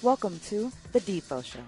Welcome 0.00 0.38
to 0.46 0.70
The 0.92 1.00
Defo 1.00 1.44
Show. 1.44 1.58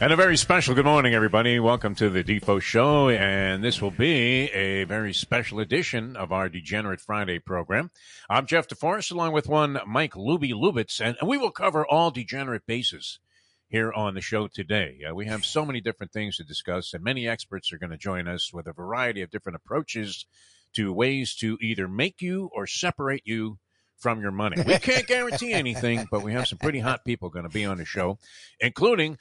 And 0.00 0.12
a 0.12 0.16
very 0.16 0.36
special 0.36 0.74
good 0.74 0.84
morning, 0.84 1.14
everybody. 1.14 1.60
Welcome 1.60 1.94
to 1.96 2.10
the 2.10 2.24
Defo 2.24 2.60
Show. 2.60 3.10
And 3.10 3.62
this 3.62 3.80
will 3.80 3.92
be 3.92 4.50
a 4.50 4.82
very 4.84 5.14
special 5.14 5.60
edition 5.60 6.16
of 6.16 6.32
our 6.32 6.48
Degenerate 6.48 7.00
Friday 7.00 7.38
program. 7.38 7.92
I'm 8.28 8.46
Jeff 8.46 8.66
DeForrest, 8.66 9.12
along 9.12 9.34
with 9.34 9.48
one 9.48 9.78
Mike 9.86 10.14
Lubie 10.14 10.52
Lubitz, 10.52 11.00
and 11.00 11.16
we 11.24 11.38
will 11.38 11.52
cover 11.52 11.86
all 11.86 12.10
degenerate 12.10 12.66
bases 12.66 13.20
here 13.70 13.92
on 13.92 14.14
the 14.14 14.20
show 14.20 14.48
today. 14.48 14.98
Uh, 15.08 15.14
we 15.14 15.26
have 15.26 15.44
so 15.44 15.64
many 15.64 15.80
different 15.80 16.12
things 16.12 16.36
to 16.36 16.44
discuss, 16.44 16.92
and 16.92 17.02
many 17.02 17.26
experts 17.26 17.72
are 17.72 17.78
going 17.78 17.90
to 17.90 17.96
join 17.96 18.28
us 18.28 18.52
with 18.52 18.66
a 18.66 18.72
variety 18.72 19.22
of 19.22 19.30
different 19.30 19.56
approaches 19.56 20.26
to 20.74 20.92
ways 20.92 21.34
to 21.36 21.56
either 21.62 21.88
make 21.88 22.20
you 22.20 22.50
or 22.52 22.66
separate 22.66 23.22
you 23.24 23.58
from 23.96 24.20
your 24.20 24.32
money. 24.32 24.56
We 24.66 24.78
can't 24.78 25.06
guarantee 25.06 25.52
anything, 25.52 26.06
but 26.10 26.22
we 26.22 26.32
have 26.32 26.48
some 26.48 26.58
pretty 26.58 26.80
hot 26.80 27.04
people 27.04 27.30
going 27.30 27.44
to 27.44 27.50
be 27.50 27.64
on 27.64 27.78
the 27.78 27.84
show, 27.84 28.18
including 28.60 29.18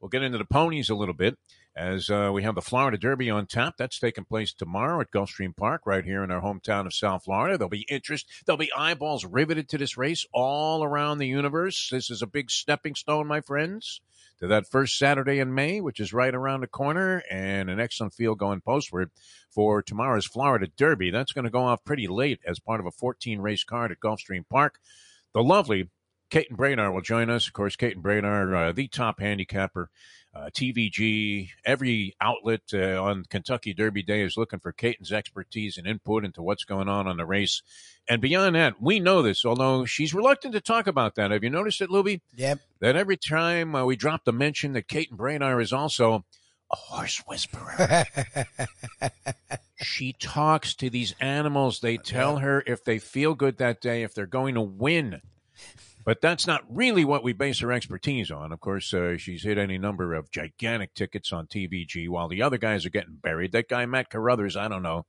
We'll 0.00 0.08
get 0.08 0.22
into 0.22 0.38
the 0.38 0.44
ponies 0.44 0.88
a 0.88 0.94
little 0.94 1.14
bit 1.14 1.36
as 1.76 2.10
uh, 2.10 2.30
we 2.32 2.42
have 2.42 2.54
the 2.54 2.62
Florida 2.62 2.98
Derby 2.98 3.30
on 3.30 3.46
tap. 3.46 3.74
That's 3.78 3.98
taking 3.98 4.24
place 4.24 4.52
tomorrow 4.52 5.00
at 5.00 5.10
Gulfstream 5.10 5.56
Park, 5.56 5.82
right 5.86 6.04
here 6.04 6.24
in 6.24 6.30
our 6.30 6.40
hometown 6.40 6.86
of 6.86 6.94
South 6.94 7.24
Florida. 7.24 7.56
There'll 7.56 7.68
be 7.68 7.86
interest. 7.88 8.26
There'll 8.44 8.58
be 8.58 8.72
eyeballs 8.76 9.24
riveted 9.24 9.68
to 9.70 9.78
this 9.78 9.96
race 9.96 10.26
all 10.32 10.82
around 10.82 11.18
the 11.18 11.28
universe. 11.28 11.88
This 11.90 12.10
is 12.10 12.22
a 12.22 12.26
big 12.26 12.50
stepping 12.50 12.94
stone, 12.94 13.26
my 13.26 13.40
friends, 13.40 14.00
to 14.40 14.48
that 14.48 14.68
first 14.68 14.98
Saturday 14.98 15.38
in 15.38 15.54
May, 15.54 15.80
which 15.80 16.00
is 16.00 16.12
right 16.12 16.34
around 16.34 16.60
the 16.60 16.66
corner, 16.66 17.22
and 17.30 17.70
an 17.70 17.80
excellent 17.80 18.14
field 18.14 18.38
going 18.38 18.60
postward 18.60 19.10
for 19.50 19.82
tomorrow's 19.82 20.26
Florida 20.26 20.68
Derby. 20.76 21.10
That's 21.10 21.32
going 21.32 21.44
to 21.44 21.50
go 21.50 21.64
off 21.64 21.84
pretty 21.84 22.08
late 22.08 22.40
as 22.46 22.58
part 22.58 22.80
of 22.80 22.86
a 22.86 22.92
14 22.92 23.40
race 23.40 23.64
card 23.64 23.92
at 23.92 24.00
Gulfstream 24.00 24.48
Park. 24.48 24.80
The 25.32 25.42
lovely 25.42 25.88
Caton 26.30 26.56
Bredar 26.56 26.92
will 26.92 27.00
join 27.00 27.28
us. 27.28 27.46
Of 27.46 27.52
course, 27.52 27.76
Caton 27.76 28.02
Bredar, 28.02 28.68
uh, 28.68 28.72
the 28.72 28.88
top 28.88 29.20
handicapper, 29.20 29.90
uh, 30.32 30.48
TVG, 30.52 31.50
every 31.64 32.14
outlet 32.20 32.62
uh, 32.72 33.02
on 33.02 33.24
Kentucky 33.24 33.74
Derby 33.74 34.02
Day 34.02 34.22
is 34.22 34.36
looking 34.36 34.60
for 34.60 34.70
Caton's 34.70 35.10
expertise 35.12 35.76
and 35.76 35.88
input 35.88 36.24
into 36.24 36.40
what's 36.40 36.64
going 36.64 36.88
on 36.88 37.08
on 37.08 37.16
the 37.16 37.26
race. 37.26 37.62
And 38.08 38.22
beyond 38.22 38.54
that, 38.54 38.80
we 38.80 39.00
know 39.00 39.22
this, 39.22 39.44
although 39.44 39.84
she's 39.84 40.14
reluctant 40.14 40.54
to 40.54 40.60
talk 40.60 40.86
about 40.86 41.16
that. 41.16 41.32
Have 41.32 41.42
you 41.42 41.50
noticed 41.50 41.80
it, 41.80 41.90
Lubie? 41.90 42.20
Yep. 42.36 42.60
That 42.80 42.96
every 42.96 43.16
time 43.16 43.74
uh, 43.74 43.84
we 43.84 43.96
drop 43.96 44.24
the 44.24 44.32
mention 44.32 44.72
that 44.74 44.88
Caton 44.88 45.16
Bredar 45.16 45.60
is 45.60 45.72
also 45.72 46.24
a 46.70 46.76
horse 46.76 47.18
whisperer. 47.26 48.04
she 49.82 50.12
talks 50.12 50.74
to 50.74 50.88
these 50.88 51.16
animals. 51.20 51.80
They 51.80 51.96
tell 51.96 52.38
her 52.38 52.62
if 52.66 52.84
they 52.84 53.00
feel 53.00 53.34
good 53.34 53.58
that 53.58 53.80
day, 53.80 54.04
if 54.04 54.14
they're 54.14 54.26
going 54.26 54.54
to 54.54 54.60
win. 54.60 55.20
But 56.04 56.20
that's 56.20 56.46
not 56.46 56.64
really 56.68 57.04
what 57.04 57.22
we 57.22 57.32
base 57.32 57.60
her 57.60 57.72
expertise 57.72 58.30
on. 58.30 58.52
Of 58.52 58.60
course, 58.60 58.92
uh, 58.94 59.16
she's 59.16 59.42
hit 59.42 59.58
any 59.58 59.78
number 59.78 60.14
of 60.14 60.30
gigantic 60.30 60.94
tickets 60.94 61.32
on 61.32 61.46
TVG 61.46 62.08
while 62.08 62.28
the 62.28 62.42
other 62.42 62.58
guys 62.58 62.86
are 62.86 62.90
getting 62.90 63.16
buried. 63.16 63.52
That 63.52 63.68
guy, 63.68 63.84
Matt 63.86 64.10
Carothers, 64.10 64.56
I 64.56 64.68
don't 64.68 64.82
know. 64.82 65.06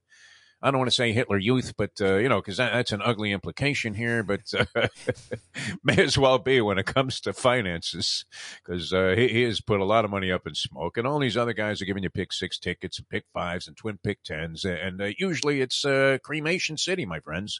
I 0.64 0.70
don't 0.70 0.78
want 0.78 0.92
to 0.92 0.96
say 0.96 1.12
Hitler 1.12 1.40
Youth, 1.40 1.74
but, 1.76 1.92
uh, 2.00 2.18
you 2.18 2.30
know, 2.30 2.40
because 2.40 2.58
that, 2.58 2.72
that's 2.72 2.92
an 2.92 3.02
ugly 3.04 3.32
implication 3.32 3.96
here, 3.96 4.22
but 4.22 4.42
uh, 4.54 4.66
may 5.84 5.98
as 5.98 6.20
well 6.20 6.38
be 6.38 6.62
when 6.62 6.78
it 6.78 6.86
comes 6.86 7.20
to 7.22 7.34
finances 7.34 8.26
because 8.64 8.94
uh, 8.94 9.16
he, 9.18 9.28
he, 9.30 9.42
has 9.42 9.60
put 9.60 9.80
a 9.80 9.86
lot 9.86 10.06
of 10.06 10.12
money 10.12 10.32
up 10.32 10.46
in 10.46 10.54
smoke. 10.54 10.98
And 10.98 11.08
all 11.08 11.18
these 11.18 11.38
other 11.38 11.54
guys 11.54 11.82
are 11.82 11.86
giving 11.86 12.04
you 12.04 12.12
pick 12.12 12.32
six 12.32 12.60
tickets 12.60 13.00
and 13.00 13.10
pick 13.10 13.26
fives 13.34 13.68
and 13.68 13.76
twin 13.76 13.98
pick 14.04 14.22
tens. 14.24 14.64
And 14.64 15.02
uh, 15.02 15.10
usually 15.18 15.62
it's 15.62 15.84
uh, 15.84 16.20
Cremation 16.24 16.78
City, 16.78 17.08
my 17.08 17.20
friends 17.20 17.60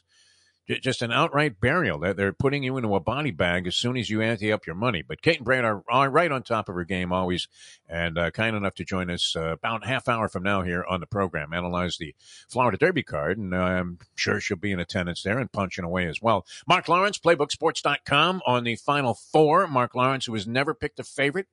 just 0.68 1.02
an 1.02 1.12
outright 1.12 1.60
burial. 1.60 1.98
They're, 1.98 2.14
they're 2.14 2.32
putting 2.32 2.62
you 2.62 2.76
into 2.76 2.94
a 2.94 3.00
body 3.00 3.30
bag 3.30 3.66
as 3.66 3.76
soon 3.76 3.96
as 3.96 4.10
you 4.10 4.20
ante 4.22 4.52
up 4.52 4.66
your 4.66 4.76
money. 4.76 5.02
But 5.02 5.22
Kate 5.22 5.38
and 5.38 5.44
Brad 5.44 5.64
are, 5.64 5.82
are 5.88 6.10
right 6.10 6.30
on 6.30 6.42
top 6.42 6.68
of 6.68 6.74
her 6.74 6.84
game 6.84 7.12
always, 7.12 7.48
and 7.88 8.16
uh, 8.16 8.30
kind 8.30 8.56
enough 8.56 8.74
to 8.76 8.84
join 8.84 9.10
us 9.10 9.34
uh, 9.36 9.52
about 9.52 9.86
half 9.86 10.08
hour 10.08 10.28
from 10.28 10.42
now 10.42 10.62
here 10.62 10.84
on 10.88 11.00
the 11.00 11.06
program, 11.06 11.52
analyze 11.52 11.96
the 11.98 12.14
Florida 12.48 12.78
Derby 12.78 13.02
card, 13.02 13.38
and 13.38 13.54
uh, 13.54 13.58
I'm 13.58 13.98
sure 14.14 14.40
she'll 14.40 14.56
be 14.56 14.72
in 14.72 14.80
attendance 14.80 15.22
there 15.22 15.38
and 15.38 15.50
punching 15.50 15.84
away 15.84 16.06
as 16.06 16.22
well. 16.22 16.46
Mark 16.66 16.88
Lawrence, 16.88 17.18
PlaybookSports.com 17.18 18.42
on 18.46 18.64
the 18.64 18.76
final 18.76 19.14
four. 19.14 19.66
Mark 19.66 19.94
Lawrence, 19.94 20.26
who 20.26 20.34
has 20.34 20.46
never 20.46 20.74
picked 20.74 21.00
a 21.00 21.04
favorite 21.04 21.48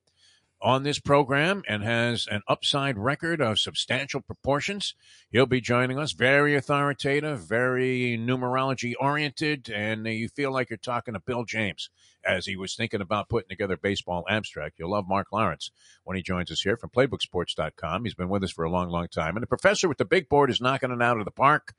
on 0.62 0.84
this 0.84 1.00
program 1.00 1.64
and 1.68 1.84
has 1.84 2.28
an 2.30 2.42
upside 2.48 2.98
record 2.98 3.42
of 3.42 3.60
substantial 3.60 4.22
proportions. 4.22 4.94
He'll 5.32 5.46
be 5.46 5.62
joining 5.62 5.98
us. 5.98 6.12
Very 6.12 6.56
authoritative, 6.56 7.42
very 7.42 8.18
numerology 8.20 8.94
oriented, 9.00 9.70
and 9.70 10.06
you 10.06 10.28
feel 10.28 10.52
like 10.52 10.70
you're 10.70 10.78
talking 10.78 11.14
to 11.14 11.20
Bill 11.20 11.46
James 11.46 11.90
as 12.26 12.46
he 12.46 12.56
was 12.56 12.76
thinking 12.76 13.02
about 13.02 13.30
putting 13.30 13.50
together 13.50 13.78
baseball 13.78 14.26
abstract. 14.30 14.78
You'll 14.78 14.92
love 14.92 15.08
Mark 15.08 15.28
Lawrence 15.32 15.72
when 16.04 16.18
he 16.18 16.24
joins 16.24 16.52
us 16.52 16.62
here 16.62 16.78
from 16.78 16.90
PlaybookSports.com. 16.90 18.04
He's 18.04 18.14
been 18.14 18.30
with 18.30 18.44
us 18.44 18.52
for 18.52 18.66
a 18.66 18.70
long, 18.70 18.90
long 18.90 19.08
time. 19.08 19.36
And 19.36 19.44
the 19.44 19.48
professor 19.48 19.88
with 19.88 19.98
the 19.98 20.06
big 20.06 20.28
board 20.28 20.50
is 20.50 20.62
knocking 20.62 20.92
it 20.92 21.02
out 21.02 21.20
of 21.20 21.26
the 21.26 21.32
park. 21.32 21.74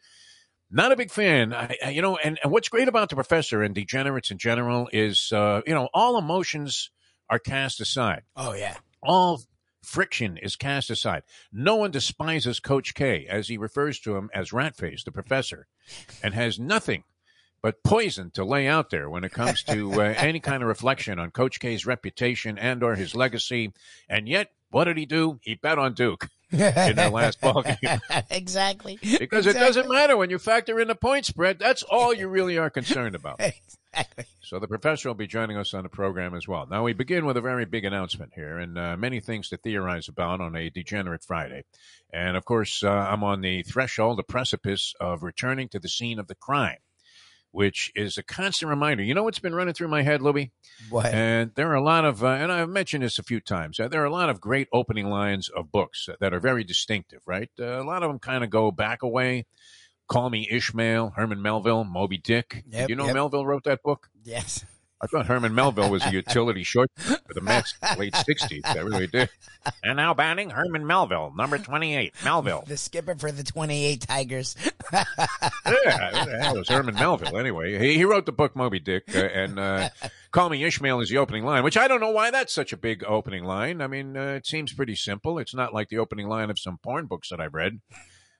Not 0.70 0.92
a 0.92 0.96
big 0.96 1.10
fan, 1.10 1.52
I, 1.52 1.90
you 1.90 2.00
know. 2.00 2.16
And, 2.16 2.38
and 2.42 2.52
what's 2.52 2.68
great 2.68 2.86
about 2.86 3.08
the 3.08 3.16
professor 3.16 3.62
and 3.62 3.74
degenerates 3.74 4.30
in 4.30 4.38
general 4.38 4.88
is, 4.92 5.32
uh, 5.32 5.62
you 5.66 5.74
know, 5.74 5.88
all 5.92 6.16
emotions 6.16 6.90
are 7.30 7.38
cast 7.38 7.80
aside. 7.80 8.22
Oh, 8.36 8.52
yeah. 8.52 8.76
All 9.02 9.40
friction 9.82 10.36
is 10.36 10.56
cast 10.56 10.90
aside. 10.90 11.22
No 11.52 11.76
one 11.76 11.90
despises 11.90 12.60
Coach 12.60 12.94
K, 12.94 13.26
as 13.26 13.48
he 13.48 13.56
refers 13.56 13.98
to 14.00 14.16
him 14.16 14.28
as 14.34 14.50
Ratface, 14.50 15.04
the 15.04 15.12
professor, 15.12 15.66
and 16.22 16.34
has 16.34 16.58
nothing 16.58 17.04
but 17.62 17.82
poison 17.82 18.30
to 18.32 18.44
lay 18.44 18.66
out 18.66 18.90
there 18.90 19.08
when 19.08 19.24
it 19.24 19.32
comes 19.32 19.62
to 19.64 19.92
uh, 20.00 20.04
any 20.16 20.40
kind 20.40 20.62
of 20.62 20.68
reflection 20.68 21.18
on 21.18 21.30
Coach 21.30 21.60
K's 21.60 21.86
reputation 21.86 22.58
and 22.58 22.82
or 22.82 22.94
his 22.94 23.14
legacy. 23.14 23.72
And 24.08 24.28
yet, 24.28 24.50
what 24.70 24.84
did 24.84 24.96
he 24.96 25.06
do? 25.06 25.38
He 25.42 25.54
bet 25.54 25.78
on 25.78 25.94
Duke 25.94 26.28
in 26.52 26.96
their 26.96 27.10
last 27.10 27.40
ball 27.40 27.62
game. 27.62 28.00
exactly. 28.30 28.98
Because 29.00 29.46
exactly. 29.46 29.50
it 29.50 29.54
doesn't 29.54 29.88
matter 29.88 30.16
when 30.16 30.30
you 30.30 30.38
factor 30.38 30.80
in 30.80 30.88
the 30.88 30.94
point 30.94 31.26
spread. 31.26 31.58
That's 31.58 31.82
all 31.84 32.12
you 32.12 32.28
really 32.28 32.58
are 32.58 32.70
concerned 32.70 33.14
about. 33.14 33.40
exactly. 33.92 34.24
So 34.42 34.58
the 34.58 34.66
professor 34.66 35.08
will 35.08 35.14
be 35.14 35.26
joining 35.26 35.56
us 35.56 35.74
on 35.74 35.84
the 35.84 35.88
program 35.88 36.34
as 36.34 36.48
well. 36.48 36.66
Now 36.68 36.82
we 36.82 36.92
begin 36.92 37.24
with 37.24 37.36
a 37.36 37.40
very 37.40 37.66
big 37.66 37.84
announcement 37.84 38.32
here, 38.34 38.58
and 38.58 38.76
uh, 38.76 38.96
many 38.96 39.20
things 39.20 39.48
to 39.50 39.56
theorize 39.56 40.08
about 40.08 40.40
on 40.40 40.56
a 40.56 40.70
Degenerate 40.70 41.24
Friday. 41.24 41.62
And 42.12 42.36
of 42.36 42.44
course, 42.44 42.82
uh, 42.82 42.90
I'm 42.90 43.22
on 43.22 43.42
the 43.42 43.62
threshold, 43.62 44.18
the 44.18 44.24
precipice 44.24 44.94
of 45.00 45.22
returning 45.22 45.68
to 45.68 45.78
the 45.78 45.88
scene 45.88 46.18
of 46.18 46.26
the 46.26 46.34
crime 46.34 46.78
which 47.52 47.90
is 47.94 48.16
a 48.16 48.22
constant 48.22 48.70
reminder. 48.70 49.02
You 49.02 49.14
know 49.14 49.22
what's 49.22 49.38
been 49.38 49.54
running 49.54 49.74
through 49.74 49.88
my 49.88 50.02
head, 50.02 50.22
Louie? 50.22 50.52
What? 50.88 51.06
And 51.06 51.52
there 51.54 51.70
are 51.70 51.74
a 51.74 51.82
lot 51.82 52.04
of, 52.04 52.22
uh, 52.22 52.28
and 52.28 52.52
I've 52.52 52.68
mentioned 52.68 53.02
this 53.02 53.18
a 53.18 53.22
few 53.22 53.40
times. 53.40 53.80
Uh, 53.80 53.88
there 53.88 54.02
are 54.02 54.06
a 54.06 54.12
lot 54.12 54.30
of 54.30 54.40
great 54.40 54.68
opening 54.72 55.06
lines 55.08 55.48
of 55.48 55.72
books 55.72 56.08
that 56.20 56.32
are 56.32 56.40
very 56.40 56.64
distinctive, 56.64 57.22
right? 57.26 57.50
Uh, 57.58 57.80
a 57.80 57.84
lot 57.84 58.02
of 58.02 58.10
them 58.10 58.18
kind 58.18 58.44
of 58.44 58.50
go 58.50 58.70
back 58.70 59.02
away. 59.02 59.46
Call 60.08 60.28
Me 60.28 60.48
Ishmael, 60.50 61.12
Herman 61.14 61.40
Melville, 61.40 61.84
Moby 61.84 62.18
Dick. 62.18 62.64
Yep, 62.68 62.88
you 62.88 62.96
know 62.96 63.06
yep. 63.06 63.14
Melville 63.14 63.46
wrote 63.46 63.64
that 63.64 63.82
book? 63.82 64.08
Yes. 64.24 64.64
I 65.02 65.06
thought 65.06 65.26
Herman 65.26 65.54
Melville 65.54 65.90
was 65.90 66.04
a 66.04 66.10
utility 66.10 66.62
short 66.62 66.90
for 66.96 67.34
the 67.34 67.40
Mets 67.40 67.74
late 67.98 68.12
60s. 68.12 68.64
I 68.64 68.80
really 68.80 69.06
did. 69.06 69.30
And 69.82 69.96
now 69.96 70.12
batting 70.12 70.50
Herman 70.50 70.86
Melville, 70.86 71.32
number 71.34 71.56
28, 71.58 72.12
Melville. 72.22 72.64
The 72.66 72.76
skipper 72.76 73.14
for 73.14 73.32
the 73.32 73.42
28 73.42 74.02
Tigers. 74.02 74.56
yeah, 74.92 75.06
that 75.64 76.52
was 76.54 76.68
Herman 76.68 76.94
Melville. 76.96 77.38
Anyway, 77.38 77.78
he, 77.78 77.96
he 77.96 78.04
wrote 78.04 78.26
the 78.26 78.32
book 78.32 78.54
Moby 78.54 78.78
Dick, 78.78 79.04
uh, 79.14 79.20
and 79.20 79.58
uh, 79.58 79.88
"Call 80.32 80.50
Me 80.50 80.62
Ishmael" 80.64 81.00
is 81.00 81.08
the 81.08 81.18
opening 81.18 81.44
line, 81.44 81.64
which 81.64 81.76
I 81.76 81.88
don't 81.88 82.00
know 82.00 82.10
why 82.10 82.30
that's 82.30 82.52
such 82.54 82.72
a 82.72 82.76
big 82.76 83.02
opening 83.04 83.44
line. 83.44 83.80
I 83.80 83.86
mean, 83.86 84.16
uh, 84.16 84.34
it 84.34 84.46
seems 84.46 84.72
pretty 84.72 84.96
simple. 84.96 85.38
It's 85.38 85.54
not 85.54 85.72
like 85.72 85.88
the 85.88 85.98
opening 85.98 86.28
line 86.28 86.50
of 86.50 86.58
some 86.58 86.78
porn 86.78 87.06
books 87.06 87.30
that 87.30 87.40
I've 87.40 87.54
read, 87.54 87.80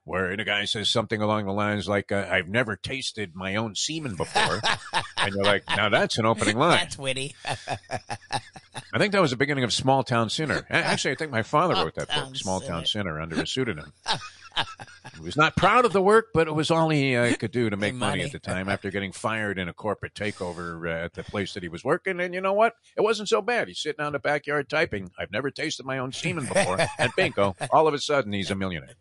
where 0.05 0.37
the 0.37 0.44
guy 0.44 0.64
says 0.64 0.88
something 0.88 1.20
along 1.20 1.47
the 1.47 1.52
lines 1.52 1.88
like, 1.88 2.11
uh, 2.12 2.26
"I've 2.31 2.49
never 2.49 2.76
tasted 2.76 3.35
my 3.35 3.56
own 3.56 3.75
semen 3.75 4.17
before," 4.17 4.61
and 5.17 5.35
you're 5.35 5.44
like, 5.44 5.64
"Now 5.69 5.88
that's 5.88 6.19
an 6.19 6.26
opening 6.26 6.56
line." 6.56 6.79
That's 6.79 6.99
witty. 6.99 7.35
I 7.47 8.99
think 8.99 9.12
that 9.12 9.20
was 9.20 9.31
the 9.31 9.37
beginning 9.37 9.64
of 9.64 9.73
Small 9.73 10.02
Town 10.02 10.31
Sinner. 10.31 10.67
Actually, 10.70 11.12
I 11.12 11.14
think 11.17 11.31
my 11.31 11.43
father 11.43 11.75
wrote 11.75 11.94
that 11.94 12.08
book, 12.08 12.37
Small 12.37 12.61
Town 12.61 12.87
Sinner. 12.87 13.20
Under 13.20 13.41
a 13.41 13.47
pseudonym. 13.47 13.93
he 15.17 15.23
was 15.23 15.37
not 15.37 15.56
proud 15.56 15.85
of 15.85 15.93
the 15.93 16.03
work, 16.03 16.29
but 16.35 16.49
it 16.49 16.55
was 16.55 16.70
all 16.70 16.88
he 16.88 17.17
uh, 17.17 17.35
could 17.37 17.53
do 17.53 17.70
to 17.70 17.76
make 17.76 17.94
money. 17.94 18.19
money. 18.19 18.25
at 18.25 18.32
the 18.32 18.38
time 18.38 18.69
after 18.69 18.91
getting 18.91 19.12
fired 19.12 19.58
in 19.58 19.69
a 19.69 19.73
corporate 19.73 20.14
takeover 20.14 20.88
uh, 20.88 21.05
at 21.05 21.14
the 21.14 21.23
place 21.23 21.55
that 21.55 21.62
he 21.62 21.69
was 21.69 21.85
working. 21.85 22.20
And 22.20 22.35
you 22.35 22.41
know 22.41 22.53
what? 22.53 22.75
It 22.96 23.03
wasn't 23.03 23.29
so 23.29 23.43
bad. 23.43 23.69
He's 23.69 23.79
sitting 23.79 24.00
out 24.00 24.08
in 24.08 24.12
the 24.14 24.19
backyard 24.19 24.69
typing. 24.69 25.11
I've 25.19 25.31
never 25.31 25.50
tasted 25.50 25.87
my 25.87 25.99
own 25.99 26.12
semen 26.12 26.46
before. 26.46 26.79
and 26.99 27.12
bingo, 27.17 27.55
all 27.70 27.87
of 27.87 27.94
a 27.94 27.99
sudden, 27.99 28.32
he's 28.32 28.50
a 28.50 28.55
millionaire. 28.55 28.96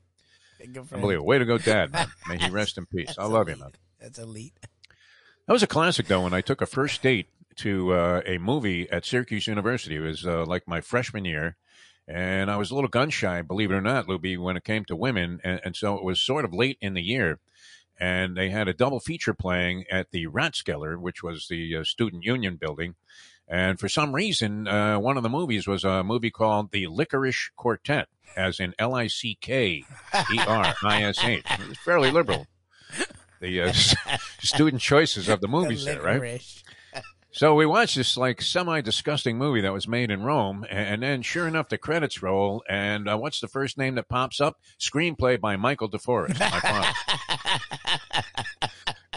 Unbelievable. 0.61 1.25
Way 1.25 1.39
to 1.39 1.45
go, 1.45 1.57
Dad. 1.57 1.91
May 2.27 2.37
he 2.37 2.49
rest 2.49 2.77
in 2.77 2.85
peace. 2.85 3.15
I 3.17 3.25
love 3.25 3.49
you, 3.49 3.55
man. 3.55 3.71
That's 3.99 4.19
elite. 4.19 4.53
That 5.47 5.53
was 5.53 5.63
a 5.63 5.67
classic, 5.67 6.07
though, 6.07 6.21
when 6.21 6.33
I 6.33 6.41
took 6.41 6.61
a 6.61 6.65
first 6.65 7.01
date 7.01 7.27
to 7.57 7.93
uh, 7.93 8.21
a 8.25 8.37
movie 8.37 8.89
at 8.89 9.05
Syracuse 9.05 9.47
University. 9.47 9.95
It 9.97 10.01
was 10.01 10.25
uh, 10.25 10.45
like 10.45 10.67
my 10.67 10.81
freshman 10.81 11.25
year. 11.25 11.57
And 12.07 12.49
I 12.49 12.57
was 12.57 12.71
a 12.71 12.75
little 12.75 12.89
gun 12.89 13.11
shy, 13.11 13.41
believe 13.43 13.71
it 13.71 13.75
or 13.75 13.81
not, 13.81 14.07
Lubie, 14.07 14.37
when 14.37 14.57
it 14.57 14.63
came 14.63 14.83
to 14.85 14.95
women. 14.95 15.39
And, 15.43 15.59
and 15.63 15.75
so 15.75 15.95
it 15.95 16.03
was 16.03 16.19
sort 16.19 16.43
of 16.43 16.53
late 16.53 16.77
in 16.81 16.95
the 16.95 17.01
year. 17.01 17.39
And 17.99 18.37
they 18.37 18.49
had 18.49 18.67
a 18.67 18.73
double 18.73 18.99
feature 18.99 19.33
playing 19.33 19.83
at 19.91 20.11
the 20.11 20.27
Rathskeller, 20.27 20.97
which 20.97 21.21
was 21.21 21.47
the 21.49 21.77
uh, 21.77 21.83
student 21.83 22.23
union 22.23 22.55
building. 22.55 22.95
And 23.47 23.79
for 23.79 23.89
some 23.89 24.13
reason, 24.13 24.67
uh, 24.67 24.99
one 24.99 25.17
of 25.17 25.23
the 25.23 25.29
movies 25.29 25.67
was 25.67 25.83
a 25.83 26.03
movie 26.03 26.29
called 26.31 26.71
The 26.71 26.85
Lickerish 26.85 27.49
Quartet, 27.57 28.07
as 28.37 28.59
in 28.59 28.75
L 28.77 28.93
I 28.93 29.07
C 29.07 29.37
K 29.41 29.83
E 30.31 30.39
R 30.47 30.75
I 30.83 31.03
S 31.03 31.23
H. 31.23 31.43
It 31.49 31.67
was 31.67 31.77
fairly 31.79 32.11
liberal. 32.11 32.45
The 33.41 33.61
uh, 33.61 33.71
student 34.39 34.81
choices 34.81 35.27
of 35.27 35.41
the 35.41 35.47
movies 35.47 35.83
there, 35.85 36.01
right? 36.01 36.41
So 37.39 37.55
we 37.55 37.65
watched 37.65 37.95
this 37.95 38.17
like 38.17 38.41
semi 38.41 38.81
disgusting 38.81 39.37
movie 39.37 39.61
that 39.61 39.71
was 39.71 39.87
made 39.87 40.11
in 40.11 40.23
Rome, 40.23 40.65
and, 40.69 41.01
then 41.01 41.21
sure 41.21 41.47
enough, 41.47 41.69
the 41.69 41.77
credits 41.77 42.21
roll, 42.21 42.65
and 42.67 43.07
uh, 43.07 43.17
what's 43.17 43.39
the 43.39 43.47
first 43.47 43.77
name 43.77 43.95
that 43.95 44.09
pops 44.09 44.41
up? 44.41 44.57
Screenplay 44.77 45.39
by 45.39 45.55
Michael 45.55 45.89
DeForrest, 45.89 46.37
my 46.37 46.59
father. 46.59 46.89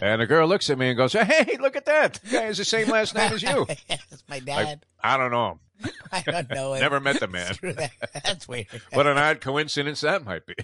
and 0.02 0.22
the 0.22 0.26
girl 0.26 0.46
looks 0.46 0.70
at 0.70 0.78
me 0.78 0.90
and 0.90 0.96
goes, 0.96 1.14
"Hey, 1.14 1.56
look 1.58 1.74
at 1.74 1.86
that! 1.86 2.20
The 2.22 2.30
guy 2.30 2.42
has 2.42 2.58
the 2.58 2.64
same 2.64 2.88
last 2.88 3.16
name 3.16 3.32
as 3.32 3.42
you." 3.42 3.66
That's 3.88 4.22
my 4.28 4.36
Like, 4.36 4.44
dad. 4.44 4.86
I 5.02 5.16
don't 5.16 5.32
know. 5.32 5.58
I 6.12 6.22
don't 6.22 6.48
know. 6.48 6.74
Never 6.74 7.00
met 7.00 7.18
the 7.18 7.26
man. 7.26 7.56
That. 7.60 7.90
That's 8.24 8.46
weird. 8.46 8.68
What 8.92 9.08
an 9.08 9.18
odd 9.18 9.40
coincidence 9.40 10.00
that 10.02 10.24
might 10.24 10.46
be. 10.46 10.54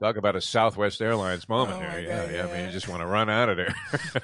Talk 0.00 0.16
about 0.16 0.34
a 0.34 0.40
Southwest 0.40 1.02
Airlines 1.02 1.46
moment 1.46 1.76
Oh, 1.76 1.80
there. 1.80 2.00
Yeah, 2.00 2.24
God, 2.24 2.34
yeah. 2.34 2.46
I 2.46 2.52
mean, 2.56 2.66
you 2.66 2.72
just 2.72 2.88
want 2.88 3.02
to 3.02 3.06
run 3.06 3.28
out 3.28 3.50
of 3.50 3.58
there. 3.58 3.74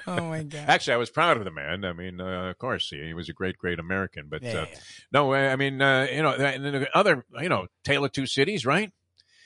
oh 0.07 0.21
my 0.29 0.41
god. 0.43 0.65
Actually, 0.67 0.95
I 0.95 0.97
was 0.97 1.11
proud 1.11 1.37
of 1.37 1.43
the 1.45 1.51
man. 1.51 1.85
I 1.85 1.93
mean, 1.93 2.19
uh, 2.19 2.49
of 2.49 2.57
course, 2.57 2.89
he, 2.89 2.97
he 3.07 3.13
was 3.13 3.29
a 3.29 3.33
great, 3.33 3.57
great 3.59 3.77
American. 3.77 4.25
But 4.27 4.41
Yeah, 4.41 4.53
uh, 4.61 4.65
yeah. 4.71 4.77
no, 5.11 5.33
I 5.35 5.55
mean, 5.55 5.79
uh, 5.79 6.07
you 6.11 6.23
know, 6.23 6.31
and 6.33 6.65
then 6.65 6.73
the 6.73 6.97
other, 6.97 7.25
you 7.39 7.49
know, 7.49 7.67
Tale 7.83 8.03
of 8.05 8.11
Two 8.11 8.25
Cities, 8.25 8.65
right? 8.65 8.91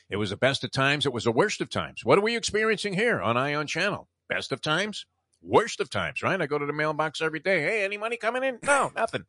It 0.09 0.15
was 0.15 0.29
the 0.29 0.37
best 0.37 0.63
of 0.63 0.71
times. 0.71 1.05
It 1.05 1.11
was 1.13 1.25
the 1.25 1.31
worst 1.33 1.59
of 1.59 1.69
times. 1.69 2.05
What 2.05 2.17
are 2.17 2.21
we 2.21 2.37
experiencing 2.37 2.93
here 2.93 3.21
on 3.21 3.35
Eye 3.35 3.53
On 3.53 3.67
Channel? 3.67 4.07
Best 4.29 4.53
of 4.53 4.61
times, 4.61 5.05
worst 5.41 5.81
of 5.81 5.89
times, 5.89 6.23
right? 6.23 6.39
I 6.41 6.45
go 6.45 6.57
to 6.57 6.65
the 6.65 6.71
mailbox 6.73 7.21
every 7.21 7.39
day. 7.41 7.61
Hey, 7.61 7.83
any 7.83 7.97
money 7.97 8.15
coming 8.15 8.43
in? 8.43 8.59
No, 8.63 8.91
nothing. 8.95 9.25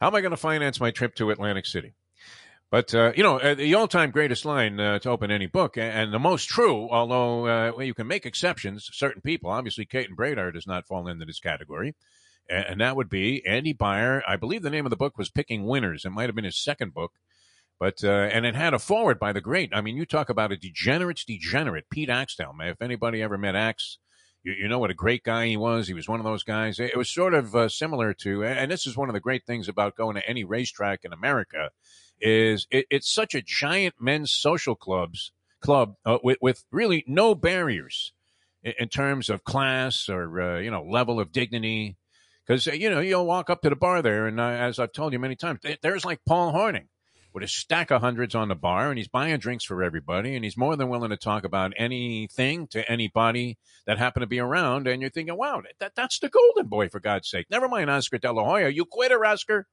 How 0.00 0.06
am 0.08 0.14
I 0.14 0.20
going 0.20 0.30
to 0.30 0.36
finance 0.36 0.78
my 0.80 0.90
trip 0.92 1.14
to 1.16 1.30
Atlantic 1.30 1.66
City? 1.66 1.94
But 2.70 2.94
uh, 2.94 3.12
you 3.16 3.22
know, 3.22 3.38
uh, 3.38 3.54
the 3.54 3.74
all-time 3.74 4.10
greatest 4.10 4.44
line 4.44 4.80
uh, 4.80 4.98
to 4.98 5.10
open 5.10 5.30
any 5.30 5.46
book, 5.46 5.78
and 5.78 6.12
the 6.12 6.18
most 6.18 6.48
true. 6.48 6.88
Although 6.90 7.46
uh, 7.46 7.72
well, 7.76 7.86
you 7.86 7.94
can 7.94 8.08
make 8.08 8.26
exceptions, 8.26 8.90
certain 8.92 9.22
people. 9.22 9.50
Obviously, 9.50 9.86
Caton 9.86 10.16
Bredar 10.16 10.52
does 10.52 10.66
not 10.66 10.86
fall 10.86 11.06
into 11.06 11.24
this 11.24 11.38
category, 11.38 11.94
and, 12.48 12.80
that 12.80 12.96
would 12.96 13.08
be 13.08 13.44
Andy 13.46 13.72
Beyer. 13.72 14.22
I 14.26 14.36
believe 14.36 14.62
the 14.62 14.70
name 14.70 14.84
of 14.84 14.90
the 14.90 14.96
book 14.96 15.16
was 15.16 15.30
Picking 15.30 15.64
Winners. 15.64 16.04
It 16.04 16.10
might 16.10 16.28
have 16.28 16.34
been 16.34 16.44
his 16.44 16.58
second 16.58 16.92
book, 16.92 17.12
but 17.78 18.02
uh, 18.02 18.08
and 18.08 18.44
it 18.44 18.56
had 18.56 18.74
a 18.74 18.80
forward 18.80 19.20
by 19.20 19.32
the 19.32 19.40
great. 19.40 19.70
I 19.72 19.80
mean, 19.80 19.96
you 19.96 20.04
talk 20.04 20.28
about 20.28 20.50
a 20.50 20.56
degenerate's 20.56 21.24
degenerate, 21.24 21.88
Pete 21.88 22.08
Axthelm. 22.08 22.56
If 22.60 22.82
anybody 22.82 23.22
ever 23.22 23.38
met 23.38 23.54
Axe, 23.54 23.98
you, 24.42 24.54
you 24.54 24.68
know 24.68 24.80
what 24.80 24.90
a 24.90 24.94
great 24.94 25.22
guy 25.22 25.46
he 25.46 25.56
was. 25.56 25.86
He 25.86 25.94
was 25.94 26.08
one 26.08 26.18
of 26.18 26.24
those 26.24 26.42
guys. 26.42 26.80
It, 26.80 26.90
it 26.90 26.96
was 26.96 27.10
sort 27.10 27.32
of 27.32 27.54
uh, 27.54 27.68
similar 27.68 28.12
to, 28.22 28.44
and 28.44 28.72
this 28.72 28.88
is 28.88 28.96
one 28.96 29.08
of 29.08 29.14
the 29.14 29.20
great 29.20 29.44
things 29.46 29.68
about 29.68 29.96
going 29.96 30.16
to 30.16 30.28
any 30.28 30.42
racetrack 30.42 31.04
in 31.04 31.12
America, 31.12 31.70
is 32.20 32.66
it, 32.70 32.86
it's 32.90 33.12
such 33.12 33.34
a 33.34 33.42
giant 33.42 33.94
men's 34.00 34.32
social 34.32 34.74
clubs 34.74 35.32
club 35.60 35.96
uh, 36.04 36.18
with 36.22 36.38
with 36.40 36.64
really 36.70 37.04
no 37.06 37.34
barriers 37.34 38.12
in, 38.62 38.74
in 38.78 38.88
terms 38.88 39.28
of 39.28 39.44
class 39.44 40.08
or 40.08 40.40
uh, 40.40 40.58
you 40.58 40.70
know 40.70 40.82
level 40.82 41.20
of 41.20 41.32
dignity. 41.32 41.96
Because 42.46 42.66
you 42.66 42.90
know 42.90 43.00
you'll 43.00 43.26
walk 43.26 43.50
up 43.50 43.62
to 43.62 43.70
the 43.70 43.76
bar 43.76 44.02
there, 44.02 44.26
and 44.26 44.38
uh, 44.38 44.44
as 44.44 44.78
I've 44.78 44.92
told 44.92 45.12
you 45.12 45.18
many 45.18 45.34
times, 45.34 45.60
th- 45.62 45.80
there's 45.82 46.04
like 46.04 46.20
Paul 46.24 46.52
Hornung 46.52 46.86
with 47.36 47.42
a 47.42 47.48
stack 47.48 47.90
of 47.90 48.00
hundreds 48.00 48.34
on 48.34 48.48
the 48.48 48.54
bar, 48.54 48.88
and 48.88 48.96
he's 48.96 49.08
buying 49.08 49.36
drinks 49.38 49.62
for 49.62 49.82
everybody, 49.82 50.34
and 50.34 50.42
he's 50.42 50.56
more 50.56 50.74
than 50.74 50.88
willing 50.88 51.10
to 51.10 51.18
talk 51.18 51.44
about 51.44 51.72
anything 51.76 52.66
to 52.68 52.90
anybody 52.90 53.58
that 53.84 53.98
happen 53.98 54.22
to 54.22 54.26
be 54.26 54.38
around. 54.38 54.88
And 54.88 55.02
you're 55.02 55.10
thinking, 55.10 55.36
wow, 55.36 55.60
that, 55.78 55.94
that's 55.94 56.18
the 56.18 56.30
golden 56.30 56.66
boy 56.68 56.88
for 56.88 56.98
God's 56.98 57.28
sake. 57.28 57.44
Never 57.50 57.68
mind 57.68 57.90
Oscar 57.90 58.16
De 58.16 58.32
La 58.32 58.42
Hoya, 58.42 58.70
you 58.70 58.86
quitter, 58.86 59.22
Oscar. 59.22 59.66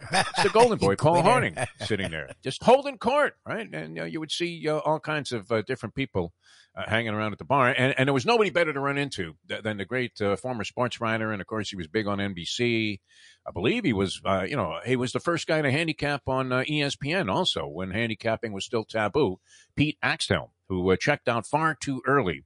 It's 0.00 0.42
the 0.42 0.50
golden 0.50 0.78
boy, 0.80 0.96
Paul. 0.96 1.22
Hornung, 1.22 1.66
sitting 1.84 2.10
there, 2.10 2.30
just 2.42 2.62
holding 2.62 2.98
court, 2.98 3.34
right? 3.46 3.68
And 3.72 3.98
uh, 3.98 4.04
you 4.04 4.20
would 4.20 4.30
see 4.30 4.68
uh, 4.68 4.78
all 4.78 5.00
kinds 5.00 5.32
of 5.32 5.50
uh, 5.50 5.62
different 5.62 5.94
people 5.94 6.32
uh, 6.76 6.88
hanging 6.88 7.14
around 7.14 7.32
at 7.32 7.38
the 7.38 7.44
bar, 7.44 7.68
and, 7.68 7.94
and 7.98 8.06
there 8.06 8.14
was 8.14 8.26
nobody 8.26 8.50
better 8.50 8.72
to 8.72 8.80
run 8.80 8.98
into 8.98 9.34
th- 9.48 9.62
than 9.62 9.78
the 9.78 9.84
great 9.84 10.20
uh, 10.20 10.36
former 10.36 10.64
sports 10.64 11.00
writer, 11.00 11.32
and 11.32 11.40
of 11.40 11.46
course 11.46 11.70
he 11.70 11.76
was 11.76 11.86
big 11.86 12.06
on 12.06 12.18
NBC. 12.18 13.00
I 13.46 13.50
believe 13.52 13.84
he 13.84 13.92
was, 13.94 14.20
uh, 14.24 14.44
you 14.48 14.56
know, 14.56 14.78
he 14.84 14.96
was 14.96 15.12
the 15.12 15.20
first 15.20 15.46
guy 15.46 15.62
to 15.62 15.70
handicap 15.70 16.22
on 16.26 16.52
uh, 16.52 16.64
ESPN, 16.68 17.32
also 17.32 17.66
when 17.66 17.90
handicapping 17.92 18.52
was 18.52 18.64
still 18.64 18.84
taboo. 18.84 19.40
Pete 19.76 19.96
Axthelm, 20.04 20.50
who 20.68 20.90
uh, 20.90 20.96
checked 20.96 21.28
out 21.28 21.46
far 21.46 21.74
too 21.74 22.02
early. 22.06 22.44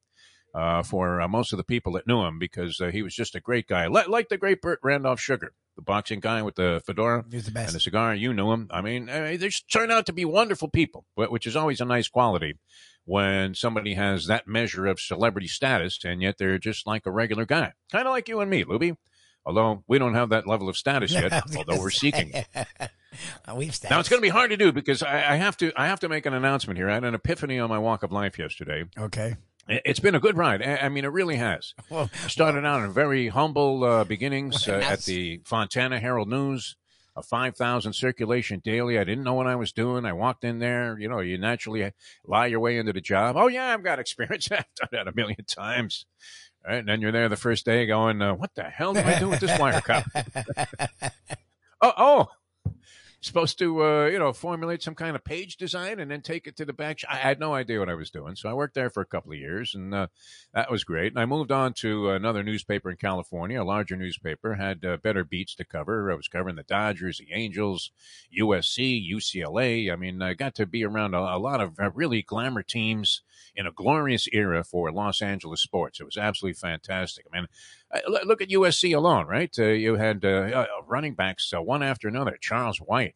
Uh, 0.53 0.83
for 0.83 1.21
uh, 1.21 1.29
most 1.29 1.53
of 1.53 1.59
the 1.59 1.63
people 1.63 1.93
that 1.93 2.09
knew 2.09 2.23
him, 2.23 2.37
because 2.37 2.81
uh, 2.81 2.89
he 2.91 3.03
was 3.03 3.15
just 3.15 3.37
a 3.37 3.41
great 3.41 3.69
guy, 3.69 3.87
Li- 3.87 4.03
like 4.09 4.29
the 4.29 4.37
great 4.37 4.61
Bert 4.61 4.81
Randolph 4.83 5.21
Sugar, 5.21 5.53
the 5.81 5.85
boxing 5.85 6.21
guy 6.21 6.43
with 6.43 6.57
the 6.57 6.83
fedora 6.85 7.25
the 7.29 7.39
and 7.57 7.75
a 7.75 7.81
cigar. 7.81 8.15
You 8.15 8.33
knew 8.33 8.53
him. 8.53 8.69
I 8.71 8.81
mean, 8.81 9.07
they 9.07 9.39
just 9.39 9.71
turn 9.71 9.91
out 9.91 10.07
to 10.07 10.13
be 10.13 10.25
wonderful 10.25 10.69
people, 10.69 11.07
which 11.15 11.47
is 11.47 11.57
always 11.57 11.81
a 11.81 11.85
nice 11.85 12.09
quality 12.09 12.59
when 13.05 13.55
somebody 13.55 13.95
has 13.95 14.27
that 14.27 14.47
measure 14.47 14.87
of 14.87 15.01
celebrity 15.01 15.49
status, 15.49 15.99
and 16.05 16.23
yet 16.23 16.37
they're 16.39 16.59
just 16.59 16.87
like 16.87 17.07
a 17.07 17.11
regular 17.11 17.47
guy, 17.47 17.73
kind 17.91 18.07
of 18.07 18.13
like 18.13 18.29
you 18.29 18.41
and 18.41 18.51
me, 18.51 18.65
Lubie. 18.65 18.97
Although 19.47 19.83
we 19.89 19.99
don't 19.99 20.15
have 20.15 20.29
that 20.29 20.47
level 20.47 20.69
of 20.69 20.77
status 20.77 21.13
yet, 21.13 21.33
although 21.57 21.81
we're 21.81 21.91
seeking. 21.91 22.33
Uh, 23.45 23.57
We've 23.57 23.77
Now 23.91 23.99
it's 23.99 24.09
going 24.09 24.21
to 24.21 24.23
be 24.23 24.29
hard 24.29 24.51
to 24.51 24.57
do 24.57 24.71
because 24.71 25.03
I, 25.03 25.33
I 25.33 25.37
have 25.37 25.57
to. 25.57 25.73
I 25.75 25.89
have 25.89 25.99
to 26.01 26.09
make 26.09 26.27
an 26.27 26.33
announcement 26.33 26.79
here. 26.79 26.89
I 26.89 26.95
had 26.95 27.03
an 27.03 27.13
epiphany 27.13 27.59
on 27.59 27.69
my 27.69 27.79
walk 27.79 28.05
of 28.05 28.13
life 28.13 28.39
yesterday. 28.39 28.85
Okay. 28.97 29.35
It- 29.71 29.83
It's 29.87 30.01
been 30.01 30.15
a 30.15 30.21
good 30.21 30.37
ride. 30.37 30.63
I 30.63 30.77
I 30.77 30.89
mean, 30.89 31.05
it 31.05 31.09
really 31.13 31.37
has. 31.37 31.75
Well, 31.91 32.11
started 32.29 32.65
out 32.67 32.83
in 32.85 32.93
very 32.93 33.29
humble 33.29 33.83
uh, 33.85 34.05
beginnings 34.05 34.69
uh, 34.69 34.73
at 34.85 35.05
the 35.05 35.41
Fontana 35.45 35.99
Herald 36.01 36.29
News, 36.29 36.77
a 37.17 37.23
5,000 37.23 37.93
circulation 37.93 38.61
daily. 38.65 38.99
I 38.99 39.05
didn't 39.05 39.25
know 39.25 39.35
what 39.35 39.47
I 39.47 39.57
was 39.57 39.73
doing. 39.73 40.05
I 40.05 40.13
walked 40.13 40.45
in 40.45 40.59
there. 40.59 40.97
You 40.99 41.09
know, 41.09 41.21
you 41.21 41.39
naturally 41.39 41.93
lie 42.27 42.47
your 42.47 42.61
way 42.61 42.79
into 42.79 42.93
the 42.93 43.01
job. 43.01 43.37
Oh, 43.37 43.49
yeah, 43.49 43.73
I've 43.73 43.83
got 43.83 43.99
experience. 43.99 44.49
I've 44.53 44.65
done 44.77 44.89
that 44.93 45.09
a 45.09 45.13
million 45.15 45.45
times. 45.47 46.07
All 46.65 46.71
right, 46.73 46.79
and 46.81 46.89
then 46.89 47.01
you're 47.01 47.13
there 47.13 47.29
the 47.31 47.37
first 47.37 47.65
day 47.65 47.87
going, 47.87 48.21
uh, 48.21 48.35
what 48.35 48.55
the 48.55 48.65
hell 48.65 48.93
do 48.93 49.01
I 49.01 49.19
do 49.19 49.29
with 49.31 49.41
this 49.41 49.59
wire 49.59 49.81
cup? 49.81 50.05
oh, 51.81 51.93
oh. 51.97 52.27
Supposed 53.23 53.59
to, 53.59 53.85
uh, 53.85 54.07
you 54.07 54.19
know, 54.19 54.33
formulate 54.33 54.83
some 54.83 54.95
kind 54.95 55.15
of 55.15 55.23
page 55.23 55.59
design 55.59 56.01
and 56.01 56.11
then 56.11 56.23
take 56.23 56.47
it 56.47 56.57
to 56.57 56.65
the 56.65 56.73
back. 56.73 57.01
I 57.07 57.17
had 57.17 57.39
no 57.39 57.53
idea 57.53 57.79
what 57.79 57.91
I 57.91 57.95
was 57.95 58.11
doing, 58.11 58.35
so 58.35 58.49
I 58.49 58.55
worked 58.55 58.75
there 58.75 58.89
for 58.89 59.03
a 59.03 59.07
couple 59.07 59.33
of 59.33 59.39
years, 59.39 59.75
and 59.75 59.95
uh, 59.95 60.07
that 60.55 60.71
was 60.71 60.85
great. 60.85 61.13
And 61.13 61.21
I 61.21 61.27
moved 61.27 61.53
on 61.53 61.75
to 61.75 62.11
another 62.11 62.43
newspaper 62.43 62.91
in 62.91 62.97
California, 62.97 63.63
a 63.63 63.65
larger 63.65 63.95
newspaper, 63.95 64.55
had 64.55 64.87
uh, 64.87 64.97
better 64.97 65.23
beats 65.23 65.55
to 65.57 65.67
cover. 65.67 66.11
I 66.11 66.15
was 66.15 66.29
covering 66.29 66.57
the 66.57 66.63
Dodgers, 66.63 67.19
the 67.19 67.29
Angels, 67.31 67.91
USC, 68.39 69.07
UCLA. 69.13 69.93
I 69.93 69.97
mean, 69.97 70.23
I 70.23 70.33
got 70.33 70.55
to 70.55 70.65
be 70.65 70.83
around 70.83 71.15
a, 71.15 71.19
a 71.19 71.39
lot 71.39 71.61
of 71.61 71.79
uh, 71.79 71.91
really 71.91 72.23
glamour 72.23 72.63
teams 72.63 73.21
in 73.55 73.67
a 73.67 73.73
glorious 73.73 74.29
era 74.33 74.65
for 74.65 74.91
Los 74.91 75.21
Angeles 75.21 75.61
sports. 75.61 76.01
It 76.01 76.05
was 76.05 76.17
absolutely 76.17 76.55
fantastic. 76.55 77.27
I 77.31 77.37
mean, 77.37 77.49
look 78.07 78.41
at 78.41 78.51
USC 78.51 78.95
alone, 78.95 79.27
right? 79.27 79.55
Uh, 79.59 79.65
you 79.65 79.97
had 79.97 80.25
uh, 80.25 80.29
uh, 80.29 80.67
running 80.87 81.15
backs 81.15 81.53
uh, 81.55 81.61
one 81.61 81.83
after 81.83 82.09
another 82.09 82.39
Charles 82.41 82.79
White, 82.79 83.15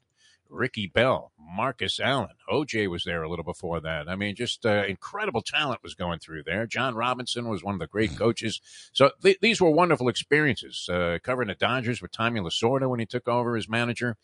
Ricky 0.48 0.86
Bell, 0.86 1.32
Marcus 1.38 2.00
Allen. 2.00 2.36
OJ 2.50 2.88
was 2.90 3.04
there 3.04 3.22
a 3.22 3.28
little 3.28 3.44
before 3.44 3.80
that. 3.80 4.08
I 4.08 4.16
mean, 4.16 4.34
just 4.34 4.66
uh, 4.66 4.84
incredible 4.88 5.42
talent 5.42 5.82
was 5.82 5.94
going 5.94 6.18
through 6.18 6.42
there. 6.44 6.66
John 6.66 6.94
Robinson 6.94 7.48
was 7.48 7.62
one 7.62 7.74
of 7.74 7.80
the 7.80 7.86
great 7.86 8.16
coaches. 8.16 8.60
So 8.92 9.12
th- 9.22 9.38
these 9.40 9.60
were 9.60 9.70
wonderful 9.70 10.08
experiences. 10.08 10.88
Uh, 10.88 11.18
covering 11.22 11.48
the 11.48 11.54
Dodgers 11.54 12.02
with 12.02 12.12
Tommy 12.12 12.40
Lasorda 12.40 12.88
when 12.88 13.00
he 13.00 13.06
took 13.06 13.28
over 13.28 13.56
as 13.56 13.68
manager. 13.68 14.16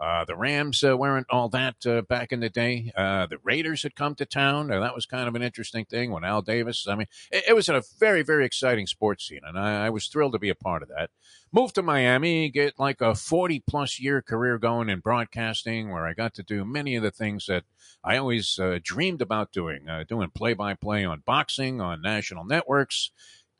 Uh, 0.00 0.24
the 0.24 0.36
Rams 0.36 0.84
uh, 0.84 0.96
weren't 0.96 1.26
all 1.28 1.48
that 1.48 1.84
uh, 1.84 2.02
back 2.02 2.30
in 2.30 2.40
the 2.40 2.48
day. 2.48 2.92
Uh, 2.96 3.26
the 3.26 3.38
Raiders 3.42 3.82
had 3.82 3.96
come 3.96 4.14
to 4.16 4.24
town. 4.24 4.70
Uh, 4.70 4.78
that 4.80 4.94
was 4.94 5.06
kind 5.06 5.26
of 5.26 5.34
an 5.34 5.42
interesting 5.42 5.84
thing 5.84 6.12
when 6.12 6.24
Al 6.24 6.40
Davis. 6.40 6.86
I 6.88 6.94
mean, 6.94 7.08
it, 7.32 7.44
it 7.48 7.52
was 7.54 7.68
a 7.68 7.82
very, 7.98 8.22
very 8.22 8.44
exciting 8.44 8.86
sports 8.86 9.26
scene, 9.26 9.40
and 9.44 9.58
I, 9.58 9.86
I 9.86 9.90
was 9.90 10.06
thrilled 10.06 10.32
to 10.32 10.38
be 10.38 10.50
a 10.50 10.54
part 10.54 10.82
of 10.82 10.88
that. 10.88 11.10
Moved 11.50 11.74
to 11.76 11.82
Miami, 11.82 12.48
get 12.50 12.78
like 12.78 13.00
a 13.00 13.14
40 13.14 13.64
plus 13.68 13.98
year 13.98 14.22
career 14.22 14.58
going 14.58 14.88
in 14.88 15.00
broadcasting, 15.00 15.90
where 15.90 16.06
I 16.06 16.12
got 16.12 16.34
to 16.34 16.42
do 16.42 16.64
many 16.64 16.94
of 16.94 17.02
the 17.02 17.10
things 17.10 17.46
that 17.46 17.64
I 18.04 18.16
always 18.18 18.58
uh, 18.58 18.78
dreamed 18.82 19.20
about 19.20 19.50
doing, 19.50 19.88
uh, 19.88 20.04
doing 20.08 20.30
play 20.30 20.54
by 20.54 20.74
play 20.74 21.04
on 21.04 21.22
boxing, 21.26 21.80
on 21.80 22.02
national 22.02 22.44
networks 22.44 23.10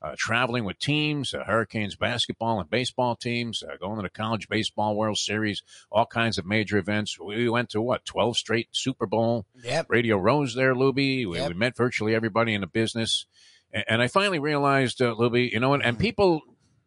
uh, 0.01 0.15
traveling 0.17 0.65
with 0.65 0.79
teams, 0.79 1.35
uh, 1.35 1.43
Hurricanes 1.45 1.97
basketball 1.97 2.61
and 2.61 2.71
baseball 2.71 3.17
teams, 3.17 3.63
uh, 3.63 3.77
going 3.81 3.97
to 3.97 4.03
the 4.03 4.09
College 4.11 4.49
Baseball 4.49 4.95
World 4.97 5.19
Series, 5.19 5.63
all 5.91 6.07
kinds 6.07 6.39
of 6.39 6.47
major 6.47 6.79
events. 6.79 7.19
We 7.19 7.49
went 7.49 7.71
to 7.71 7.81
what, 7.83 8.05
12 8.05 8.37
straight 8.37 8.69
Super 8.73 9.07
Bowl? 9.07 9.47
Yep. 9.63 9.87
Radio 9.89 10.17
Rose 10.19 10.55
there, 10.55 10.75
Lubie. 10.75 11.27
We, 11.29 11.39
Yep. 11.39 11.49
we 11.49 11.55
met 11.55 11.77
virtually 11.77 12.15
everybody 12.15 12.55
in 12.55 12.61
the 12.61 12.67
business. 12.69 13.27
And, 13.73 13.85
and 13.89 14.03
I 14.03 14.09
finally 14.09 14.39
realized, 14.39 15.03
uh, 15.03 15.15
Lubie, 15.15 15.51
you 15.53 15.59
know 15.61 15.71
what? 15.71 15.85
And 15.85 15.99
people, 15.99 16.43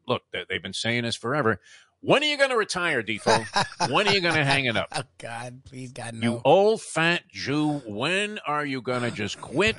look, 0.07 0.23
they- 0.31 0.45
they've 0.47 0.63
been 0.63 0.73
saying 0.73 1.03
this 1.03 1.15
forever. 1.17 1.59
When 2.03 2.23
are 2.23 2.25
you 2.25 2.37
going 2.37 2.49
to 2.49 2.57
retire, 2.57 3.03
Defo? 3.03 3.45
when 3.91 4.07
are 4.07 4.13
you 4.13 4.21
going 4.21 4.33
to 4.35 4.43
hang 4.43 4.65
it 4.65 4.75
up? 4.75 4.89
Oh 5.01 5.03
God, 5.19 5.63
please 5.65 5.91
God 5.91 6.15
You 6.15 6.41
old 6.43 6.81
fat 6.81 7.23
Jew, 7.29 7.81
when 7.87 8.39
are 8.45 8.65
you 8.65 8.81
going 8.81 9.03
to 9.03 9.11
just 9.11 9.39
quit 9.39 9.75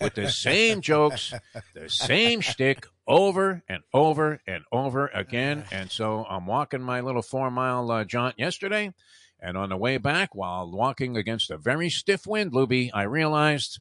with 0.00 0.14
the 0.14 0.30
same 0.30 0.80
jokes, 0.82 1.32
the 1.74 1.88
same 1.88 2.40
shtick 2.40 2.86
over 3.06 3.62
and 3.68 3.82
over 3.92 4.40
and 4.46 4.64
over 4.70 5.08
again? 5.08 5.64
And 5.72 5.90
so 5.90 6.24
I'm 6.28 6.46
walking 6.46 6.80
my 6.82 7.00
little 7.00 7.22
four 7.22 7.50
mile 7.50 7.90
uh, 7.90 8.04
jaunt 8.04 8.38
yesterday. 8.38 8.92
And 9.40 9.56
on 9.56 9.70
the 9.70 9.76
way 9.76 9.96
back, 9.98 10.34
while 10.34 10.70
walking 10.70 11.16
against 11.16 11.50
a 11.50 11.58
very 11.58 11.90
stiff 11.90 12.26
wind, 12.26 12.52
Lubie, 12.52 12.90
I 12.94 13.02
realized 13.02 13.80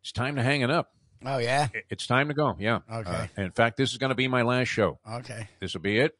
it's 0.00 0.12
time 0.12 0.36
to 0.36 0.42
hang 0.42 0.62
it 0.62 0.70
up. 0.70 0.90
Oh 1.24 1.38
yeah. 1.38 1.68
It's 1.88 2.06
time 2.06 2.28
to 2.28 2.34
go. 2.34 2.56
Yeah. 2.58 2.80
Okay. 2.92 3.10
Uh, 3.38 3.42
in 3.42 3.52
fact, 3.52 3.76
this 3.76 3.92
is 3.92 3.98
going 3.98 4.10
to 4.10 4.16
be 4.16 4.26
my 4.26 4.42
last 4.42 4.68
show. 4.68 4.98
Okay. 5.08 5.48
This 5.60 5.74
will 5.74 5.82
be 5.82 5.98
it. 6.00 6.16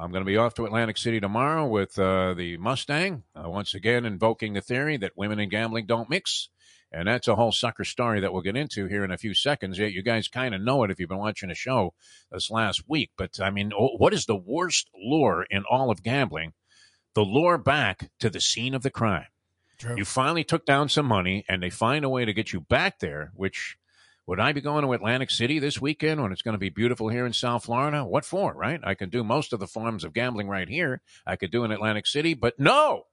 I'm 0.00 0.12
going 0.12 0.24
to 0.24 0.30
be 0.30 0.36
off 0.36 0.54
to 0.54 0.64
Atlantic 0.64 0.96
City 0.96 1.18
tomorrow 1.18 1.66
with 1.66 1.98
uh, 1.98 2.32
the 2.34 2.56
Mustang, 2.56 3.24
uh, 3.34 3.50
once 3.50 3.74
again 3.74 4.04
invoking 4.04 4.52
the 4.52 4.60
theory 4.60 4.96
that 4.98 5.16
women 5.16 5.40
and 5.40 5.50
gambling 5.50 5.86
don't 5.86 6.08
mix. 6.08 6.50
And 6.92 7.08
that's 7.08 7.26
a 7.26 7.34
whole 7.34 7.50
sucker 7.50 7.84
story 7.84 8.20
that 8.20 8.32
we'll 8.32 8.42
get 8.42 8.56
into 8.56 8.86
here 8.86 9.04
in 9.04 9.10
a 9.10 9.18
few 9.18 9.34
seconds. 9.34 9.76
Yeah, 9.76 9.88
You 9.88 10.02
guys 10.02 10.28
kind 10.28 10.54
of 10.54 10.60
know 10.62 10.84
it 10.84 10.92
if 10.92 11.00
you've 11.00 11.08
been 11.08 11.18
watching 11.18 11.48
the 11.48 11.54
show 11.56 11.94
this 12.30 12.48
last 12.48 12.84
week. 12.88 13.10
But 13.18 13.40
I 13.40 13.50
mean, 13.50 13.72
what 13.72 14.14
is 14.14 14.26
the 14.26 14.36
worst 14.36 14.88
lure 14.94 15.44
in 15.50 15.64
all 15.68 15.90
of 15.90 16.04
gambling? 16.04 16.52
The 17.14 17.22
lure 17.22 17.58
back 17.58 18.08
to 18.20 18.30
the 18.30 18.40
scene 18.40 18.74
of 18.74 18.82
the 18.82 18.90
crime. 18.90 19.26
True. 19.78 19.96
You 19.96 20.04
finally 20.04 20.44
took 20.44 20.64
down 20.64 20.88
some 20.88 21.06
money, 21.06 21.44
and 21.48 21.62
they 21.62 21.70
find 21.70 22.04
a 22.04 22.08
way 22.08 22.24
to 22.24 22.32
get 22.32 22.52
you 22.52 22.60
back 22.60 23.00
there. 23.00 23.32
Which 23.34 23.76
would 24.28 24.38
I 24.38 24.52
be 24.52 24.60
going 24.60 24.84
to 24.84 24.92
Atlantic 24.92 25.30
City 25.30 25.58
this 25.58 25.80
weekend 25.80 26.20
when 26.20 26.32
it's 26.32 26.42
going 26.42 26.52
to 26.52 26.58
be 26.58 26.68
beautiful 26.68 27.08
here 27.08 27.24
in 27.24 27.32
South 27.32 27.64
Florida? 27.64 28.04
What 28.04 28.26
for? 28.26 28.52
Right? 28.52 28.78
I 28.84 28.92
can 28.92 29.08
do 29.08 29.24
most 29.24 29.54
of 29.54 29.58
the 29.58 29.66
forms 29.66 30.04
of 30.04 30.12
gambling 30.12 30.48
right 30.48 30.68
here. 30.68 31.00
I 31.26 31.36
could 31.36 31.50
do 31.50 31.64
in 31.64 31.72
Atlantic 31.72 32.06
City, 32.06 32.34
but 32.34 32.60
no. 32.60 33.06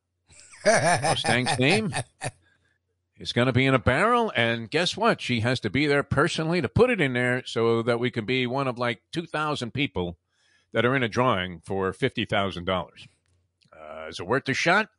Mustang's 0.66 1.58
name 1.58 1.96
is 3.18 3.32
going 3.32 3.46
to 3.46 3.54
be 3.54 3.66
in 3.66 3.74
a 3.74 3.80
barrel, 3.80 4.30
and 4.36 4.70
guess 4.70 4.98
what? 4.98 5.22
She 5.22 5.40
has 5.40 5.62
to 5.62 5.70
be 5.70 5.88
there 5.88 6.04
personally 6.04 6.60
to 6.60 6.68
put 6.68 6.90
it 6.90 7.00
in 7.00 7.14
there 7.14 7.44
so 7.46 7.82
that 7.84 7.98
we 7.98 8.12
can 8.12 8.26
be 8.26 8.46
one 8.46 8.68
of 8.68 8.78
like 8.78 9.02
two 9.14 9.26
thousand 9.26 9.74
people 9.74 10.18
that 10.74 10.86
are 10.86 10.98
in 10.98 11.04
a 11.04 11.08
drawing 11.08 11.62
for 11.64 11.94
fifty 11.94 12.26
thousand 12.26 12.66
dollars. 12.66 13.08
Uh, 13.72 14.08
is 14.10 14.20
it 14.20 14.28
worth 14.28 14.44
the 14.44 14.54
shot? 14.54 14.90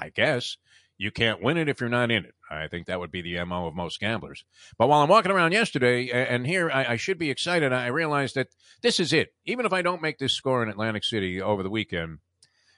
I 0.00 0.08
guess. 0.14 0.56
You 1.00 1.10
can't 1.12 1.40
win 1.40 1.56
it 1.56 1.68
if 1.68 1.80
you're 1.80 1.88
not 1.88 2.10
in 2.10 2.24
it. 2.24 2.34
I 2.50 2.66
think 2.66 2.86
that 2.88 2.98
would 2.98 3.12
be 3.12 3.22
the 3.22 3.42
MO 3.44 3.66
of 3.68 3.74
most 3.74 4.00
gamblers. 4.00 4.44
But 4.76 4.88
while 4.88 5.00
I'm 5.00 5.08
walking 5.08 5.30
around 5.30 5.52
yesterday, 5.52 6.10
and 6.10 6.44
here 6.44 6.68
I, 6.70 6.92
I 6.92 6.96
should 6.96 7.18
be 7.18 7.30
excited, 7.30 7.72
I 7.72 7.86
realized 7.86 8.34
that 8.34 8.48
this 8.82 8.98
is 8.98 9.12
it. 9.12 9.32
Even 9.44 9.64
if 9.64 9.72
I 9.72 9.80
don't 9.80 10.02
make 10.02 10.18
this 10.18 10.32
score 10.32 10.60
in 10.62 10.68
Atlantic 10.68 11.04
City 11.04 11.40
over 11.40 11.62
the 11.62 11.70
weekend, 11.70 12.18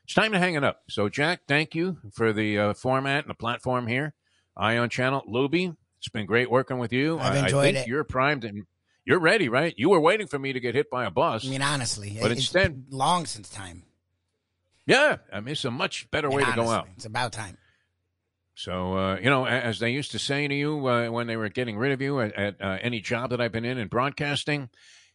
it's 0.05 0.12
time 0.15 0.33
to 0.33 0.39
hang 0.39 0.55
it 0.55 0.62
up. 0.65 0.83
So, 0.91 1.09
Jack, 1.09 1.43
thank 1.49 1.75
you 1.75 1.97
for 2.12 2.33
the 2.35 2.59
uh, 2.59 2.75
format 2.75 3.25
and 3.25 3.31
the 3.31 3.35
platform 3.35 3.87
here. 3.87 4.12
Eye 4.57 4.77
On 4.77 4.91
Channel, 4.91 5.23
Lubie, 5.27 5.75
it's 5.99 6.09
been 6.11 6.27
great 6.27 6.50
working 6.50 6.77
with 6.79 6.93
you. 6.93 7.19
I've 7.19 7.33
I- 7.33 7.37
I 7.37 7.43
enjoyed 7.45 7.65
think 7.75 7.77
it. 7.79 7.87
You're 7.89 8.05
primed 8.05 8.45
and 8.45 8.65
you're 9.07 9.21
ready, 9.21 9.49
right? 9.49 9.73
You 9.79 9.89
were 9.89 10.00
waiting 10.00 10.27
for 10.27 10.39
me 10.39 10.53
to 10.53 10.61
get 10.61 10.75
hit 10.75 10.91
by 10.91 11.07
a 11.07 11.11
bus. 11.11 11.47
I 11.47 11.49
mean, 11.50 11.62
honestly, 11.62 12.19
But 12.21 12.27
it- 12.31 12.33
it's 12.33 12.41
instead- 12.43 12.85
long 12.91 13.25
since 13.25 13.49
time. 13.49 13.85
yeah, 14.87 15.19
I 15.33 15.41
mean, 15.41 15.53
it's 15.53 15.65
a 15.65 15.71
much 15.71 16.11
better 16.11 16.29
way 16.29 16.45
to 16.45 16.53
go 16.53 16.69
out. 16.69 16.89
It's 16.97 17.07
about 17.07 17.33
time. 17.33 17.57
So, 18.61 18.95
uh, 18.95 19.17
you 19.17 19.31
know, 19.31 19.47
as 19.47 19.79
they 19.79 19.88
used 19.88 20.11
to 20.11 20.19
say 20.19 20.47
to 20.47 20.55
you 20.55 20.87
uh, 20.87 21.09
when 21.09 21.26
they 21.26 21.38
were 21.38 21.49
getting 21.49 21.79
rid 21.79 21.93
of 21.93 22.02
you 22.02 22.21
at, 22.21 22.35
at 22.35 22.61
uh, 22.61 22.76
any 22.83 23.00
job 23.00 23.31
that 23.31 23.40
I've 23.40 23.52
been 23.52 23.64
in 23.64 23.79
in 23.79 23.88
broadcasting, 23.88 24.69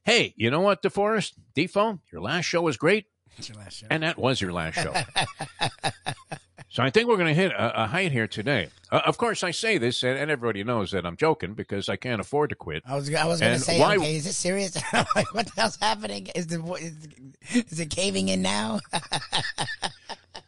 hey, 0.03 0.33
you 0.35 0.49
know 0.49 0.61
what, 0.61 0.81
DeForrest? 0.81 1.33
Defo, 1.55 1.99
your 2.11 2.21
last 2.21 2.45
show 2.45 2.63
was 2.63 2.75
great, 2.75 3.05
It's 3.37 3.47
your 3.49 3.59
last 3.59 3.77
show. 3.77 3.87
and 3.91 4.01
that 4.01 4.17
was 4.17 4.41
your 4.41 4.51
last 4.51 4.79
show. 4.81 4.91
so 6.69 6.81
I 6.81 6.89
think 6.89 7.07
we're 7.07 7.17
going 7.17 7.27
to 7.27 7.39
hit 7.39 7.51
a, 7.51 7.83
a 7.83 7.85
height 7.85 8.11
here 8.11 8.27
today. 8.27 8.69
Uh, 8.91 9.01
of 9.05 9.19
course, 9.19 9.43
I 9.43 9.51
say 9.51 9.77
this, 9.77 10.01
and, 10.01 10.17
and 10.17 10.31
everybody 10.31 10.63
knows 10.63 10.89
that 10.89 11.05
I'm 11.05 11.15
joking 11.15 11.53
because 11.53 11.87
I 11.87 11.97
can't 11.97 12.19
afford 12.19 12.49
to 12.49 12.55
quit. 12.55 12.81
I 12.87 12.95
was 12.95 13.13
I 13.13 13.25
was 13.25 13.41
going 13.41 13.59
to 13.59 13.59
say, 13.59 13.79
why- 13.79 13.97
okay, 13.97 14.15
is 14.15 14.23
this 14.23 14.37
serious? 14.37 14.75
Like, 15.15 15.31
what 15.35 15.45
the 15.45 15.61
hell's 15.61 15.75
happening? 15.75 16.29
Is 16.33 16.47
the 16.47 16.63
is, 16.73 17.63
is 17.71 17.79
it 17.79 17.91
caving 17.91 18.29
in 18.29 18.41
now? 18.41 18.79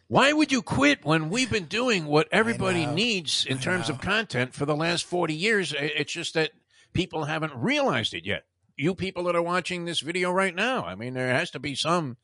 Why 0.09 0.31
would 0.31 0.53
you 0.53 0.61
quit 0.61 1.03
when 1.03 1.29
we've 1.29 1.51
been 1.51 1.65
doing 1.65 2.05
what 2.05 2.29
everybody 2.31 2.85
needs 2.85 3.45
in 3.45 3.57
I 3.57 3.61
terms 3.61 3.89
know. 3.89 3.95
of 3.95 4.01
content 4.01 4.53
for 4.53 4.65
the 4.65 4.75
last 4.75 5.03
40 5.03 5.33
years? 5.33 5.73
It's 5.77 6.13
just 6.13 6.33
that 6.35 6.51
people 6.93 7.25
haven't 7.25 7.53
realized 7.55 8.13
it 8.13 8.25
yet. 8.25 8.45
You 8.77 8.95
people 8.95 9.25
that 9.25 9.35
are 9.35 9.41
watching 9.41 9.83
this 9.83 9.99
video 9.99 10.31
right 10.31 10.55
now, 10.55 10.85
I 10.85 10.95
mean, 10.95 11.13
there 11.13 11.33
has 11.33 11.51
to 11.51 11.59
be 11.59 11.75
some 11.75 12.15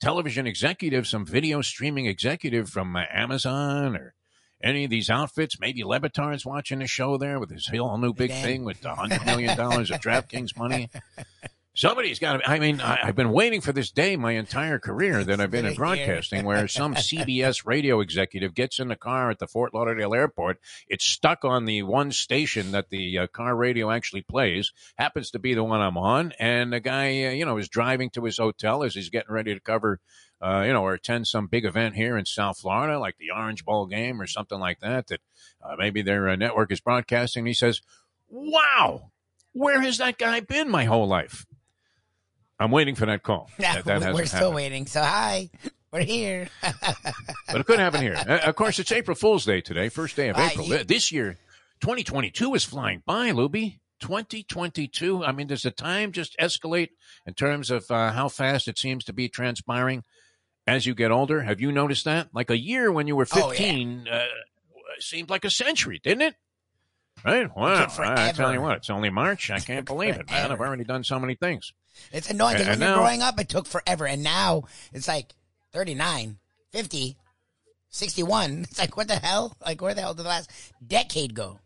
television 0.00 0.46
executive, 0.48 1.06
some 1.06 1.24
video 1.24 1.62
streaming 1.62 2.06
executive 2.06 2.70
from 2.70 2.96
uh, 2.96 3.02
Amazon 3.12 3.94
or 3.94 4.14
any 4.60 4.82
of 4.84 4.90
these 4.90 5.08
outfits. 5.08 5.60
Maybe 5.60 5.84
Le 5.84 6.00
Batard's 6.00 6.44
watching 6.44 6.80
the 6.80 6.88
show 6.88 7.18
there 7.18 7.38
with 7.38 7.50
his 7.50 7.68
whole 7.68 7.98
new 7.98 8.12
big 8.12 8.32
thing 8.32 8.64
with 8.64 8.84
a 8.84 8.94
$100 8.94 9.26
million 9.26 9.50
of 9.50 9.58
DraftKings 9.60 10.56
money. 10.56 10.90
Somebody's 11.78 12.18
got 12.18 12.38
to. 12.38 12.50
I 12.50 12.58
mean, 12.58 12.80
I, 12.80 12.98
I've 13.04 13.14
been 13.14 13.30
waiting 13.30 13.60
for 13.60 13.72
this 13.72 13.92
day 13.92 14.16
my 14.16 14.32
entire 14.32 14.80
career 14.80 15.22
that 15.22 15.40
I've 15.40 15.52
been 15.52 15.64
in 15.64 15.70
It's 15.70 15.78
been 15.78 15.92
a 15.92 15.94
year. 15.94 16.06
broadcasting, 16.06 16.44
where 16.44 16.66
some 16.66 16.94
CBS 16.96 17.64
radio 17.64 18.00
executive 18.00 18.52
gets 18.52 18.80
in 18.80 18.88
the 18.88 18.96
car 18.96 19.30
at 19.30 19.38
the 19.38 19.46
Fort 19.46 19.72
Lauderdale 19.72 20.12
airport. 20.12 20.58
It's 20.88 21.04
stuck 21.04 21.44
on 21.44 21.66
the 21.66 21.84
one 21.84 22.10
station 22.10 22.72
that 22.72 22.90
the 22.90 23.18
uh, 23.20 23.26
car 23.28 23.54
radio 23.54 23.92
actually 23.92 24.22
plays. 24.22 24.72
Happens 24.96 25.30
to 25.30 25.38
be 25.38 25.54
the 25.54 25.62
one 25.62 25.80
I'm 25.80 25.96
on, 25.96 26.32
and 26.40 26.72
the 26.72 26.80
guy, 26.80 27.26
uh, 27.26 27.30
you 27.30 27.44
know, 27.44 27.58
is 27.58 27.68
driving 27.68 28.10
to 28.10 28.24
his 28.24 28.38
hotel 28.38 28.82
as 28.82 28.96
he's 28.96 29.10
getting 29.10 29.32
ready 29.32 29.54
to 29.54 29.60
cover. 29.60 30.00
Uh, 30.42 30.64
you 30.66 30.72
know, 30.72 30.82
or 30.82 30.94
attend 30.94 31.28
some 31.28 31.46
big 31.46 31.64
event 31.64 31.94
here 31.94 32.18
in 32.18 32.24
South 32.24 32.58
Florida, 32.58 32.98
like 32.98 33.18
the 33.18 33.30
Orange 33.30 33.64
Bowl 33.64 33.86
game 33.86 34.20
or 34.20 34.26
something 34.26 34.58
like 34.58 34.80
that, 34.80 35.06
that 35.06 35.20
uh, 35.62 35.76
maybe 35.78 36.02
their 36.02 36.28
uh, 36.28 36.34
network 36.34 36.72
is 36.72 36.80
broadcasting. 36.80 37.46
He 37.46 37.54
says, 37.54 37.82
Wow, 38.28 39.12
where 39.52 39.80
has 39.80 39.98
that 39.98 40.18
guy 40.18 40.40
been 40.40 40.68
my 40.68 40.84
whole 40.84 41.06
life? 41.06 41.46
I'm 42.60 42.70
waiting 42.70 42.94
for 42.94 43.06
that 43.06 43.22
call. 43.22 43.50
Yeah, 43.58 43.82
That, 43.82 44.00
that 44.00 44.14
we're 44.14 44.26
still 44.26 44.38
happened. 44.38 44.54
waiting. 44.56 44.86
So 44.86 45.02
hi, 45.02 45.50
we're 45.92 46.02
here. 46.02 46.48
But 47.50 47.60
it 47.62 47.66
couldn't 47.66 47.80
happen 47.80 48.02
here. 48.02 48.14
Uh, 48.16 48.40
of 48.44 48.56
course, 48.56 48.78
it's 48.78 48.92
April 48.92 49.14
Fool's 49.14 49.44
Day 49.46 49.60
today, 49.62 49.88
first 49.88 50.16
day 50.16 50.28
of 50.28 50.36
Uh, 50.36 50.48
April. 50.52 50.66
you- 50.66 50.84
This 50.84 51.10
year, 51.12 51.38
2022 51.80 52.54
is 52.54 52.64
flying 52.64 53.02
by, 53.06 53.30
Lubie. 53.30 53.78
2022. 54.00 55.24
I 55.24 55.32
mean, 55.32 55.46
does 55.48 55.62
the 55.62 55.70
time 55.70 56.12
just 56.12 56.36
escalate 56.38 56.90
in 57.26 57.34
terms 57.34 57.70
of 57.70 57.90
uh, 57.90 58.12
how 58.12 58.28
fast 58.28 58.68
it 58.68 58.78
seems 58.78 59.04
to 59.04 59.12
be 59.12 59.28
transpiring 59.28 60.04
as 60.66 60.84
you 60.86 60.94
get 60.94 61.10
older? 61.10 61.42
Have 61.42 61.60
you 61.60 61.72
noticed 61.72 62.04
that? 62.04 62.28
Like 62.34 62.50
a 62.50 62.58
year 62.58 62.92
when 62.92 63.06
you 63.06 63.16
were 63.16 63.26
Oh, 63.32 63.50
yeah. 63.52 63.58
15 63.58 64.08
uh, 64.08 64.24
seemed 65.00 65.30
like 65.30 65.44
a 65.44 65.50
century, 65.50 66.00
didn't 66.02 66.22
it? 66.22 66.34
Right? 67.24 67.48
Wow. 67.56 67.88
I 67.98 68.30
tell 68.32 68.52
you 68.52 68.60
what, 68.60 68.76
it's 68.76 68.90
only 68.90 69.10
March. 69.10 69.50
I 69.50 69.58
can't 69.58 69.86
believe 69.92 70.16
it, 70.16 70.30
man. 70.30 70.52
I've 70.52 70.60
already 70.60 70.84
done 70.84 71.02
so 71.02 71.18
many 71.18 71.34
things. 71.34 71.72
It's 72.12 72.30
annoying 72.30 72.58
because 72.58 72.78
when 72.78 72.80
you're 72.80 72.96
growing 72.96 73.22
up, 73.22 73.38
it 73.40 73.48
took 73.48 73.66
forever, 73.66 74.06
and 74.06 74.22
now 74.22 74.64
it's 74.92 75.08
like 75.08 75.34
39, 75.72 76.38
50, 76.72 77.16
61. 77.90 78.60
It's 78.70 78.78
like 78.78 78.96
what 78.96 79.08
the 79.08 79.16
hell? 79.16 79.56
Like 79.64 79.80
where 79.80 79.94
the 79.94 80.00
hell 80.00 80.14
did 80.14 80.24
the 80.24 80.28
last 80.28 80.50
decade 80.86 81.34
go? 81.34 81.60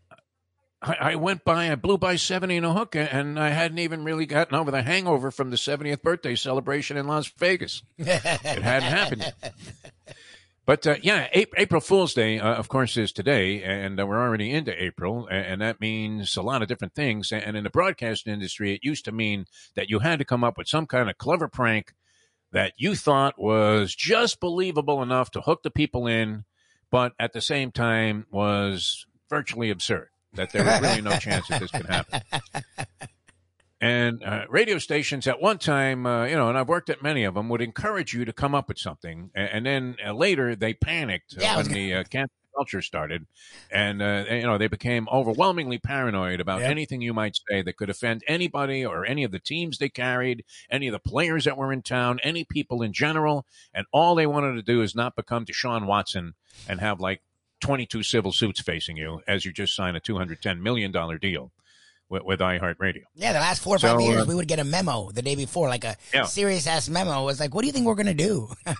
I, 0.81 0.95
I 0.99 1.15
went 1.15 1.45
by, 1.45 1.71
I 1.71 1.75
blew 1.75 1.97
by 1.97 2.17
70 2.17 2.57
in 2.57 2.65
a 2.65 2.73
hook, 2.73 2.95
and 2.95 3.39
I 3.39 3.49
hadn't 3.49 3.79
even 3.79 4.03
really 4.03 4.25
gotten 4.25 4.55
over 4.55 4.69
the 4.69 4.81
hangover 4.81 5.31
from 5.31 5.49
the 5.49 5.55
70th 5.55 6.01
birthday 6.01 6.35
celebration 6.35 6.97
in 6.97 7.07
Las 7.07 7.27
Vegas. 7.37 7.83
It 7.97 8.07
hadn't 8.07 8.89
happened 8.89 9.21
yet. 9.21 9.53
But 10.65 10.87
uh, 10.87 10.95
yeah, 11.01 11.27
April 11.33 11.81
Fool's 11.81 12.13
Day, 12.13 12.39
uh, 12.39 12.53
of 12.53 12.69
course, 12.69 12.95
is 12.95 13.11
today, 13.11 13.61
and 13.61 13.99
uh, 13.99 14.07
we're 14.07 14.21
already 14.21 14.49
into 14.49 14.81
April, 14.81 15.27
and 15.29 15.59
that 15.61 15.81
means 15.81 16.37
a 16.37 16.41
lot 16.41 16.61
of 16.61 16.69
different 16.69 16.95
things. 16.95 17.33
And 17.33 17.57
in 17.57 17.65
the 17.65 17.69
broadcast 17.69 18.27
industry, 18.27 18.73
it 18.73 18.79
used 18.81 19.03
to 19.05 19.11
mean 19.11 19.45
that 19.75 19.89
you 19.89 19.99
had 19.99 20.19
to 20.19 20.25
come 20.25 20.43
up 20.43 20.57
with 20.57 20.69
some 20.69 20.85
kind 20.85 21.09
of 21.09 21.17
clever 21.17 21.49
prank 21.49 21.93
that 22.53 22.73
you 22.77 22.95
thought 22.95 23.37
was 23.37 23.93
just 23.93 24.39
believable 24.39 25.03
enough 25.03 25.31
to 25.31 25.41
hook 25.41 25.63
the 25.63 25.71
people 25.71 26.07
in, 26.07 26.45
but 26.89 27.11
at 27.19 27.33
the 27.33 27.41
same 27.41 27.71
time 27.71 28.25
was 28.31 29.05
virtually 29.29 29.69
absurd. 29.69 30.09
That 30.35 30.51
there 30.51 30.63
was 30.63 30.81
really 30.81 31.01
no 31.01 31.17
chance 31.17 31.47
that 31.49 31.59
this 31.59 31.71
could 31.71 31.85
happen. 31.85 32.21
And 33.83 34.23
uh, 34.23 34.45
radio 34.47 34.77
stations 34.77 35.27
at 35.27 35.41
one 35.41 35.57
time, 35.57 36.05
uh, 36.05 36.23
you 36.23 36.35
know, 36.37 36.47
and 36.47 36.57
I've 36.57 36.69
worked 36.69 36.89
at 36.89 37.03
many 37.03 37.25
of 37.25 37.33
them, 37.33 37.49
would 37.49 37.61
encourage 37.61 38.13
you 38.13 38.23
to 38.23 38.31
come 38.31 38.55
up 38.55 38.69
with 38.69 38.77
something, 38.79 39.29
and, 39.35 39.49
and 39.49 39.65
then 39.65 39.95
uh, 40.07 40.13
later 40.13 40.55
they 40.55 40.73
panicked 40.73 41.33
uh, 41.37 41.41
Yeah, 41.41 41.57
when 41.57 41.67
the 41.67 41.93
uh, 41.95 42.03
cancel 42.05 42.31
culture 42.55 42.81
started, 42.81 43.27
and 43.69 44.01
uh, 44.01 44.23
you 44.29 44.43
know 44.43 44.57
they 44.57 44.67
became 44.67 45.09
overwhelmingly 45.11 45.79
paranoid 45.79 46.39
about 46.39 46.61
Yep. 46.61 46.71
anything 46.71 47.01
you 47.01 47.13
might 47.13 47.37
say 47.49 47.61
that 47.61 47.75
could 47.75 47.89
offend 47.89 48.23
anybody 48.25 48.85
or 48.85 49.05
any 49.05 49.25
of 49.25 49.31
the 49.31 49.39
teams 49.39 49.79
they 49.79 49.89
carried, 49.89 50.45
any 50.71 50.87
of 50.87 50.93
the 50.93 50.99
players 50.99 51.43
that 51.43 51.57
were 51.57 51.73
in 51.73 51.81
town, 51.81 52.21
any 52.23 52.45
people 52.45 52.81
in 52.83 52.93
general, 52.93 53.45
and 53.73 53.85
all 53.91 54.15
they 54.15 54.25
wanted 54.27 54.53
to 54.53 54.61
do 54.61 54.81
is 54.81 54.95
not 54.95 55.17
become 55.17 55.43
Deshaun 55.45 55.87
Watson 55.87 56.35
and 56.69 56.79
have 56.79 57.01
like 57.01 57.21
22 57.59 58.01
civil 58.01 58.31
suits 58.31 58.61
facing 58.61 58.95
you 58.95 59.19
as 59.27 59.43
you 59.43 59.51
just 59.51 59.75
sign 59.75 59.97
a 59.97 59.99
210 59.99 60.63
million 60.63 60.89
dollar 60.93 61.17
deal 61.17 61.51
with, 62.13 62.23
with 62.23 62.39
iHeartRadio. 62.39 63.03
Yeah, 63.15 63.33
the 63.33 63.39
last 63.39 63.61
four 63.63 63.75
or 63.75 63.79
five 63.79 63.99
years, 63.99 64.21
uh, 64.21 64.25
we 64.27 64.35
would 64.35 64.47
get 64.47 64.59
a 64.59 64.63
memo 64.63 65.09
the 65.11 65.21
day 65.23 65.35
before, 65.35 65.67
like 65.67 65.83
a 65.83 65.97
Yeah. 66.13 66.23
serious 66.25 66.67
ass 66.67 66.87
memo. 66.87 67.23
It 67.23 67.25
was 67.25 67.39
like, 67.39 67.53
what 67.53 67.61
do 67.61 67.67
you 67.67 67.73
think 67.73 67.85
we're 67.87 67.95
gonna 67.95 68.13
do? 68.13 68.49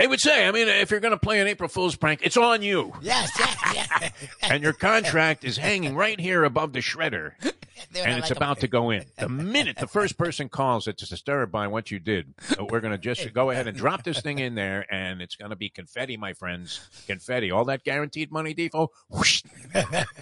They 0.00 0.06
would 0.06 0.18
say, 0.20 0.48
I 0.48 0.50
mean, 0.50 0.66
if 0.66 0.90
you're 0.90 1.00
going 1.00 1.12
to 1.12 1.18
play 1.18 1.40
an 1.40 1.46
April 1.46 1.68
Fool's 1.68 1.94
prank, 1.94 2.20
it's 2.22 2.38
on 2.38 2.62
you. 2.62 2.94
yes, 3.02 3.30
yes, 3.38 3.56
yes. 3.74 4.12
And 4.42 4.62
your 4.62 4.72
contract 4.72 5.44
is 5.44 5.58
hanging 5.58 5.94
right 5.94 6.18
here 6.18 6.42
above 6.44 6.72
the 6.72 6.78
shredder, 6.78 7.32
and 7.42 7.52
it's 7.94 8.22
like 8.22 8.30
a- 8.30 8.34
about 8.34 8.60
to 8.60 8.68
go 8.68 8.88
in. 8.88 9.04
The 9.18 9.28
minute 9.28 9.76
the 9.76 9.86
first 9.86 10.16
person 10.16 10.48
calls 10.48 10.86
that's 10.86 11.06
disturbed 11.06 11.52
by 11.52 11.66
what 11.66 11.90
you 11.90 11.98
did, 11.98 12.32
we're 12.58 12.80
going 12.80 12.92
to 12.92 12.98
just 12.98 13.30
go 13.34 13.50
ahead 13.50 13.66
and 13.68 13.76
drop 13.76 14.02
this 14.02 14.22
thing 14.22 14.38
in 14.38 14.54
there, 14.54 14.86
and 14.90 15.20
it's 15.20 15.36
going 15.36 15.50
to 15.50 15.56
be 15.56 15.68
confetti, 15.68 16.16
my 16.16 16.32
friends. 16.32 16.80
Confetti. 17.06 17.50
All 17.50 17.66
that 17.66 17.84
guaranteed 17.84 18.32
money, 18.32 18.54
Defo, 18.54 18.88
whoosh, 19.10 19.42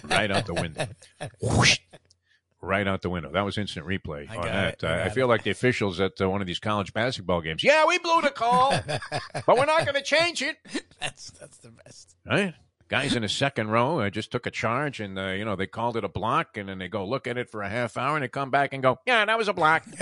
right 0.03 0.29
out 0.29 0.45
the 0.45 0.55
window. 0.55 0.87
Whoosh, 1.41 1.79
right 2.61 2.87
out 2.87 3.01
the 3.01 3.09
window. 3.09 3.31
That 3.31 3.41
was 3.41 3.57
instant 3.57 3.85
replay 3.85 4.29
I 4.29 4.35
on 4.35 4.43
that. 4.43 4.83
I 4.83 5.05
I 5.05 5.09
feel 5.09 5.27
like 5.27 5.43
the 5.43 5.51
officials 5.51 5.99
at 5.99 6.19
uh, 6.21 6.29
one 6.29 6.41
of 6.41 6.47
these 6.47 6.59
college 6.59 6.93
basketball 6.93 7.41
games. 7.41 7.63
Yeah, 7.63 7.85
we 7.85 7.97
blew 7.99 8.21
the 8.21 8.29
call, 8.31 8.73
but 9.45 9.57
we're 9.57 9.65
not 9.65 9.85
going 9.85 9.95
to 9.95 10.01
change 10.01 10.41
it. 10.41 10.57
That's 10.99 11.31
that's 11.31 11.57
the 11.59 11.69
best. 11.69 12.15
Right? 12.25 12.53
Guys 12.89 13.15
in 13.15 13.21
the 13.21 13.29
second 13.29 13.69
row 13.69 13.99
uh, 13.99 14.09
just 14.09 14.31
took 14.31 14.45
a 14.47 14.51
charge, 14.51 14.99
and 14.99 15.17
uh, 15.17 15.27
you 15.27 15.45
know 15.45 15.55
they 15.55 15.67
called 15.67 15.95
it 15.95 16.03
a 16.03 16.09
block, 16.09 16.57
and 16.57 16.67
then 16.67 16.79
they 16.79 16.87
go 16.87 17.05
look 17.05 17.27
at 17.27 17.37
it 17.37 17.49
for 17.49 17.61
a 17.61 17.69
half 17.69 17.95
hour, 17.97 18.15
and 18.17 18.23
they 18.23 18.27
come 18.27 18.49
back 18.49 18.73
and 18.73 18.81
go, 18.83 18.99
"Yeah, 19.05 19.23
that 19.23 19.37
was 19.37 19.47
a 19.47 19.53
block." 19.53 19.85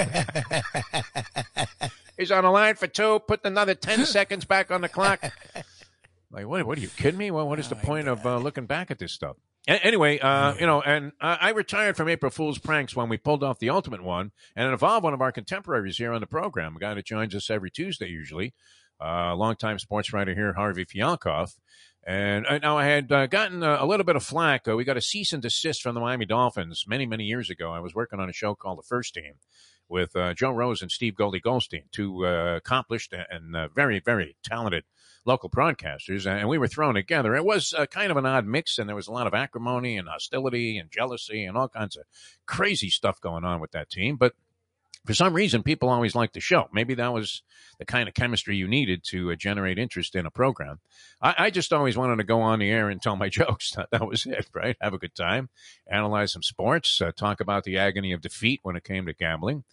He's 2.18 2.32
on 2.32 2.46
the 2.46 2.50
line 2.50 2.76
for 2.76 2.88
two. 2.88 3.20
Put 3.28 3.42
another 3.44 3.76
ten 3.76 4.06
seconds 4.06 4.46
back 4.46 4.72
on 4.72 4.82
the 4.82 4.90
clock. 4.90 5.22
Like, 6.32 6.48
what? 6.48 6.66
What 6.66 6.78
are 6.78 6.82
you 6.82 6.88
kidding 6.88 7.18
me? 7.18 7.30
Well, 7.30 7.48
what 7.48 7.60
is 7.60 7.68
the 7.70 7.76
Oh, 7.76 7.80
my 7.80 7.84
point 7.84 8.08
of 8.08 8.26
uh, 8.26 8.38
looking 8.38 8.66
back 8.66 8.90
at 8.90 9.00
this 9.00 9.12
stuff? 9.12 9.36
A- 9.68 9.86
anyway, 9.86 10.20
uh, 10.20 10.54
you 10.56 10.66
know, 10.66 10.82
and 10.82 11.12
uh, 11.20 11.38
I 11.40 11.50
retired 11.50 11.98
from 11.98 12.10
April 12.10 12.32
Fool's 12.32 12.58
pranks 12.58 12.96
when 12.96 13.10
we 13.10 13.18
pulled 13.18 13.44
off 13.44 13.60
the 13.60 13.70
ultimate 13.70 14.04
one, 14.04 14.32
and 14.56 14.68
it 14.68 14.72
involved 14.72 15.04
one 15.04 15.14
of 15.14 15.22
our 15.22 15.32
contemporaries 15.32 15.98
here 15.98 16.14
on 16.14 16.22
the 16.22 16.28
program, 16.28 16.76
a 16.76 16.80
guy 16.80 16.94
that 16.94 17.06
joins 17.06 17.36
us 17.36 17.50
every 17.50 17.70
Tuesday 17.70 18.08
usually, 18.08 18.54
uh, 19.04 19.36
longtime 19.36 19.80
sports 19.80 20.14
writer 20.14 20.34
here, 20.34 20.54
Harvey 20.54 20.86
Fialkov. 20.86 21.56
And 22.06 22.48
uh, 22.48 22.60
now 22.60 22.78
I 22.78 22.86
had 22.86 23.12
uh, 23.12 23.28
gotten 23.28 23.64
uh, 23.64 23.78
a 23.82 23.86
little 23.86 24.06
bit 24.06 24.16
of 24.16 24.24
flack. 24.24 24.66
Uh, 24.66 24.78
we 24.78 24.86
got 24.86 24.96
a 24.96 25.02
cease 25.02 25.34
and 25.34 25.42
desist 25.42 25.82
from 25.82 25.94
the 25.94 26.00
Miami 26.00 26.26
Dolphins 26.26 26.86
many, 26.88 27.06
many 27.06 27.26
years 27.26 27.50
ago. 27.50 27.74
I 27.74 27.82
was 27.82 27.94
working 27.94 28.22
on 28.22 28.30
a 28.30 28.34
show 28.34 28.56
called 28.56 28.80
The 28.80 28.88
First 28.88 29.14
Team 29.14 29.34
with 29.90 30.16
uh, 30.16 30.34
Joe 30.34 30.52
Rose 30.52 30.82
and 30.82 30.90
Steve 30.90 31.16
Goldie 31.16 31.42
Goldstein, 31.42 31.84
two 31.92 32.26
uh, 32.26 32.56
accomplished 32.56 33.14
and 33.30 33.56
uh, 33.56 33.68
very, 33.76 34.00
very 34.00 34.38
talented 34.42 34.86
local 35.28 35.50
broadcasters, 35.50 36.26
and 36.26 36.48
we 36.48 36.58
were 36.58 36.68
thrown 36.68 36.96
together. 36.96 37.36
It 37.36 37.46
was 37.46 37.74
uh, 37.78 37.86
kind 37.86 38.10
of 38.10 38.18
an 38.18 38.26
odd 38.26 38.46
mix, 38.46 38.80
and 38.80 38.88
there 38.88 38.96
was 38.96 39.08
a 39.08 39.12
lot 39.12 39.28
of 39.28 39.34
acrimony 39.34 39.98
and 39.98 40.08
hostility 40.08 40.78
and 40.78 40.90
jealousy 40.90 41.44
and 41.44 41.58
all 41.58 41.68
kinds 41.68 41.98
of 41.98 42.06
crazy 42.46 42.90
stuff 42.90 43.20
going 43.20 43.44
on 43.44 43.60
with 43.60 43.72
that 43.72 43.90
team. 43.90 44.16
But 44.16 44.34
for 45.08 45.14
some 45.14 45.34
reason, 45.34 45.64
people 45.64 45.90
always 45.90 46.16
liked 46.16 46.34
the 46.34 46.42
show. 46.42 46.68
Maybe 46.74 46.94
that 46.96 47.14
was 47.14 47.42
the 47.80 47.86
kind 47.86 48.10
of 48.10 48.14
chemistry 48.14 48.58
you 48.58 48.68
needed 48.68 49.04
to 49.06 49.32
uh, 49.32 49.36
generate 49.36 49.80
interest 49.80 50.16
in 50.16 50.26
a 50.26 50.32
program. 50.32 50.80
I, 51.22 51.36
I 51.38 51.50
just 51.50 51.72
always 51.72 51.96
wanted 51.96 52.18
to 52.18 52.26
go 52.26 52.42
on 52.42 52.60
the 52.60 52.70
air 52.70 52.90
and 52.90 53.02
tell 53.02 53.16
my 53.16 53.30
jokes. 53.30 53.72
That, 53.72 53.90
that 53.92 54.06
was 54.08 54.26
it, 54.26 54.48
right? 54.54 54.76
Have 54.82 54.94
a 54.94 54.98
good 54.98 55.16
time, 55.16 55.50
analyze 55.90 56.34
some 56.34 56.44
sports, 56.44 57.02
uh, 57.02 57.12
talk 57.14 57.40
about 57.40 57.64
the 57.64 57.78
agony 57.78 58.12
of 58.12 58.22
defeat 58.22 58.60
when 58.64 58.76
it 58.76 58.84
came 58.84 59.06
to 59.06 59.14
gambling, 59.14 59.64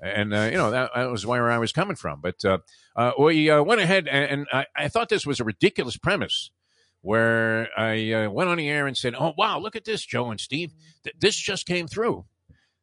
and 0.00 0.32
uh, 0.32 0.48
you 0.50 0.56
know 0.56 0.70
that, 0.70 0.92
that 0.94 1.10
was 1.10 1.26
where 1.26 1.50
I 1.50 1.58
was 1.58 1.72
coming 1.72 1.96
from. 1.96 2.20
But 2.20 2.44
uh, 2.44 2.58
uh, 2.94 3.12
we 3.18 3.50
uh, 3.50 3.62
went 3.62 3.80
ahead, 3.80 4.06
and, 4.06 4.30
and 4.30 4.46
I, 4.52 4.66
I 4.76 4.88
thought 4.88 5.08
this 5.08 5.26
was 5.26 5.40
a 5.40 5.44
ridiculous 5.44 5.96
premise. 5.96 6.50
Where 7.00 7.68
I 7.76 8.28
went 8.28 8.48
on 8.48 8.56
the 8.56 8.70
air 8.70 8.86
and 8.86 8.96
said, 8.96 9.14
"Oh 9.14 9.34
wow, 9.36 9.58
look 9.58 9.76
at 9.76 9.84
this, 9.84 10.06
Joe 10.06 10.30
and 10.30 10.40
Steve. 10.40 10.72
Th- 11.02 11.14
this 11.20 11.36
just 11.36 11.66
came 11.66 11.86
through. 11.86 12.24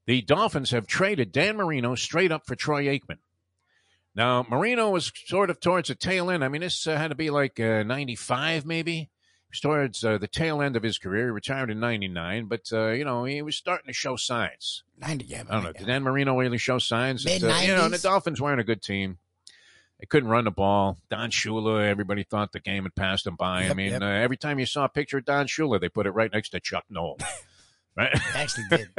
The 0.07 0.21
Dolphins 0.21 0.71
have 0.71 0.87
traded 0.87 1.31
Dan 1.31 1.57
Marino 1.57 1.95
straight 1.95 2.31
up 2.31 2.45
for 2.45 2.55
Troy 2.55 2.85
Aikman. 2.85 3.19
Now, 4.15 4.45
Marino 4.49 4.89
was 4.89 5.11
sort 5.25 5.49
of 5.49 5.59
towards 5.59 5.87
the 5.87 5.95
tail 5.95 6.29
end. 6.29 6.43
I 6.43 6.49
mean, 6.49 6.61
this 6.61 6.85
uh, 6.85 6.97
had 6.97 7.09
to 7.09 7.15
be 7.15 7.29
like 7.29 7.59
uh, 7.59 7.83
95, 7.83 8.65
maybe. 8.65 8.93
He 8.93 9.09
was 9.49 9.59
towards 9.61 10.03
uh, 10.03 10.17
the 10.17 10.27
tail 10.27 10.61
end 10.61 10.75
of 10.75 10.83
his 10.83 10.97
career. 10.97 11.27
He 11.27 11.31
retired 11.31 11.69
in 11.69 11.79
99, 11.79 12.45
but, 12.47 12.69
uh, 12.73 12.89
you 12.89 13.05
know, 13.05 13.23
he 13.23 13.41
was 13.41 13.55
starting 13.55 13.87
to 13.87 13.93
show 13.93 14.15
signs. 14.17 14.83
Ninety. 14.97 15.25
Yeah, 15.25 15.43
I 15.49 15.53
don't 15.53 15.63
know. 15.63 15.71
Did 15.71 15.87
Dan 15.87 16.03
Marino 16.03 16.37
really 16.37 16.57
show 16.57 16.77
signs? 16.77 17.23
that, 17.23 17.43
uh, 17.43 17.59
you 17.61 17.73
know, 17.73 17.87
the 17.87 17.97
Dolphins 17.97 18.41
weren't 18.41 18.59
a 18.59 18.65
good 18.65 18.81
team. 18.81 19.17
They 19.99 20.07
couldn't 20.07 20.29
run 20.29 20.45
the 20.45 20.51
ball. 20.51 20.97
Don 21.09 21.29
Shula, 21.29 21.87
everybody 21.87 22.23
thought 22.23 22.51
the 22.51 22.59
game 22.59 22.83
had 22.83 22.95
passed 22.95 23.27
him 23.27 23.35
by. 23.35 23.69
I 23.69 23.75
mean, 23.75 23.91
yep. 23.91 24.01
uh, 24.01 24.05
every 24.05 24.35
time 24.35 24.57
you 24.57 24.65
saw 24.65 24.85
a 24.85 24.89
picture 24.89 25.19
of 25.19 25.25
Don 25.25 25.45
Shula, 25.45 25.79
they 25.79 25.89
put 25.89 26.07
it 26.07 26.11
right 26.11 26.31
next 26.33 26.49
to 26.49 26.59
Chuck 26.59 26.85
Noll. 26.89 27.19
Right? 27.97 28.17
Actually 28.35 28.65
did. 28.69 28.89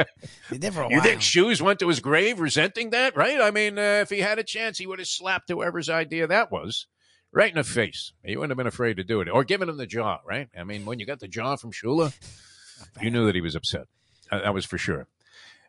They 0.50 0.58
did 0.58 0.74
for 0.74 0.82
a 0.82 0.88
You 0.90 0.96
while. 0.96 1.04
think 1.04 1.22
Shoes 1.22 1.62
went 1.62 1.78
to 1.80 1.88
his 1.88 2.00
grave 2.00 2.40
resenting 2.40 2.90
that, 2.90 3.16
right? 3.16 3.40
I 3.40 3.50
mean, 3.50 3.78
uh, 3.78 4.00
if 4.02 4.10
he 4.10 4.18
had 4.20 4.38
a 4.38 4.44
chance, 4.44 4.78
he 4.78 4.86
would 4.86 4.98
have 4.98 5.08
slapped 5.08 5.48
whoever's 5.48 5.88
idea 5.88 6.26
that 6.26 6.52
was 6.52 6.86
right 7.32 7.48
in 7.50 7.56
the 7.56 7.64
face. 7.64 8.12
He 8.22 8.36
wouldn't 8.36 8.50
have 8.50 8.58
been 8.58 8.66
afraid 8.66 8.98
to 8.98 9.04
do 9.04 9.20
it 9.22 9.28
or 9.30 9.44
given 9.44 9.68
him 9.70 9.78
the 9.78 9.86
jaw, 9.86 10.18
right? 10.26 10.48
I 10.58 10.64
mean, 10.64 10.84
when 10.84 10.98
you 10.98 11.06
got 11.06 11.20
the 11.20 11.28
jaw 11.28 11.56
from 11.56 11.72
Shula, 11.72 12.12
you 13.00 13.10
knew 13.10 13.24
that 13.26 13.34
he 13.34 13.40
was 13.40 13.54
upset. 13.54 13.86
Uh, 14.30 14.40
that 14.42 14.52
was 14.54 14.66
for 14.66 14.76
sure. 14.76 15.06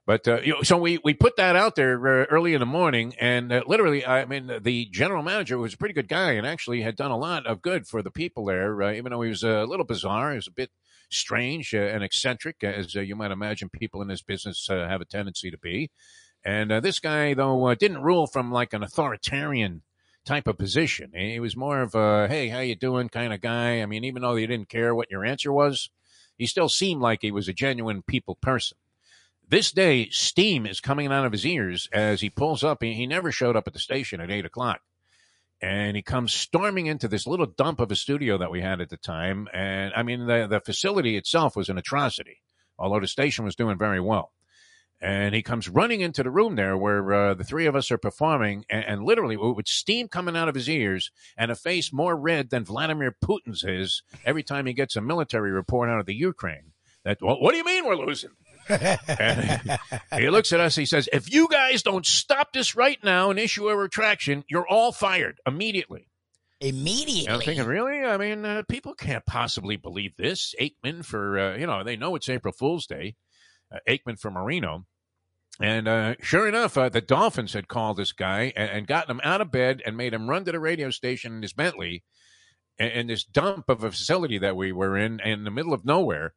But 0.06 0.28
uh, 0.28 0.42
you 0.42 0.52
know, 0.56 0.62
so 0.64 0.78
we, 0.78 1.00
we 1.06 1.14
put 1.14 1.38
that 1.38 1.56
out 1.56 1.76
there 1.76 1.96
uh, 1.96 2.26
early 2.26 2.54
in 2.54 2.60
the 2.60 2.66
morning, 2.66 3.14
and 3.22 3.54
uh, 3.54 3.64
literally, 3.66 4.06
I 4.06 4.26
mean, 4.26 4.52
the 4.62 4.86
general 4.92 5.24
manager 5.24 5.58
was 5.58 5.76
a 5.76 5.78
pretty 5.78 5.94
good 5.94 6.10
guy, 6.10 6.34
and 6.34 6.46
actually 6.46 6.82
had 6.82 6.98
done 6.98 7.12
a 7.12 7.18
lot 7.18 7.46
of 7.48 7.62
good 7.62 7.88
for 7.88 8.02
the 8.02 8.12
people 8.12 8.44
there. 8.44 8.82
Uh, 8.84 8.92
even 8.92 9.14
though 9.14 9.22
he 9.22 9.30
was 9.30 9.44
a 9.44 9.64
little 9.64 9.86
bizarre, 9.86 10.32
he 10.32 10.36
was 10.36 10.48
a 10.48 10.52
bit 10.52 10.72
strange 11.14 11.74
uh, 11.74 11.80
and 11.80 12.04
eccentric, 12.04 12.64
as 12.64 12.96
uh, 12.96 13.02
you 13.02 13.16
might 13.16 13.32
imagine 13.32 13.70
people 13.70 14.02
in 14.02 14.08
this 14.08 14.22
business 14.22 14.70
uh, 14.70 14.88
have 14.88 15.02
a 15.02 15.06
tendency 15.06 15.52
to 15.52 15.58
be. 15.58 15.90
And 16.46 16.72
uh, 16.72 16.80
this 16.80 17.00
guy, 17.00 17.34
though, 17.34 17.68
uh, 17.68 17.76
didn't 17.76 18.02
rule 18.02 18.28
from 18.28 18.52
like 18.52 18.74
an 18.74 18.84
authoritarian 18.84 19.82
type 20.26 20.48
of 20.48 20.58
position. 20.58 21.12
He 21.14 21.40
was 21.40 21.56
more 21.56 21.82
of 21.82 21.96
a 21.96 22.28
"Hey, 22.28 22.50
how 22.50 22.60
you 22.60 22.76
doing?" 22.76 23.10
kind 23.10 23.34
of 23.34 23.42
guy. 23.42 23.82
I 23.82 23.86
mean, 23.86 24.04
even 24.04 24.22
though 24.22 24.36
he 24.36 24.48
didn't 24.48 24.70
care 24.70 24.94
what 24.94 25.12
your 25.12 25.26
answer 25.26 25.52
was, 25.52 25.90
he 26.38 26.46
still 26.46 26.70
seemed 26.70 27.02
like 27.02 27.20
he 27.22 27.32
was 27.32 27.48
a 27.48 27.54
genuine 27.54 28.02
people 28.02 28.36
person. 28.36 28.78
This 29.48 29.72
day, 29.72 30.10
steam 30.10 30.66
is 30.66 30.80
coming 30.80 31.12
out 31.12 31.26
of 31.26 31.32
his 31.32 31.46
ears 31.46 31.88
as 31.92 32.22
he 32.22 32.30
pulls 32.30 32.64
up. 32.64 32.82
He, 32.82 32.94
he 32.94 33.06
never 33.06 33.32
showed 33.32 33.56
up 33.56 33.68
at 33.68 33.74
the 33.74 33.80
station 33.80 34.20
at 34.20 34.32
eight 34.32 34.46
o'clock. 34.46 34.82
And 35.64 35.96
he 35.96 36.02
comes 36.02 36.34
storming 36.34 36.88
into 36.88 37.08
this 37.08 37.26
little 37.26 37.46
dump 37.46 37.80
of 37.80 37.90
a 37.90 37.96
studio 37.96 38.38
that 38.38 38.52
we 38.52 38.60
had 38.60 38.82
at 38.82 38.90
the 38.90 38.98
time. 38.98 39.48
And 39.54 39.94
I 39.96 40.04
mean, 40.04 40.28
the, 40.28 40.46
the 40.46 40.60
facility 40.60 41.16
itself 41.16 41.56
was 41.56 41.70
an 41.70 41.78
atrocity, 41.78 42.42
although 42.78 43.00
the 43.00 43.08
station 43.08 43.46
was 43.46 43.56
doing 43.56 43.78
very 43.78 44.02
well. 44.02 44.34
And 45.00 45.34
he 45.34 45.42
comes 45.42 45.70
running 45.70 46.02
into 46.02 46.22
the 46.22 46.30
room 46.30 46.58
there 46.58 46.78
where 46.78 47.14
uh, 47.14 47.34
the 47.34 47.46
three 47.46 47.66
of 47.66 47.78
us 47.78 47.92
are 47.92 47.98
performing, 47.98 48.66
and, 48.70 48.84
and 48.84 49.04
literally 49.04 49.38
with 49.38 49.70
steam 49.70 50.10
coming 50.10 50.36
out 50.36 50.50
of 50.50 50.56
his 50.56 50.70
ears 50.70 51.12
and 51.38 51.50
a 51.50 51.56
face 51.56 51.94
more 51.94 52.18
red 52.18 52.50
than 52.50 52.66
Vladimir 52.66 53.16
Putin's 53.24 53.64
is 53.64 54.04
every 54.26 54.44
time 54.44 54.66
he 54.66 54.74
gets 54.74 54.98
a 54.98 55.02
military 55.02 55.52
report 55.52 55.90
out 55.90 56.00
of 56.02 56.06
the 56.06 56.16
Ukraine. 56.16 56.74
That 57.06 57.22
what, 57.22 57.42
what 57.42 57.52
do 57.52 57.58
you 57.58 57.66
mean 57.66 57.86
we're 57.86 57.96
losing? 57.96 58.32
And 58.70 59.80
he 60.18 60.30
looks 60.30 60.54
at 60.54 60.60
us. 60.60 60.76
He 60.76 60.86
says, 60.86 61.10
"If 61.12 61.32
you 61.32 61.48
guys 61.50 61.84
don't 61.84 62.06
stop 62.06 62.54
this 62.54 62.76
right 62.76 63.02
now 63.04 63.30
and 63.30 63.40
issue 63.40 63.68
a 63.70 63.76
retraction, 63.76 64.44
you're 64.50 64.68
all 64.68 64.92
fired 64.92 65.40
immediately." 65.46 66.10
Immediately. 66.60 67.26
And 67.26 67.36
I'm 67.36 67.42
thinking, 67.42 67.66
really? 67.66 68.04
I 68.04 68.16
mean, 68.18 68.46
uh, 68.46 68.64
people 68.70 68.94
can't 68.94 69.26
possibly 69.26 69.76
believe 69.76 70.16
this. 70.16 70.56
Aikman 70.60 71.04
for 71.04 71.38
uh, 71.38 71.58
you 71.58 71.68
know 71.68 71.84
they 71.84 71.98
know 71.98 72.16
it's 72.16 72.30
April 72.30 72.54
Fool's 72.54 72.88
Day. 72.88 73.16
Uh, 73.74 73.80
Aikman 73.90 74.20
for 74.20 74.32
Marino. 74.32 74.86
And 75.60 75.88
uh, 75.88 76.16
sure 76.20 76.48
enough, 76.48 76.78
uh, 76.78 76.90
the 76.90 77.02
Dolphins 77.02 77.54
had 77.54 77.68
called 77.68 77.98
this 77.98 78.12
guy 78.12 78.54
and, 78.56 78.70
and 78.70 78.88
gotten 78.88 79.12
him 79.12 79.22
out 79.24 79.42
of 79.42 79.52
bed 79.52 79.82
and 79.86 79.96
made 79.96 80.14
him 80.14 80.30
run 80.30 80.46
to 80.46 80.52
the 80.52 80.60
radio 80.60 80.90
station 80.90 81.36
in 81.36 81.42
his 81.42 81.54
Bentley 81.54 82.04
in, 82.78 82.88
in 82.88 83.08
this 83.08 83.24
dump 83.24 83.70
of 83.70 83.84
a 83.84 83.92
facility 83.92 84.38
that 84.40 84.56
we 84.56 84.72
were 84.72 84.98
in 84.98 85.20
in 85.20 85.44
the 85.44 85.52
middle 85.52 85.74
of 85.74 85.86
nowhere. 85.86 86.34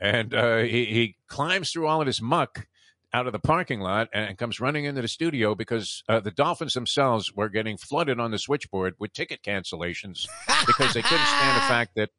And 0.00 0.34
uh, 0.34 0.58
he, 0.58 0.84
he 0.86 1.16
climbs 1.28 1.70
through 1.72 1.86
all 1.86 2.00
of 2.00 2.06
his 2.06 2.20
muck 2.20 2.66
out 3.14 3.26
of 3.26 3.32
the 3.32 3.38
parking 3.38 3.80
lot 3.80 4.08
and 4.12 4.36
comes 4.36 4.60
running 4.60 4.84
into 4.84 5.00
the 5.00 5.08
studio 5.08 5.54
because 5.54 6.02
uh, 6.08 6.20
the 6.20 6.30
Dolphins 6.30 6.74
themselves 6.74 7.32
were 7.34 7.48
getting 7.48 7.78
flooded 7.78 8.20
on 8.20 8.30
the 8.30 8.38
switchboard 8.38 8.94
with 8.98 9.12
ticket 9.14 9.42
cancellations 9.42 10.26
because 10.66 10.92
they 10.92 11.02
couldn't 11.02 11.26
stand 11.26 11.56
the 11.56 11.66
fact 11.66 11.92
that 11.96 12.10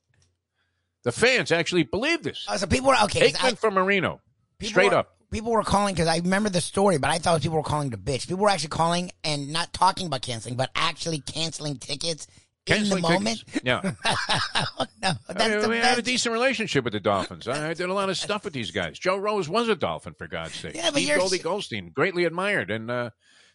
the 1.03 1.11
fans 1.11 1.51
actually 1.51 1.83
believed 1.83 2.23
this. 2.23 2.45
Oh, 2.49 2.57
so 2.57 2.65
people 2.67 2.87
were 2.89 2.95
okay. 3.03 3.31
'cause 3.31 3.43
I- 3.43 3.51
Aikman 3.51 3.57
for 3.59 3.71
Marino, 3.71 4.21
straight 4.61 4.91
were- 4.91 4.97
up. 4.99 5.13
People 5.29 5.51
were 5.51 5.61
calling 5.61 5.93
because 5.93 6.07
I 6.07 6.17
remember 6.19 6.49
the 6.49 6.61
story, 6.61 6.97
but 6.97 7.09
I 7.11 7.17
thought 7.17 7.41
people 7.41 7.57
were 7.57 7.63
calling 7.63 7.91
to 7.91 7.97
bitch. 7.97 8.29
People 8.29 8.43
were 8.43 8.49
actually 8.49 8.69
calling 8.69 9.11
and 9.25 9.51
not 9.51 9.73
talking 9.73 10.07
about 10.07 10.21
canceling, 10.21 10.55
but 10.55 10.71
actually 10.73 11.19
canceling 11.19 11.75
tickets 11.79 12.27
in 12.69 12.89
the 12.89 12.99
moment. 12.99 13.43
tickets. 13.45 13.61
Yeah. 13.63 13.81
oh, 14.05 14.85
no, 15.01 15.13
that's 15.27 15.41
I 15.41 15.59
mean, 15.59 15.69
we 15.69 15.77
had 15.77 15.97
a 15.97 16.01
decent 16.01 16.33
relationship 16.33 16.83
with 16.83 16.93
the 16.93 16.99
Dolphins. 16.99 17.47
I, 17.47 17.69
I 17.69 17.73
did 17.73 17.89
a 17.89 17.93
lot 17.93 18.09
of 18.09 18.17
stuff 18.17 18.43
with 18.43 18.53
these 18.53 18.71
guys. 18.71 18.97
Joe 18.99 19.17
Rose 19.17 19.47
was 19.49 19.69
a 19.69 19.75
Dolphin, 19.75 20.13
for 20.17 20.27
God's 20.27 20.55
sake. 20.55 20.75
Yeah, 20.75 20.89
but 20.91 21.01
Steve 21.01 21.17
Goldie 21.17 21.37
Goldstein, 21.39 21.91
greatly 21.91 22.25
admired. 22.25 22.69
And 22.71 22.89
uh, 22.91 23.09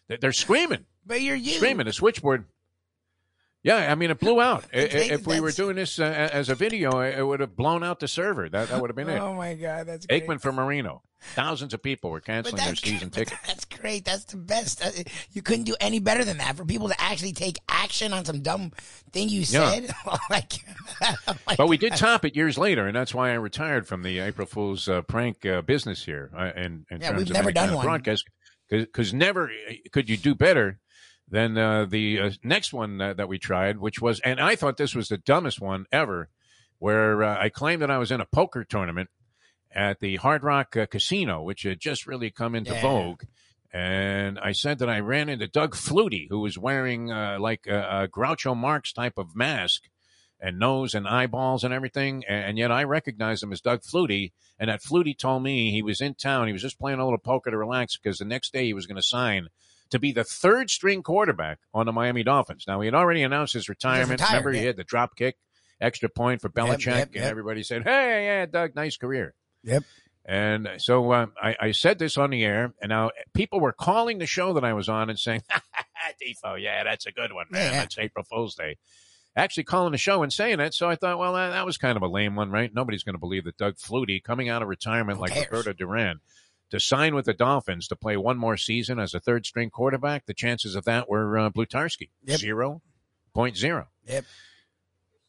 they- 0.07 0.17
they're 0.17 0.31
screaming, 0.33 0.85
but 1.05 1.21
you're 1.21 1.35
you. 1.35 1.53
screaming. 1.53 1.85
The 1.85 1.93
switchboard. 1.93 2.45
Yeah, 3.63 3.89
I 3.91 3.95
mean, 3.95 4.11
it 4.11 4.19
blew 4.19 4.41
out. 4.41 4.65
I- 4.73 4.81
I- 4.83 4.87
think 4.87 5.11
if 5.13 5.25
we 5.25 5.39
were 5.39 5.51
doing 5.51 5.75
this 5.77 5.97
uh, 5.99 6.03
as 6.03 6.49
a 6.49 6.55
video, 6.55 6.99
it 6.99 7.21
would 7.25 7.39
have 7.39 7.55
blown 7.55 7.83
out 7.83 7.99
the 8.01 8.07
server. 8.09 8.49
That 8.49 8.69
that 8.69 8.81
would 8.81 8.89
have 8.89 8.95
been 8.95 9.09
it. 9.09 9.19
Oh 9.19 9.33
my 9.33 9.53
god, 9.55 9.87
that's 9.87 10.05
great. 10.05 10.27
Aikman 10.27 10.41
for 10.41 10.51
Marino. 10.51 11.01
Thousands 11.35 11.73
of 11.73 11.81
people 11.81 12.09
were 12.09 12.19
canceling 12.19 12.57
their 12.61 12.75
season 12.75 13.09
tickets. 13.11 13.39
that's 13.47 13.63
great. 13.63 14.03
That's 14.03 14.25
the 14.25 14.35
best. 14.35 14.85
Uh, 14.85 14.89
You 15.31 15.41
couldn't 15.41 15.63
do 15.63 15.75
any 15.79 15.99
better 15.99 16.25
than 16.25 16.37
that 16.39 16.57
for 16.57 16.65
people 16.65 16.89
to 16.89 16.99
actually 17.01 17.31
take 17.31 17.57
action 17.69 18.11
on 18.11 18.25
some 18.25 18.41
dumb 18.41 18.73
thing 19.13 19.29
you 19.29 19.39
Yeah. 19.47 19.71
said. 19.71 19.91
Oh 20.05 20.17
my 20.29 20.45
God. 21.01 21.15
Oh 21.29 21.55
But 21.57 21.69
we 21.69 21.77
did 21.77 21.95
top 21.95 22.25
it 22.25 22.35
years 22.35 22.57
later, 22.57 22.85
and 22.87 22.93
that's 22.93 23.13
why 23.13 23.29
I 23.31 23.35
retired 23.35 23.87
from 23.87 24.03
the 24.03 24.19
April 24.19 24.45
Fool's 24.45 24.89
uh, 24.89 25.01
prank 25.03 25.45
uh, 25.45 25.61
business 25.61 26.03
here. 26.03 26.29
Uh, 26.37 26.51
in, 26.57 26.85
in 26.91 26.99
Yeah, 26.99 27.15
we've 27.15 27.29
never 27.29 27.47
any 27.49 27.53
kind 27.53 27.67
done 27.67 27.69
of 27.69 27.75
one. 27.75 27.85
broadcast, 27.85 28.25
because 28.69 29.13
never 29.13 29.49
uh, 29.49 29.73
could 29.93 30.09
you 30.09 30.17
do 30.17 30.35
better 30.35 30.81
than 31.33 31.57
uh, 31.57 31.85
the 31.85 32.19
uh, 32.19 32.29
next 32.43 32.73
one 32.73 33.01
uh, 33.01 33.13
that 33.15 33.27
we 33.27 33.39
tried, 33.39 33.79
which 33.79 33.99
was, 33.99 34.19
and 34.19 34.39
I 34.39 34.55
thought 34.55 34.77
this 34.77 34.93
was 34.93 35.07
the 35.07 35.17
dumbest 35.17 35.59
one 35.59 35.87
ever, 35.91 36.29
where 36.77 37.23
uh, 37.23 37.37
I 37.41 37.49
claimed 37.49 37.81
that 37.81 37.89
I 37.89 37.97
was 37.97 38.11
in 38.11 38.21
a 38.21 38.25
poker 38.25 38.63
tournament 38.63 39.09
at 39.73 39.99
the 39.99 40.17
Hard 40.17 40.43
Rock 40.43 40.77
uh, 40.77 40.85
Casino, 40.85 41.41
which 41.41 41.63
had 41.63 41.79
just 41.79 42.05
really 42.05 42.29
come 42.29 42.53
into 42.53 42.73
Yeah. 42.73 42.81
vogue. 42.83 43.23
And 43.73 44.37
I 44.37 44.51
said 44.51 44.77
that 44.77 44.89
I 44.89 44.99
ran 44.99 45.27
into 45.27 45.47
Doug 45.47 45.75
Flutie, 45.75 46.27
who 46.29 46.39
was 46.41 46.59
wearing 46.59 47.11
uh, 47.11 47.37
like 47.39 47.65
a, 47.65 48.03
a 48.03 48.07
Groucho 48.07 48.55
Marx 48.55 48.93
type 48.93 49.17
of 49.17 49.35
mask 49.35 49.85
and 50.39 50.59
nose 50.59 50.93
and 50.93 51.07
eyeballs 51.07 51.63
and 51.63 51.73
everything. 51.73 52.23
And, 52.29 52.45
and 52.45 52.57
yet 52.59 52.71
I 52.71 52.83
recognized 52.83 53.41
him 53.41 53.51
as 53.51 53.59
Doug 53.61 53.81
Flutie. 53.81 54.33
And 54.59 54.69
that 54.69 54.83
Flutie 54.83 55.17
told 55.17 55.41
me 55.41 55.71
he 55.71 55.81
was 55.81 55.99
in 55.99 56.13
town. 56.13 56.45
He 56.45 56.53
was 56.53 56.61
just 56.61 56.77
playing 56.77 56.99
a 56.99 57.03
little 57.03 57.17
poker 57.17 57.49
to 57.49 57.57
relax 57.57 57.97
because 57.97 58.19
the 58.19 58.25
next 58.25 58.53
day 58.53 58.65
he 58.65 58.75
was 58.75 58.85
going 58.85 59.01
to 59.01 59.01
sign 59.17 59.47
to 59.93 59.99
be 59.99 60.11
the 60.11 60.23
third 60.23 60.69
string 60.69 61.03
quarterback 61.03 61.59
on 61.73 61.85
the 61.85 61.91
Miami 61.91 62.23
Dolphins. 62.23 62.65
Now, 62.67 62.81
he 62.81 62.87
had 62.87 62.95
already 62.95 63.21
announced 63.23 63.53
his 63.53 63.69
retirement. 63.69 64.19
retired, 64.19 64.39
Remember, 64.45 64.51
he 64.59 64.65
had 64.65 64.75
the 64.75 64.83
drop 64.83 65.15
kick, 65.15 65.37
extra 65.79 66.09
point 66.09 66.41
for 66.41 66.49
Belichick. 66.49 66.85
yep, 66.87 67.07
And 67.07 67.15
yep. 67.17 67.29
everybody 67.31 67.61
said, 67.61 67.83
hey, 67.83 68.25
yeah, 68.25 68.45
Doug, 68.47 68.75
nice 68.75 68.97
career. 68.97 69.35
Yep. 69.63 69.83
And 70.25 70.67
so 70.77 71.13
um, 71.13 71.33
I, 71.41 71.55
I 71.59 71.71
said 71.73 71.99
this 71.99 72.17
on 72.17 72.31
the 72.31 72.43
air, 72.43 72.73
and 72.81 72.89
now 72.89 73.11
people 73.35 73.59
were 73.59 73.71
calling 73.71 74.17
the 74.17 74.25
show 74.25 74.53
that 74.53 74.63
I 74.63 74.73
was 74.73 74.89
on 74.89 75.09
and 75.09 75.19
saying, 75.19 75.43
Defo, 76.21 76.59
yeah, 76.59 76.83
that's 76.83 77.05
a 77.05 77.11
good 77.11 77.31
one, 77.33 77.45
man. 77.51 77.71
Yeah. 77.71 77.79
That's 77.81 77.97
April 77.99 78.25
Fool's 78.29 78.55
Day. 78.55 78.77
Actually 79.35 79.65
calling 79.65 79.91
the 79.91 79.97
show 79.97 80.23
and 80.23 80.33
saying 80.33 80.59
it. 80.59 80.73
So 80.73 80.89
I 80.89 80.95
thought, 80.95 81.19
well, 81.19 81.33
that, 81.33 81.49
that 81.49 81.65
was 81.65 81.77
kind 81.77 81.97
of 81.97 82.03
a 82.03 82.07
lame 82.07 82.35
one, 82.35 82.51
right? 82.51 82.73
Nobody's 82.73 83.03
going 83.03 83.15
to 83.15 83.19
believe 83.19 83.45
that 83.45 83.57
Doug 83.57 83.75
Flutie, 83.77 84.23
coming 84.23 84.49
out 84.49 84.61
of 84.61 84.67
retirement 84.69 85.17
Who 85.17 85.23
like 85.23 85.33
cares? 85.33 85.47
Roberto 85.51 85.73
Duran, 85.73 86.19
to 86.69 86.79
sign 86.79 87.13
with 87.15 87.25
the 87.25 87.33
Dolphins 87.33 87.87
to 87.87 87.95
play 87.95 88.17
one 88.17 88.37
more 88.37 88.57
season 88.57 88.99
as 88.99 89.13
a 89.13 89.19
third 89.19 89.45
string 89.45 89.69
quarterback, 89.69 90.25
the 90.25 90.33
chances 90.33 90.75
of 90.75 90.85
that 90.85 91.07
were 91.09 91.37
uh, 91.37 91.49
Blutarski, 91.49 92.09
Yep. 92.25 92.39
zero 92.39 92.81
point 93.33 93.57
zero. 93.57 93.87
Yep. 94.07 94.25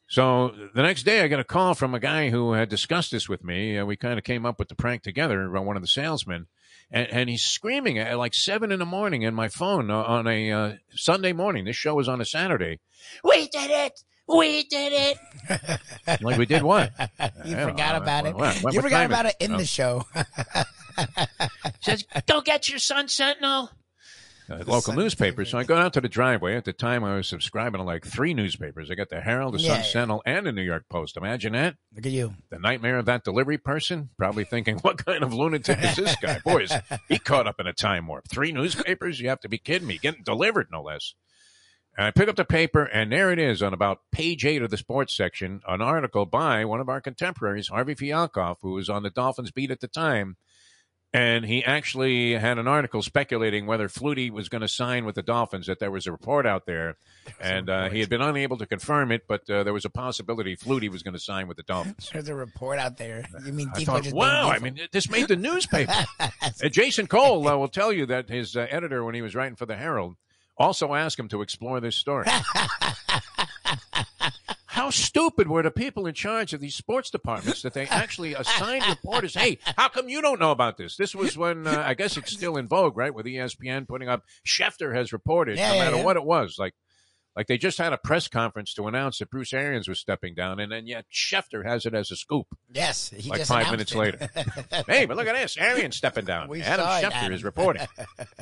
So 0.07 0.53
the 0.75 0.83
next 0.83 1.03
day, 1.03 1.21
I 1.21 1.27
got 1.27 1.39
a 1.39 1.43
call 1.43 1.73
from 1.73 1.95
a 1.95 1.99
guy 1.99 2.29
who 2.29 2.53
had 2.53 2.69
discussed 2.69 3.09
this 3.11 3.27
with 3.27 3.43
me. 3.43 3.77
Uh, 3.79 3.85
we 3.85 3.95
kind 3.95 4.19
of 4.19 4.23
came 4.23 4.45
up 4.45 4.59
with 4.59 4.67
the 4.69 4.75
prank 4.75 5.01
together. 5.01 5.55
Uh, 5.57 5.61
one 5.61 5.75
of 5.75 5.81
the 5.81 5.87
salesmen, 5.87 6.45
and, 6.91 7.07
and 7.11 7.29
he's 7.29 7.43
screaming 7.43 7.97
at 7.97 8.15
like 8.17 8.35
seven 8.35 8.71
in 8.71 8.77
the 8.77 8.85
morning 8.85 9.23
in 9.23 9.33
my 9.33 9.47
phone 9.47 9.89
uh, 9.89 9.95
on 10.03 10.27
a 10.27 10.51
uh, 10.51 10.73
Sunday 10.91 11.33
morning. 11.33 11.65
This 11.65 11.75
show 11.75 11.95
was 11.95 12.07
on 12.07 12.21
a 12.21 12.25
Saturday. 12.25 12.79
We 13.23 13.47
did 13.47 13.71
it. 13.71 13.99
We 14.27 14.63
did 14.63 14.93
it. 14.93 16.21
like 16.21 16.37
we 16.37 16.45
did 16.45 16.61
what? 16.63 16.91
you 17.43 17.55
Yeah, 17.55 17.67
forgot 17.67 17.95
uh, 17.95 18.01
about 18.01 18.25
it. 18.27 18.35
what- 18.35 18.57
what- 18.57 18.73
you 18.73 18.79
what 18.79 18.83
forgot 18.83 19.05
about 19.07 19.25
it 19.25 19.35
it? 19.39 19.45
in 19.45 19.53
Oh. 19.55 19.57
the 19.57 19.65
show. 19.65 20.05
Says, 21.81 22.05
go 22.27 22.41
get 22.41 22.69
your 22.69 22.79
Sun 22.79 23.07
Sentinel. 23.09 23.69
Uh, 24.47 24.57
local 24.59 24.81
Sun 24.81 24.95
newspaper. 24.97 25.43
So 25.43 25.57
I 25.57 25.63
go 25.63 25.75
out 25.75 25.93
to 25.93 26.01
the 26.01 26.07
driveway. 26.07 26.55
At 26.55 26.65
the 26.65 26.73
time, 26.73 27.03
I 27.03 27.15
was 27.15 27.27
subscribing 27.27 27.79
to 27.79 27.83
like 27.83 28.05
three 28.05 28.33
newspapers. 28.35 28.91
I 28.91 28.95
got 28.95 29.09
the 29.09 29.19
Herald, 29.21 29.55
the 29.55 29.59
Yeah, 29.59 29.69
Sun 29.69 29.77
yeah. 29.77 29.83
Sentinel, 29.83 30.23
and 30.25 30.45
the 30.45 30.51
New 30.51 30.61
York 30.61 30.85
Post. 30.87 31.17
Imagine 31.17 31.53
that. 31.53 31.75
Look 31.95 32.05
at 32.05 32.11
you. 32.11 32.35
the 32.51 32.59
nightmare 32.59 32.99
of 32.99 33.05
that 33.05 33.23
delivery 33.23 33.57
person 33.57 34.09
probably 34.17 34.43
thinking 34.43 34.77
what 34.79 35.03
kind 35.03 35.23
of 35.23 35.33
lunatic 35.33 35.79
is 35.81 35.95
this 35.95 36.15
guy 36.17 36.39
boys 36.45 36.71
he 37.09 37.17
caught 37.17 37.47
up 37.47 37.59
in 37.59 37.65
a 37.67 37.73
time 37.73 38.05
warp 38.07 38.27
three 38.29 38.51
newspapers 38.51 39.19
you 39.19 39.29
have 39.29 39.39
to 39.39 39.49
be 39.49 39.57
kidding 39.57 39.87
me 39.87 39.97
getting 39.97 40.23
delivered 40.23 40.67
no 40.71 40.81
less 40.83 41.13
and 41.97 42.05
i 42.05 42.11
pick 42.11 42.27
up 42.29 42.35
the 42.35 42.45
paper 42.45 42.83
and 42.83 43.11
there 43.11 43.31
it 43.31 43.39
is 43.39 43.63
on 43.63 43.73
about 43.73 43.99
page 44.11 44.45
eight 44.45 44.61
of 44.61 44.69
the 44.69 44.77
sports 44.77 45.15
section 45.15 45.61
an 45.67 45.81
article 45.81 46.25
by 46.25 46.63
one 46.65 46.79
of 46.81 46.89
our 46.89 46.99
contemporaries 47.01 47.69
harvey 47.69 47.95
fialkov 47.95 48.57
who 48.61 48.73
was 48.73 48.89
on 48.89 49.03
the 49.03 49.09
dolphins 49.09 49.51
beat 49.51 49.71
at 49.71 49.79
the 49.79 49.87
time 49.87 50.35
and 51.15 51.45
he 51.45 51.63
actually 51.63 52.33
had 52.33 52.57
an 52.57 52.67
article 52.67 53.01
speculating 53.01 53.65
whether 53.65 53.87
Flutie 53.87 54.29
was 54.29 54.49
going 54.49 54.63
to 54.63 54.67
sign 54.67 55.05
with 55.05 55.15
the 55.15 55.21
Dolphins. 55.23 55.67
That 55.67 55.79
there 55.79 55.89
was 55.89 56.07
a 56.07 56.11
report 56.11 56.45
out 56.45 56.65
there, 56.65 56.97
and 57.39 57.69
uh, 57.69 57.87
he 57.87 58.01
had 58.01 58.09
been 58.09 58.21
unable 58.21 58.57
to 58.57 58.65
confirm 58.65 59.13
it, 59.13 59.23
but 59.25 59.49
uh, 59.49 59.63
there 59.63 59.71
was 59.71 59.85
a 59.85 59.89
possibility 59.89 60.57
Flutie 60.57 60.89
was 60.89 61.03
going 61.03 61.13
to 61.13 61.19
sign 61.19 61.47
with 61.47 61.55
the 61.55 61.63
Dolphins. 61.63 62.09
There's 62.11 62.27
a 62.27 62.35
report 62.35 62.79
out 62.79 62.97
there. 62.97 63.23
You 63.45 63.53
mean 63.53 63.71
I 63.73 63.85
thought, 63.85 64.03
just 64.03 64.15
wow, 64.15 64.49
I 64.49 64.59
mean, 64.59 64.77
this 64.91 65.09
made 65.09 65.29
the 65.29 65.37
newspaper. 65.37 65.93
Uh, 66.63 66.69
Jason 66.69 67.07
Cole 67.07 67.47
uh, 67.47 67.57
will 67.57 67.67
tell 67.67 67.91
you 67.91 68.05
that 68.05 68.29
his 68.29 68.55
uh, 68.55 68.67
editor, 68.69 69.03
when 69.03 69.15
he 69.15 69.21
was 69.21 69.35
writing 69.35 69.55
for 69.55 69.65
the 69.65 69.75
Herald, 69.75 70.15
also 70.57 70.93
asked 70.93 71.19
him 71.19 71.27
to 71.29 71.41
explore 71.41 71.79
this 71.79 71.95
story. 71.95 72.27
How 74.75 74.89
stupid 74.89 75.47
were 75.47 75.63
the 75.63 75.71
people 75.71 76.05
in 76.05 76.13
charge 76.13 76.51
of 76.51 76.59
these 76.59 76.75
sports 76.75 77.09
departments 77.09 77.61
that 77.61 77.73
they 77.73 77.87
actually 77.87 78.33
assigned 78.33 78.85
reporters? 78.89 79.33
Hey, 79.33 79.57
how 79.77 79.87
come 79.87 80.09
you 80.09 80.21
don't 80.21 80.37
know 80.37 80.51
about 80.51 80.75
this? 80.75 80.97
This 80.97 81.15
was 81.15 81.37
when 81.37 81.65
uh, 81.65 81.81
I 81.87 81.93
guess 81.93 82.17
it's 82.17 82.33
still 82.33 82.57
in 82.57 82.67
vogue, 82.67 82.97
right? 82.97 83.13
With 83.15 83.25
ESPN 83.25 83.87
putting 83.87 84.09
up 84.09 84.23
Schefter 84.45 84.93
has 84.93 85.13
reported, 85.13 85.57
Yeah, 85.57 85.69
no 85.69 85.75
yeah, 85.75 85.83
matter 85.85 85.95
yeah. 85.97 86.03
what 86.03 86.17
it 86.17 86.25
was. 86.25 86.57
Like, 86.59 86.73
like 87.35 87.47
they 87.47 87.57
just 87.57 87.77
had 87.77 87.91
a 87.91 87.97
press 87.97 88.27
conference 88.27 88.73
to 88.75 88.87
announce 88.87 89.19
that 89.19 89.29
Bruce 89.29 89.53
Arians 89.53 89.87
was 89.87 89.99
stepping 89.99 90.33
down, 90.33 90.59
and 90.59 90.71
then 90.71 90.87
yet 90.87 91.05
Schefter 91.11 91.65
has 91.65 91.85
it 91.85 91.93
as 91.93 92.11
a 92.11 92.15
scoop. 92.15 92.47
Yes, 92.73 93.09
he 93.09 93.29
Like 93.29 93.45
five 93.45 93.71
minutes 93.71 93.93
it. 93.93 94.29
Hey, 94.87 95.05
but 95.05 95.17
look 95.17 95.27
at 95.27 95.35
this. 95.35 95.57
Arians 95.57 95.95
stepping 95.95 96.25
down. 96.25 96.47
We 96.55 96.61
Adam 96.61 96.85
Schefter 96.85 97.11
Adam. 97.11 97.33
is 97.33 97.43
reporting. 97.43 97.87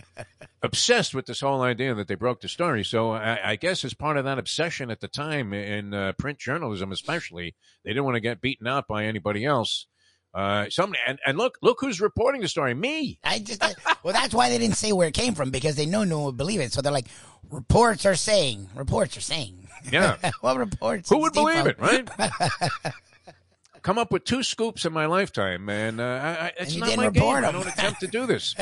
Obsessed 0.61 1.15
with 1.15 1.25
this 1.25 1.41
whole 1.41 1.61
idea 1.61 1.93
that 1.95 2.07
they 2.07 2.15
broke 2.15 2.41
the 2.41 2.47
story. 2.47 2.83
So 2.83 3.11
I, 3.11 3.51
I 3.51 3.55
guess 3.55 3.83
as 3.83 3.93
part 3.93 4.17
of 4.17 4.25
that 4.25 4.37
obsession 4.37 4.91
at 4.91 4.99
the 4.99 5.07
time 5.07 5.53
in 5.53 5.93
uh, 5.93 6.13
print 6.17 6.39
journalism, 6.39 6.91
especially, 6.91 7.55
they 7.83 7.91
didn't 7.91 8.05
want 8.05 8.15
to 8.15 8.21
get 8.21 8.41
beaten 8.41 8.67
out 8.67 8.87
by 8.87 9.05
anybody 9.05 9.45
else. 9.45 9.87
Uh, 10.33 10.67
somebody 10.69 10.99
and, 11.05 11.19
and 11.27 11.37
look, 11.37 11.59
look 11.61 11.77
who's 11.79 12.01
reporting 12.01 12.41
the 12.41 12.47
story. 12.47 12.73
Me. 12.73 13.19
I 13.23 13.37
just 13.39 13.63
well, 14.03 14.13
that's 14.13 14.33
why 14.33 14.49
they 14.49 14.57
didn't 14.57 14.77
say 14.77 14.91
where 14.91 15.07
it 15.07 15.13
came 15.13 15.35
from 15.35 15.51
because 15.51 15.75
they 15.75 15.85
know 15.85 16.03
no 16.03 16.17
one 16.17 16.25
would 16.25 16.37
believe 16.37 16.59
it. 16.59 16.73
So 16.73 16.81
they're 16.81 16.91
like, 16.91 17.07
reports 17.51 18.05
are 18.05 18.15
saying, 18.15 18.69
reports 18.75 19.15
are 19.15 19.21
saying. 19.21 19.67
Yeah. 19.91 20.17
what 20.41 20.57
reports? 20.57 21.09
Who 21.09 21.19
would 21.19 21.33
believe 21.33 21.67
it, 21.67 21.79
right? 21.79 22.09
Come 23.83 23.97
up 23.97 24.11
with 24.11 24.23
two 24.23 24.43
scoops 24.43 24.85
in 24.85 24.93
my 24.93 25.05
lifetime, 25.07 25.67
and 25.69 25.99
uh, 25.99 26.03
I, 26.03 26.29
I, 26.45 26.51
it's 26.57 26.73
you 26.73 26.79
not 26.79 26.95
my 26.95 27.09
game. 27.09 27.23
I 27.23 27.51
don't 27.51 27.67
attempt 27.67 27.99
to 27.99 28.07
do 28.07 28.25
this. 28.25 28.55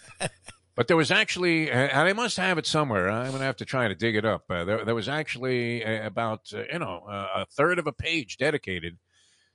but 0.74 0.88
there 0.88 0.96
was 0.96 1.10
actually, 1.10 1.70
uh, 1.70 1.74
and 1.74 2.08
I 2.08 2.14
must 2.14 2.38
have 2.38 2.56
it 2.56 2.66
somewhere. 2.66 3.10
I'm 3.10 3.28
going 3.28 3.40
to 3.40 3.44
have 3.44 3.58
to 3.58 3.66
try 3.66 3.88
to 3.88 3.94
dig 3.94 4.16
it 4.16 4.24
up. 4.24 4.44
Uh, 4.48 4.64
there, 4.64 4.84
there 4.86 4.94
was 4.94 5.06
actually 5.06 5.84
uh, 5.84 6.06
about 6.06 6.50
uh, 6.54 6.62
you 6.72 6.78
know 6.78 7.04
uh, 7.06 7.42
a 7.42 7.46
third 7.46 7.78
of 7.78 7.86
a 7.86 7.92
page 7.92 8.38
dedicated 8.38 8.96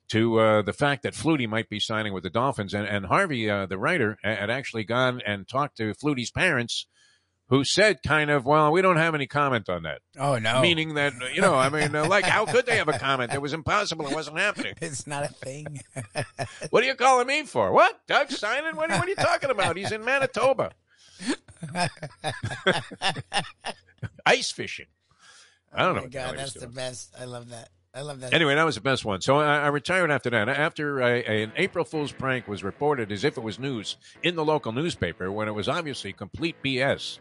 to 0.10 0.40
uh, 0.40 0.62
the 0.62 0.74
fact 0.74 1.04
that 1.04 1.14
Flutie 1.14 1.48
might 1.48 1.70
be 1.70 1.80
signing 1.80 2.14
with 2.14 2.24
the 2.24 2.30
Dolphins, 2.30 2.74
and, 2.74 2.88
and 2.88 3.06
Harvey, 3.06 3.50
uh, 3.50 3.66
the 3.66 3.78
writer, 3.78 4.18
had 4.24 4.50
actually 4.50 4.84
gone 4.84 5.22
and 5.26 5.48
talked 5.48 5.78
to 5.78 5.94
Flutie's 5.94 6.32
parents. 6.32 6.88
Who 7.48 7.64
said 7.64 8.04
kind 8.06 8.30
of, 8.30 8.46
well, 8.46 8.72
we 8.72 8.84
don't 8.84 8.98
have 8.98 9.16
any 9.16 9.26
comment 9.26 9.70
on 9.70 9.82
that. 9.82 10.02
Oh 10.20 10.38
no, 10.38 10.62
meaning 10.62 10.94
that 10.94 11.14
you 11.34 11.42
know 11.42 11.56
i 11.56 11.68
mean 11.70 11.96
uh, 11.96 12.08
like 12.08 12.24
how 12.24 12.46
could 12.46 12.68
they 12.68 12.78
have 12.78 12.90
a 12.90 13.00
comment? 13.00 13.34
It 13.34 13.42
was 13.42 13.54
impossible. 13.54 14.06
It 14.06 14.14
wasn't 14.14 14.38
happening. 14.38 14.76
It's 14.80 15.08
not 15.08 15.24
a 15.24 15.30
thing. 15.30 15.82
what 16.70 16.84
are 16.84 16.86
you 16.86 16.94
calling 16.94 17.26
me 17.26 17.42
for? 17.42 17.72
What? 17.72 18.02
Doug 18.08 18.30
simon 18.30 18.76
what, 18.76 18.92
what 18.92 19.04
are 19.04 19.10
you 19.10 19.16
talking 19.16 19.50
about? 19.50 19.78
He's 19.78 19.92
in 19.92 20.06
manitoba. 20.06 20.74
Ice 24.28 24.52
fishing. 24.52 24.86
I 25.74 25.86
don't 25.86 25.88
know 25.88 25.92
oh 25.92 25.96
my 25.96 26.02
what 26.02 26.12
god, 26.12 26.38
that's 26.38 26.54
the 26.54 26.68
best. 26.68 27.16
I 27.20 27.26
love 27.26 27.50
that. 27.50 27.70
I 27.94 28.02
love 28.02 28.20
that. 28.20 28.34
Anyway, 28.34 28.54
that 28.54 28.64
was 28.66 28.76
the 28.76 28.82
best 28.82 29.04
one. 29.04 29.22
So 29.22 29.38
I, 29.38 29.60
I 29.60 29.68
retired 29.68 30.12
after 30.12 30.30
that. 30.30 30.48
After 30.48 31.02
I, 31.02 31.10
an 31.18 31.52
April 31.56 31.84
Fool's 31.84 32.12
prank 32.12 32.48
was 32.48 32.64
reported 32.64 33.12
as 33.12 33.24
if 33.24 33.38
it 33.38 33.42
was 33.42 33.58
news 33.58 33.98
in 34.22 34.36
the 34.36 34.46
local 34.46 34.72
newspaper, 34.72 35.32
when 35.32 35.48
it 35.48 35.54
was 35.54 35.68
obviously 35.68 36.14
complete 36.14 36.56
BS, 36.64 37.18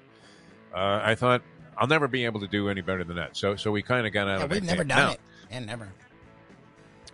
uh, 0.74 1.00
I 1.02 1.14
thought 1.14 1.42
I'll 1.76 1.86
never 1.86 2.06
be 2.06 2.26
able 2.26 2.40
to 2.40 2.46
do 2.46 2.68
any 2.68 2.82
better 2.82 3.02
than 3.02 3.16
that. 3.16 3.36
So, 3.36 3.56
so 3.56 3.70
we 3.70 3.82
kind 3.82 4.06
of 4.06 4.12
got 4.12 4.28
out 4.28 4.38
yeah, 4.38 4.44
of 4.44 4.50
we've 4.50 4.62
never 4.62 4.84
game. 4.84 4.88
done 4.88 5.06
Now, 5.06 5.12
it. 5.12 5.20
And 5.50 5.66
never. 5.66 5.92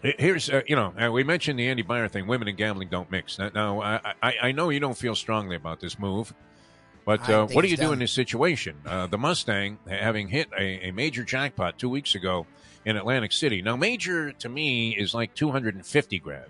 Here's, 0.03 0.51
uh, 0.51 0.63
you 0.67 0.77
know, 0.77 0.93
uh, 0.99 1.11
we 1.11 1.25
mentioned 1.25 1.59
the 1.59 1.69
Andy 1.69 1.83
Beyer 1.83 2.09
thing. 2.09 2.27
Women 2.27 2.49
and 2.49 2.59
gambling 2.59 2.89
don't 2.89 3.11
mix. 3.11 3.39
Now, 3.39 3.81
I, 3.81 4.15
I, 4.23 4.35
I 4.43 4.53
know 4.53 4.69
you 4.69 4.81
don't 4.81 4.99
feel 4.99 5.15
strongly 5.15 5.57
about 5.57 5.81
this 5.81 5.99
move, 5.99 6.35
but 7.07 7.27
uh, 7.31 7.47
what 7.47 7.63
do 7.63 7.69
you 7.69 7.77
do 7.77 7.93
in 7.93 8.01
this 8.01 8.13
situation? 8.13 8.77
Uh, 8.85 9.07
the 9.07 9.17
Mustang, 9.17 9.79
having 9.89 10.29
hit 10.29 10.49
a, 10.59 10.89
a 10.89 10.91
major 10.91 11.25
jackpot 11.25 11.79
two 11.79 11.89
weeks 11.89 12.15
ago 12.15 12.47
in 12.85 12.97
Atlantic 12.97 13.33
City. 13.33 13.63
Now, 13.63 13.77
major 13.77 14.33
to 14.33 14.49
me 14.49 14.97
is 14.97 15.15
like 15.15 15.35
250 15.35 16.19
grand. 16.19 16.45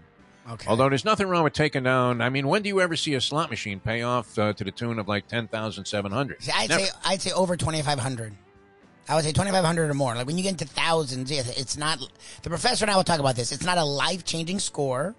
Okay. 0.51 0.67
Although 0.69 0.91
there's 0.91 1.05
nothing 1.07 1.27
wrong 1.29 1.43
with 1.45 1.55
taking 1.55 1.85
down. 1.85 2.21
I 2.21 2.29
mean, 2.29 2.47
when 2.49 2.63
do 2.63 2.69
you 2.69 2.81
ever 2.83 2.97
see 2.97 3.15
a 3.15 3.21
slot 3.21 3.49
machine 3.49 3.81
pay 3.81 4.03
off 4.03 4.39
uh, 4.39 4.53
to 4.53 4.65
the 4.65 4.71
tune 4.71 4.99
of 4.99 5.09
like 5.09 5.27
10,700? 5.27 6.43
See, 6.43 6.53
I'd 6.55 6.69
Never. 6.69 6.85
say 6.85 6.91
I'd 7.05 7.23
say 7.23 7.33
over 7.33 7.57
twenty 7.57 7.81
five 7.83 7.99
hundred. 7.99 8.35
I 9.09 9.15
would 9.15 9.25
say 9.25 9.33
2,500 9.33 9.91
or 9.91 9.95
more. 9.95 10.15
Like 10.15 10.27
when 10.27 10.37
you 10.39 10.43
get 10.43 10.53
into 10.53 10.65
thousands, 10.67 11.31
it's 11.31 11.77
not. 11.77 11.99
The 12.43 12.49
professor 12.49 12.85
and 12.87 12.91
I 12.91 12.97
will 12.97 13.05
talk 13.05 13.21
about 13.21 13.37
this. 13.37 13.53
It's 13.53 13.65
not 13.65 13.77
a 13.77 13.85
life 13.85 14.25
changing 14.25 14.59
score, 14.61 15.15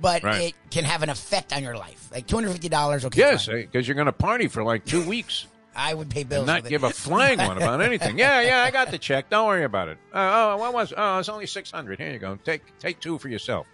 but 0.00 0.24
Right. 0.24 0.42
it 0.48 0.54
can 0.72 0.82
have 0.84 1.04
an 1.04 1.10
effect 1.10 1.52
on 1.52 1.62
your 1.62 1.76
life. 1.76 2.08
Like 2.12 2.26
$250, 2.26 3.04
okay. 3.04 3.18
Yes, 3.20 3.46
because 3.46 3.86
you're 3.86 3.94
going 3.94 4.06
to 4.06 4.12
party 4.12 4.48
for 4.48 4.64
like 4.64 4.84
two 4.84 5.04
weeks 5.08 5.46
I 5.74 5.94
would 5.94 6.10
pay 6.10 6.24
bills. 6.24 6.46
not 6.46 6.64
give 6.64 6.84
it. 6.84 6.90
a 6.90 6.94
flying 6.94 7.38
one 7.38 7.56
about 7.56 7.80
anything. 7.80 8.18
Yeah, 8.18 8.40
yeah, 8.40 8.62
I 8.62 8.70
got 8.70 8.90
the 8.90 8.98
check. 8.98 9.30
Don't 9.30 9.46
worry 9.46 9.64
about 9.64 9.88
it. 9.88 9.98
Uh, 10.12 10.18
oh, 10.18 10.56
what 10.58 10.74
was? 10.74 10.92
Oh, 10.96 11.18
it's 11.18 11.28
only 11.28 11.46
six 11.46 11.70
hundred. 11.70 11.98
Here 11.98 12.12
you 12.12 12.18
go. 12.18 12.36
Take 12.44 12.78
take 12.78 13.00
two 13.00 13.18
for 13.18 13.28
yourself. 13.28 13.66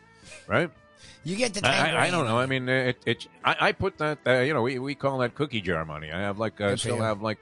Right? 0.46 0.70
You 1.24 1.37
get 1.37 1.54
the. 1.54 1.66
I, 1.66 2.06
I, 2.06 2.11
don't 2.11 2.26
know. 2.26 2.38
I 2.38 2.46
mean, 2.46 2.68
uh, 2.68 2.72
it, 2.72 2.98
it 3.04 3.26
I, 3.44 3.56
I 3.61 3.72
put 3.72 3.98
that. 3.98 4.18
Uh, 4.26 4.40
you 4.40 4.54
know, 4.54 4.62
we, 4.62 4.78
we 4.78 4.94
call 4.94 5.18
that 5.18 5.35
cookie 5.35 5.61
jar 5.61 5.85
money. 5.85 6.12
I 6.12 6.20
have 6.20 6.38
like 6.38 6.61
uh, 6.61 6.76
still 6.76 6.96
you. 6.96 7.02
have 7.02 7.20
like 7.20 7.38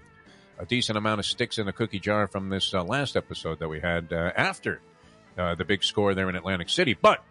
a 0.59 0.65
decent 0.65 0.97
amount 0.97 1.19
of 1.19 1.27
sticks 1.27 1.59
in 1.59 1.67
the 1.67 1.73
cookie 1.73 2.01
jar 2.01 2.27
from 2.27 2.49
this 2.49 2.73
uh, 2.73 2.83
last 2.83 3.17
episode 3.17 3.59
that 3.59 3.69
we 3.69 3.81
had 3.81 4.13
uh, 4.13 4.31
after 4.37 4.81
uh, 5.37 5.55
the 5.55 5.65
big 5.65 5.85
score 5.85 6.15
there 6.15 6.29
in 6.31 6.37
Atlantic 6.37 6.71
City. 6.71 6.97
But 7.01 7.23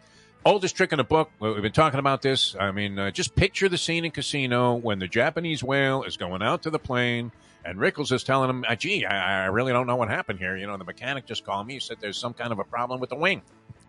oldest 0.45 0.75
trick 0.75 0.91
in 0.91 0.97
the 0.97 1.03
book. 1.03 1.29
we- 1.39 1.51
We've 1.53 1.61
been 1.61 1.71
talking 1.71 1.99
about 1.99 2.21
this. 2.21 2.55
I 2.59 2.71
mean, 2.71 2.97
uh, 2.99 3.11
just 3.11 3.35
picture 3.35 3.69
the 3.69 3.77
scene 3.77 4.05
in 4.05 4.11
Casino 4.11 4.73
when 4.75 4.99
the 4.99 5.07
Japanese 5.07 5.63
whale 5.63 6.03
is 6.03 6.17
going 6.17 6.41
out 6.41 6.63
to 6.63 6.69
the 6.69 6.79
plane. 6.79 7.31
And 7.65 7.79
Rickles 7.79 8.11
is 8.11 8.23
telling 8.25 8.49
him, 8.49 8.65
uh, 8.67 8.75
"Gee, 8.75 9.05
I, 9.05 9.43
I 9.43 9.45
really 9.45 9.71
don't 9.71 9.87
know 9.87 9.95
what 9.95 10.09
happened 10.09 10.39
here. 10.39 10.57
You 10.57 10.67
know, 10.67 10.75
the 10.75 10.83
mechanic 10.83 11.25
just 11.25 11.45
called 11.45 11.65
me. 11.65 11.75
He 11.75 11.79
said 11.79 11.95
there's 12.01 12.17
some 12.17 12.33
kind 12.33 12.51
of 12.51 12.59
a 12.59 12.65
problem 12.65 12.99
with 12.99 13.09
the 13.09 13.15
wing. 13.15 13.41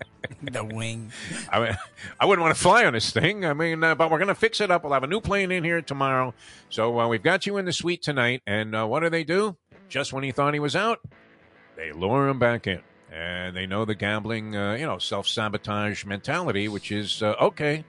the 0.43 0.65
wing. 0.65 1.11
I, 1.51 1.59
mean, 1.61 1.77
I 2.21 2.25
wouldn't 2.27 2.45
want 2.45 2.55
to 2.55 2.63
fly 2.63 2.85
on 2.85 2.93
this 2.93 3.11
thing. 3.11 3.45
I 3.45 3.53
mean, 3.53 3.83
uh, 3.83 3.97
but 3.97 4.13
we're 4.13 4.19
going 4.19 4.29
to 4.29 4.35
fix 4.37 4.61
it 4.61 4.71
up. 4.71 4.85
We'll 4.85 4.93
have 4.93 5.03
a 5.03 5.09
new 5.09 5.21
plane 5.21 5.51
in 5.51 5.65
here 5.65 5.83
tomorrow. 5.83 6.35
So 6.71 7.01
uh, 7.01 7.09
we've 7.09 7.23
got 7.23 7.47
you 7.47 7.57
in 7.57 7.65
the 7.65 7.73
suite 7.73 8.01
tonight. 8.03 8.43
And 8.47 8.77
uh, 8.77 8.87
what 8.87 9.01
do 9.01 9.11
they 9.11 9.25
do? 9.25 9.57
Just 9.89 10.13
when 10.13 10.23
he 10.23 10.31
thought 10.31 10.55
he 10.55 10.61
was 10.61 10.77
out, 10.77 11.01
they 11.77 11.91
lure 11.91 12.29
him 12.29 12.39
back 12.39 12.69
in. 12.69 12.81
And 13.15 13.57
they 13.57 13.67
know 13.67 13.85
the 13.85 13.95
gambling, 13.95 14.57
uh, 14.57 14.75
you 14.75 14.87
know, 14.87 14.99
self 14.99 15.29
sabotage 15.29 16.05
mentality, 16.05 16.67
which 16.69 16.91
is 16.91 17.23
uh, 17.23 17.37
okay. 17.41 17.85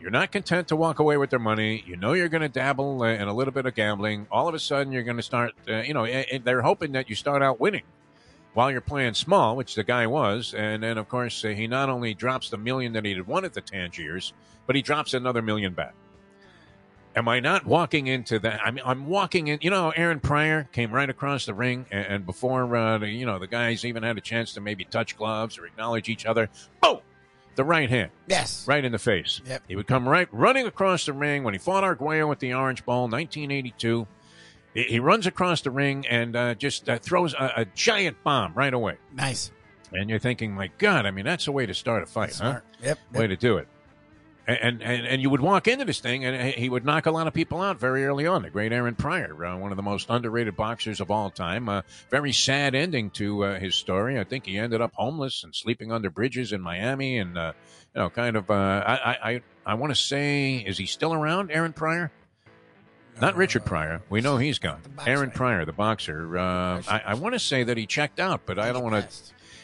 You're 0.00 0.10
not 0.10 0.30
content 0.30 0.68
to 0.68 0.76
walk 0.76 1.00
away 1.00 1.16
with 1.16 1.30
their 1.30 1.40
money. 1.40 1.82
You 1.84 1.96
know 1.96 2.12
you're 2.12 2.28
going 2.28 2.42
to 2.42 2.48
dabble 2.48 3.02
uh, 3.02 3.08
in 3.08 3.28
a 3.28 3.34
little 3.34 3.52
bit 3.52 3.66
of 3.66 3.74
gambling. 3.74 4.26
All 4.30 4.48
of 4.48 4.54
a 4.54 4.58
sudden, 4.58 4.92
you're 4.92 5.02
going 5.02 5.16
to 5.16 5.22
start. 5.22 5.52
Uh, 5.68 5.78
you 5.78 5.92
know, 5.92 6.04
eh, 6.04 6.24
eh, 6.30 6.38
they're 6.42 6.62
hoping 6.62 6.92
that 6.92 7.10
you 7.10 7.16
start 7.16 7.42
out 7.42 7.60
winning 7.60 7.82
while 8.54 8.70
you're 8.70 8.80
playing 8.80 9.14
small, 9.14 9.54
which 9.54 9.74
the 9.74 9.84
guy 9.84 10.06
was. 10.06 10.54
And 10.54 10.82
then, 10.82 10.98
of 10.98 11.08
course, 11.08 11.44
uh, 11.44 11.48
he 11.48 11.66
not 11.66 11.90
only 11.90 12.14
drops 12.14 12.48
the 12.48 12.56
million 12.56 12.92
that 12.94 13.04
he 13.04 13.12
had 13.12 13.26
won 13.26 13.44
at 13.44 13.52
the 13.52 13.60
Tangiers, 13.60 14.32
but 14.66 14.76
he 14.76 14.82
drops 14.82 15.14
another 15.14 15.42
million 15.42 15.74
back. 15.74 15.94
Am 17.18 17.26
I 17.26 17.40
not 17.40 17.66
walking 17.66 18.06
into 18.06 18.38
that? 18.38 18.60
I 18.64 18.70
mean, 18.70 18.84
I'm 18.86 19.06
walking 19.06 19.48
in. 19.48 19.58
You 19.60 19.70
know, 19.70 19.90
Aaron 19.90 20.20
Pryor 20.20 20.68
came 20.70 20.92
right 20.92 21.10
across 21.10 21.46
the 21.46 21.52
ring, 21.54 21.84
and, 21.90 22.06
and 22.06 22.26
before 22.26 22.76
uh, 22.76 22.98
the, 22.98 23.08
you 23.08 23.26
know 23.26 23.40
the 23.40 23.48
guys 23.48 23.84
even 23.84 24.04
had 24.04 24.16
a 24.16 24.20
chance 24.20 24.54
to 24.54 24.60
maybe 24.60 24.84
touch 24.84 25.16
gloves 25.16 25.58
or 25.58 25.66
acknowledge 25.66 26.08
each 26.08 26.26
other, 26.26 26.48
boom, 26.80 26.98
the 27.56 27.64
right 27.64 27.90
hand 27.90 28.12
Yes. 28.28 28.64
right 28.68 28.84
in 28.84 28.92
the 28.92 29.00
face. 29.00 29.40
Yep. 29.44 29.64
He 29.66 29.74
would 29.74 29.88
come 29.88 30.08
right 30.08 30.28
running 30.30 30.66
across 30.68 31.06
the 31.06 31.12
ring 31.12 31.42
when 31.42 31.54
he 31.54 31.58
fought 31.58 31.82
Arguello 31.82 32.28
with 32.28 32.38
the 32.38 32.54
Orange 32.54 32.84
Bowl, 32.84 33.08
1982. 33.08 34.06
He, 34.74 34.82
he 34.84 35.00
runs 35.00 35.26
across 35.26 35.62
the 35.62 35.72
ring 35.72 36.06
and 36.06 36.36
uh, 36.36 36.54
just 36.54 36.88
uh, 36.88 37.00
throws 37.00 37.34
a, 37.34 37.52
a 37.56 37.64
giant 37.74 38.22
bomb 38.22 38.54
right 38.54 38.72
away. 38.72 38.96
Nice. 39.12 39.50
And 39.92 40.08
you're 40.08 40.20
thinking, 40.20 40.52
my 40.52 40.70
God, 40.78 41.04
I 41.04 41.10
mean, 41.10 41.24
that's 41.24 41.48
a 41.48 41.52
way 41.52 41.66
to 41.66 41.74
start 41.74 42.04
a 42.04 42.06
fight, 42.06 42.30
huh? 42.30 42.34
Smart. 42.36 42.64
Yep. 42.80 42.98
Way 43.14 43.26
to 43.26 43.36
do 43.36 43.56
it. 43.56 43.66
And, 44.48 44.82
and 44.82 45.06
and 45.06 45.20
you 45.20 45.28
would 45.28 45.42
walk 45.42 45.68
into 45.68 45.84
this 45.84 46.00
thing, 46.00 46.24
and 46.24 46.54
he 46.54 46.70
would 46.70 46.82
knock 46.82 47.04
a 47.04 47.10
lot 47.10 47.26
of 47.26 47.34
people 47.34 47.60
out 47.60 47.78
very 47.78 48.06
early 48.06 48.26
on. 48.26 48.40
The 48.40 48.48
great 48.48 48.72
Aaron 48.72 48.94
Pryor, 48.94 49.44
uh, 49.44 49.58
one 49.58 49.72
of 49.72 49.76
the 49.76 49.82
most 49.82 50.08
underrated 50.08 50.56
boxers 50.56 51.02
of 51.02 51.10
all 51.10 51.28
time. 51.28 51.68
Uh, 51.68 51.82
very 52.08 52.32
sad 52.32 52.74
ending 52.74 53.10
to 53.10 53.44
uh, 53.44 53.58
his 53.58 53.74
story. 53.74 54.18
I 54.18 54.24
think 54.24 54.46
he 54.46 54.56
ended 54.56 54.80
up 54.80 54.92
homeless 54.94 55.44
and 55.44 55.54
sleeping 55.54 55.92
under 55.92 56.08
bridges 56.08 56.54
in 56.54 56.62
Miami, 56.62 57.18
and 57.18 57.36
uh, 57.36 57.52
you 57.94 58.00
know, 58.00 58.08
kind 58.08 58.36
of. 58.36 58.50
Uh, 58.50 58.54
I 58.86 59.32
I 59.32 59.42
I, 59.66 59.74
want 59.74 59.90
to 59.90 60.00
say, 60.00 60.56
is 60.56 60.78
he 60.78 60.86
still 60.86 61.12
around, 61.12 61.50
Aaron 61.50 61.74
Pryor? 61.74 62.10
Not 63.20 63.36
Richard 63.36 63.66
Pryor. 63.66 64.00
We 64.08 64.22
know 64.22 64.38
he's 64.38 64.58
gone. 64.58 64.80
Aaron 65.06 65.30
Pryor, 65.30 65.66
the 65.66 65.72
boxer. 65.74 66.38
Uh, 66.38 66.80
I, 66.88 67.02
I 67.08 67.14
want 67.14 67.34
to 67.34 67.38
say 67.38 67.64
that 67.64 67.76
he 67.76 67.84
checked 67.84 68.18
out, 68.18 68.42
but 68.46 68.58
I 68.58 68.72
don't 68.72 68.82
want 68.82 69.10
to. 69.10 69.16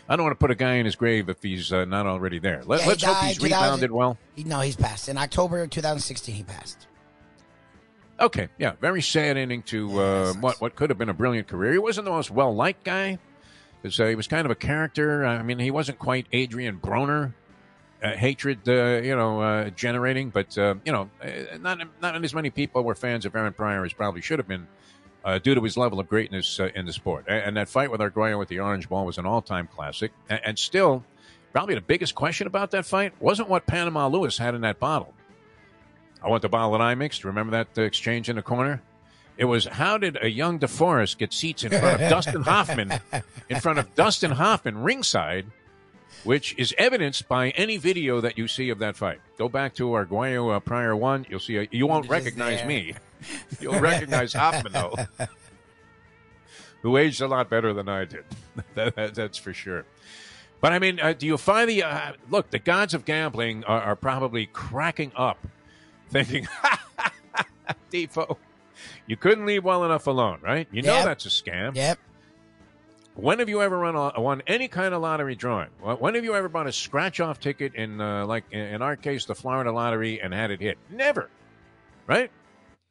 I 0.08 0.16
don't 0.16 0.24
want 0.24 0.38
to 0.38 0.38
put 0.38 0.50
a 0.50 0.54
guy 0.54 0.74
in 0.74 0.84
his 0.84 0.96
grave 0.96 1.28
if 1.28 1.42
he's 1.42 1.72
uh, 1.72 1.84
not 1.84 2.06
already 2.06 2.38
there. 2.38 2.62
Let, 2.66 2.80
Yeah, 2.80 2.84
he 2.84 2.88
let's 2.90 3.02
hope 3.04 3.16
he's 3.24 3.40
rebounded 3.40 3.90
well. 3.90 4.18
He, 4.34 4.44
no, 4.44 4.60
he's 4.60 4.76
passed. 4.76 5.08
In 5.08 5.16
October 5.16 5.62
of 5.62 5.70
2016, 5.70 6.34
he 6.34 6.42
passed. 6.42 6.86
Okay, 8.20 8.48
yeah, 8.58 8.72
very 8.80 9.02
sad 9.02 9.36
ending 9.36 9.62
to 9.62 9.88
Yeah, 9.88 10.00
uh, 10.00 10.32
what 10.34 10.60
what 10.60 10.76
could 10.76 10.90
have 10.90 10.98
been 10.98 11.08
a 11.08 11.14
brilliant 11.14 11.48
career. 11.48 11.72
He 11.72 11.78
wasn't 11.78 12.04
the 12.04 12.12
most 12.12 12.30
well 12.30 12.54
liked 12.54 12.84
guy. 12.84 13.18
uh, 13.84 13.88
he 14.06 14.14
was 14.14 14.28
kind 14.28 14.44
of 14.44 14.50
a 14.50 14.54
character. 14.54 15.24
I 15.24 15.42
mean, 15.42 15.58
he 15.58 15.70
wasn't 15.70 15.98
quite 15.98 16.26
Adrien 16.32 16.78
Broner, 16.78 17.34
uh, 18.02 18.12
hatred, 18.12 18.68
uh, 18.68 19.00
you 19.02 19.16
know, 19.16 19.40
uh, 19.40 19.70
generating. 19.70 20.30
But 20.30 20.56
uh, 20.56 20.76
you 20.84 20.92
know, 20.92 21.10
uh, 21.22 21.56
not 21.58 21.80
not 22.00 22.22
as 22.22 22.34
many 22.34 22.50
people 22.50 22.84
were 22.84 22.94
fans 22.94 23.26
of 23.26 23.34
Aaron 23.34 23.52
Pryor 23.52 23.84
as 23.84 23.92
probably 23.92 24.20
should 24.20 24.38
have 24.38 24.48
been. 24.48 24.68
Uh, 25.24 25.38
due 25.38 25.54
to 25.54 25.62
his 25.62 25.74
level 25.78 25.98
of 25.98 26.06
greatness 26.06 26.60
uh, 26.60 26.68
in 26.74 26.84
the 26.84 26.92
sport, 26.92 27.24
and, 27.26 27.38
and 27.38 27.56
that 27.56 27.66
fight 27.66 27.90
with 27.90 27.98
Arguello 27.98 28.38
with 28.38 28.48
the 28.48 28.60
Orange 28.60 28.90
Bowl 28.90 29.06
was 29.06 29.16
an 29.16 29.24
all-time 29.24 29.66
classic, 29.74 30.12
and, 30.28 30.38
and 30.44 30.58
still, 30.58 31.02
probably 31.50 31.74
the 31.74 31.80
biggest 31.80 32.14
question 32.14 32.46
about 32.46 32.72
that 32.72 32.84
fight 32.84 33.14
wasn't 33.20 33.48
what 33.48 33.66
Panama 33.66 34.06
Lewis 34.06 34.36
had 34.36 34.54
in 34.54 34.60
that 34.60 34.78
bottle. 34.78 35.14
I 36.22 36.28
want 36.28 36.42
the 36.42 36.50
bottle 36.50 36.72
that 36.72 36.82
I 36.82 36.94
mixed. 36.94 37.24
Remember 37.24 37.52
that 37.52 37.68
uh, 37.78 37.86
exchange 37.86 38.28
in 38.28 38.36
the 38.36 38.42
corner? 38.42 38.82
It 39.36 39.46
was 39.46 39.64
how 39.64 39.98
did 39.98 40.18
a 40.22 40.30
young 40.30 40.58
DeForrest 40.58 41.18
get 41.18 41.32
seats 41.32 41.64
in 41.64 41.70
front 41.70 42.02
of 42.02 42.10
Dustin 42.10 42.42
Hoffman, 42.42 42.92
in 43.48 43.60
front 43.60 43.78
of 43.78 43.94
Dustin 43.94 44.30
Hoffman 44.30 44.78
ringside, 44.78 45.46
which 46.22 46.54
is 46.56 46.74
evidenced 46.78 47.28
by 47.28 47.50
any 47.50 47.76
video 47.76 48.20
that 48.20 48.38
you 48.38 48.46
see 48.46 48.70
of 48.70 48.78
that 48.78 48.96
fight. 48.96 49.20
Go 49.36 49.48
back 49.48 49.74
to 49.74 49.92
Arguello 49.92 50.50
uh, 50.50 50.60
Pryor 50.60 50.94
One. 50.94 51.26
You'll 51.28 51.40
see. 51.40 51.56
A, 51.56 51.68
you 51.70 51.86
won't 51.86 52.08
recognize 52.08 52.64
me. 52.64 52.94
You'll 53.60 53.80
recognize 53.80 54.32
Hoffman 54.32 54.72
though, 54.72 54.94
who 56.82 56.96
aged 56.96 57.20
a 57.20 57.26
lot 57.28 57.48
better 57.48 57.72
than 57.72 57.88
I 57.88 58.04
did. 58.04 58.24
that, 58.74 58.94
that- 58.96 59.14
that's 59.14 59.38
for 59.38 59.52
sure. 59.52 59.84
But 60.60 60.72
I 60.72 60.78
mean, 60.78 60.98
uh, 60.98 61.12
do 61.12 61.26
you 61.26 61.36
find 61.36 61.68
the 61.68 61.82
uh, 61.82 62.12
look? 62.30 62.48
The 62.50 62.58
gods 62.58 62.94
of 62.94 63.04
gambling 63.04 63.64
are, 63.64 63.82
are 63.82 63.96
probably 63.96 64.46
cracking 64.46 65.12
up, 65.14 65.36
thinking, 66.08 66.48
"Defo, 67.92 68.38
you 69.06 69.16
couldn't 69.18 69.44
leave 69.44 69.62
well 69.62 69.84
enough 69.84 70.06
alone, 70.06 70.38
right? 70.42 70.66
You 70.72 70.80
know 70.80 70.94
Yep. 70.94 71.04
that's 71.04 71.26
a 71.26 71.28
scam. 71.28 71.74
Yep. 71.76 71.98
When 73.14 73.40
have 73.40 73.48
you 73.50 73.60
ever 73.60 73.78
run 73.78 73.94
a, 73.94 74.18
won 74.18 74.42
any 74.46 74.66
kind 74.68 74.94
of 74.94 75.02
lottery 75.02 75.34
drawing? 75.36 75.68
When 75.82 76.14
have 76.14 76.24
you 76.24 76.34
ever 76.34 76.48
bought 76.48 76.66
a 76.66 76.72
scratch 76.72 77.20
off 77.20 77.38
ticket 77.40 77.74
in, 77.74 78.00
uh, 78.00 78.24
like 78.26 78.44
in 78.50 78.80
our 78.82 78.96
case, 78.96 79.26
the 79.26 79.34
Florida 79.34 79.70
lottery, 79.70 80.20
and 80.22 80.32
had 80.32 80.50
it 80.50 80.60
hit? 80.60 80.78
Never, 80.90 81.28
right? 82.06 82.30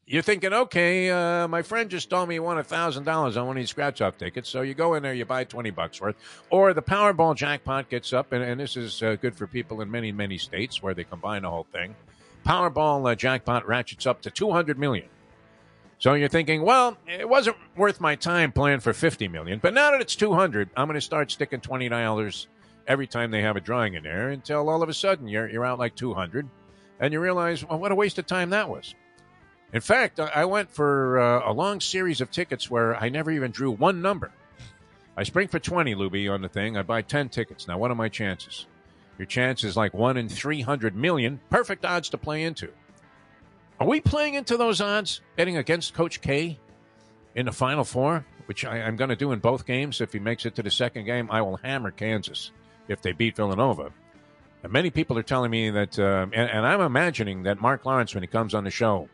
You're 0.05 0.21
thinking, 0.21 0.51
okay, 0.51 1.09
uh, 1.09 1.47
my 1.47 1.61
friend 1.61 1.89
just 1.89 2.09
told 2.09 2.27
me 2.27 2.35
he 2.35 2.39
won 2.39 2.61
thousand 2.63 3.05
dollars 3.05 3.37
on 3.37 3.47
one 3.47 3.55
of 3.55 3.61
these 3.61 3.69
scratch 3.69 4.01
off 4.01 4.17
tickets, 4.17 4.49
so 4.49 4.61
you 4.61 4.73
go 4.73 4.95
in 4.95 5.03
there, 5.03 5.13
you 5.13 5.23
buy 5.23 5.45
twenty 5.45 5.69
bucks 5.69 6.01
worth, 6.01 6.17
or 6.49 6.73
the 6.73 6.81
Powerball 6.81 7.35
jackpot 7.35 7.89
gets 7.89 8.11
up, 8.11 8.33
and, 8.33 8.43
and 8.43 8.59
this 8.59 8.75
is 8.75 9.01
uh, 9.01 9.15
good 9.15 9.33
for 9.33 9.47
people 9.47 9.79
in 9.79 9.89
many 9.89 10.11
many 10.11 10.37
states 10.37 10.83
where 10.83 10.93
they 10.93 11.05
combine 11.05 11.43
the 11.43 11.49
whole 11.49 11.67
thing. 11.71 11.95
Powerball 12.45 13.09
uh, 13.09 13.15
jackpot 13.15 13.65
ratchets 13.65 14.05
up 14.05 14.21
to 14.23 14.29
two 14.29 14.51
hundred 14.51 14.77
million. 14.77 15.07
So 15.99 16.15
you're 16.15 16.27
thinking, 16.27 16.63
well, 16.63 16.97
it 17.07 17.29
wasn't 17.29 17.55
worth 17.77 18.01
my 18.01 18.15
time 18.15 18.51
playing 18.51 18.81
for 18.81 18.91
50 18.91 19.29
million, 19.29 19.59
but 19.59 19.73
now 19.73 19.91
that 19.91 20.01
it's 20.01 20.17
200, 20.17 20.69
I'm 20.75 20.87
going 20.87 20.95
to 20.95 21.01
start 21.01 21.31
sticking 21.31 21.61
$20 21.61 22.47
every 22.87 23.07
time 23.07 23.31
they 23.31 23.41
have 23.41 23.55
a 23.55 23.61
drawing 23.61 23.93
in 23.93 24.03
there 24.03 24.27
until 24.27 24.67
all 24.67 24.83
of 24.83 24.89
a 24.89 24.93
sudden 24.93 25.29
you're 25.29 25.47
you're 25.47 25.63
out 25.63 25.79
like 25.79 25.95
200 25.95 26.45
and 26.99 27.13
you 27.13 27.21
realize, 27.21 27.63
well, 27.63 27.79
what 27.79 27.93
a 27.93 27.95
waste 27.95 28.19
of 28.19 28.27
time 28.27 28.49
that 28.49 28.67
was. 28.67 28.95
In 29.73 29.81
fact, 29.81 30.19
I 30.19 30.45
went 30.45 30.69
for 30.69 31.19
uh, 31.19 31.49
a 31.49 31.51
long 31.51 31.79
series 31.79 32.21
of 32.21 32.29
tickets 32.29 32.69
where 32.69 32.95
I 32.95 33.09
never 33.09 33.31
even 33.31 33.49
drew 33.49 33.71
one 33.71 34.03
number. 34.03 34.31
I 35.17 35.23
spring 35.23 35.47
for 35.47 35.57
20, 35.57 35.95
Lubie, 35.95 36.31
on 36.31 36.41
the 36.41 36.49
thing. 36.49 36.77
I 36.77 36.83
buy 36.83 37.01
10 37.01 37.29
tickets. 37.29 37.67
Now, 37.67 37.79
what 37.79 37.89
are 37.89 37.95
my 37.95 38.07
chances? 38.07 38.67
Your 39.17 39.25
chance 39.25 39.63
is 39.63 39.75
like 39.75 39.93
1 39.95 40.15
in 40.17 40.29
300 40.29 40.95
million. 40.95 41.39
Perfect 41.49 41.85
odds 41.85 42.09
to 42.09 42.19
play 42.19 42.43
into. 42.43 42.69
Are 43.79 43.87
we 43.87 43.99
playing 43.99 44.35
into 44.35 44.57
those 44.57 44.79
odds, 44.79 45.21
betting 45.35 45.57
against 45.57 45.95
Coach 45.95 46.21
K 46.21 46.59
in 47.33 47.47
the 47.47 47.51
Final 47.51 47.83
Four, 47.83 48.25
which 48.45 48.65
I, 48.65 48.77
I'm 48.81 48.95
going 48.95 49.09
to 49.09 49.15
do 49.15 49.31
in 49.31 49.39
both 49.39 49.65
games? 49.65 50.01
If 50.01 50.13
he 50.13 50.19
makes 50.19 50.45
it 50.45 50.53
to 50.55 50.63
the 50.63 50.71
second 50.71 51.05
game, 51.05 51.29
I 51.31 51.41
will 51.41 51.57
hammer 51.57 51.89
Kansas 51.89 52.51
if 52.87 53.01
they 53.01 53.11
beat 53.11 53.35
Villanova. 53.35 53.91
And 54.61 54.71
many 54.71 54.91
people 54.91 55.17
are 55.17 55.23
telling 55.23 55.49
me 55.49 55.71
that, 55.71 55.97
um, 55.97 56.31
and, 56.33 56.49
and 56.49 56.65
I'm 56.65 56.81
imagining 56.81 57.43
that 57.43 57.59
Mark 57.59 57.85
Lawrence, 57.85 58.13
when 58.13 58.21
he 58.23 58.27
comes 58.27 58.53
on 58.53 58.63
the 58.63 58.71
show, 58.71 59.09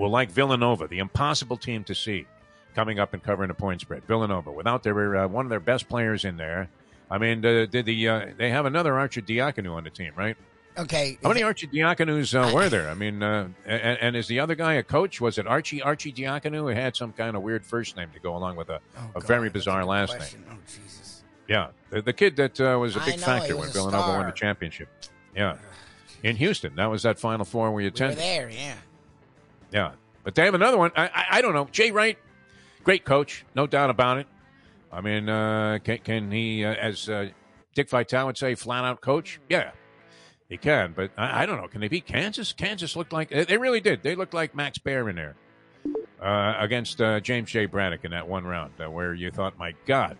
will 0.00 0.10
like 0.10 0.30
Villanova, 0.30 0.88
the 0.88 0.98
impossible 0.98 1.56
team 1.56 1.84
to 1.84 1.94
see, 1.94 2.26
coming 2.74 2.98
up 2.98 3.12
and 3.14 3.22
covering 3.22 3.48
the 3.48 3.54
point 3.54 3.80
spread. 3.82 4.02
Villanova, 4.04 4.50
without 4.50 4.82
their 4.82 5.16
uh, 5.16 5.28
one 5.28 5.44
of 5.46 5.50
their 5.50 5.60
best 5.60 5.88
players 5.88 6.24
in 6.24 6.36
there. 6.36 6.68
I 7.10 7.18
mean, 7.18 7.40
did 7.40 7.72
the 7.72 8.08
uh, 8.08 8.26
they 8.36 8.50
have 8.50 8.66
another 8.66 8.92
Arcidiacono 8.92 9.74
on 9.74 9.84
the 9.84 9.90
team, 9.90 10.12
right? 10.16 10.36
Okay. 10.78 11.18
How 11.22 11.28
many 11.30 11.42
Archie 11.42 11.66
Diaconus 11.66 12.32
uh, 12.32 12.54
were 12.54 12.68
there? 12.68 12.88
I 12.88 12.94
mean, 12.94 13.22
uh, 13.22 13.48
and, 13.66 13.98
and 14.00 14.16
is 14.16 14.28
the 14.28 14.38
other 14.38 14.54
guy 14.54 14.74
a 14.74 14.82
coach? 14.84 15.20
Was 15.20 15.36
it 15.36 15.46
Archie 15.46 15.82
Archie 15.82 16.12
Diaconu 16.12 16.58
who 16.58 16.66
had 16.68 16.94
some 16.96 17.12
kind 17.12 17.36
of 17.36 17.42
weird 17.42 17.66
first 17.66 17.96
name 17.96 18.08
to 18.14 18.20
go 18.20 18.36
along 18.36 18.54
with 18.56 18.68
a, 18.70 18.80
Oh, 18.96 19.10
a 19.16 19.20
God, 19.20 19.24
very 19.26 19.50
bizarre 19.50 19.80
good 19.82 19.88
last 19.88 20.16
question. 20.16 20.44
name? 20.48 20.58
Oh, 20.58 20.62
Jesus. 20.66 21.24
Yeah, 21.48 21.70
the, 21.90 22.00
the 22.00 22.12
kid 22.12 22.36
that 22.36 22.60
uh, 22.60 22.78
was 22.78 22.94
a 22.94 23.00
big 23.00 23.18
know, 23.18 23.26
factor 23.26 23.48
he 23.48 23.54
when 23.54 23.68
a 23.68 23.72
Villanova 23.72 24.10
won 24.18 24.26
the 24.26 24.32
championship. 24.32 24.88
Yeah, 25.34 25.56
in 26.22 26.36
Houston, 26.36 26.76
that 26.76 26.86
was 26.86 27.02
that 27.02 27.18
Final 27.18 27.44
Four 27.44 27.72
we 27.72 27.78
We 27.78 27.82
were 27.82 27.88
attended. 27.88 28.18
there, 28.18 28.48
yeah. 28.48 28.74
Yeah, 29.72 29.92
but 30.24 30.34
they 30.34 30.44
have 30.44 30.54
another 30.54 30.78
one. 30.78 30.90
I, 30.96 31.06
I 31.06 31.26
I 31.30 31.42
don't 31.42 31.54
know. 31.54 31.68
Jay 31.70 31.90
Wright, 31.90 32.18
great 32.84 33.04
coach, 33.04 33.44
no 33.54 33.66
doubt 33.66 33.90
about 33.90 34.18
it. 34.18 34.26
I 34.92 35.00
mean, 35.00 35.28
uh, 35.28 35.78
can, 35.84 35.98
can 35.98 36.30
he, 36.32 36.64
uh, 36.64 36.74
as 36.74 37.08
uh, 37.08 37.28
Dick 37.74 37.88
Vitale 37.88 38.26
would 38.26 38.36
say, 38.38 38.56
flat 38.56 38.84
out 38.84 39.00
coach? 39.00 39.40
Yeah, 39.48 39.70
he 40.48 40.56
can. 40.56 40.92
But 40.92 41.12
I, 41.16 41.42
I 41.42 41.46
don't 41.46 41.60
know. 41.60 41.68
Can 41.68 41.80
they 41.80 41.88
beat 41.88 42.06
Kansas? 42.06 42.52
Kansas 42.52 42.96
looked 42.96 43.12
like 43.12 43.30
they 43.30 43.56
really 43.56 43.80
did. 43.80 44.02
They 44.02 44.16
looked 44.16 44.34
like 44.34 44.54
Max 44.54 44.78
Baer 44.78 45.08
in 45.08 45.16
there 45.16 45.36
uh, 46.20 46.54
against 46.58 47.00
uh, 47.00 47.20
James 47.20 47.50
J. 47.50 47.66
Braddock 47.66 48.04
in 48.04 48.10
that 48.10 48.26
one 48.28 48.44
round, 48.44 48.72
uh, 48.84 48.90
where 48.90 49.14
you 49.14 49.30
thought, 49.30 49.58
my 49.58 49.74
God, 49.86 50.18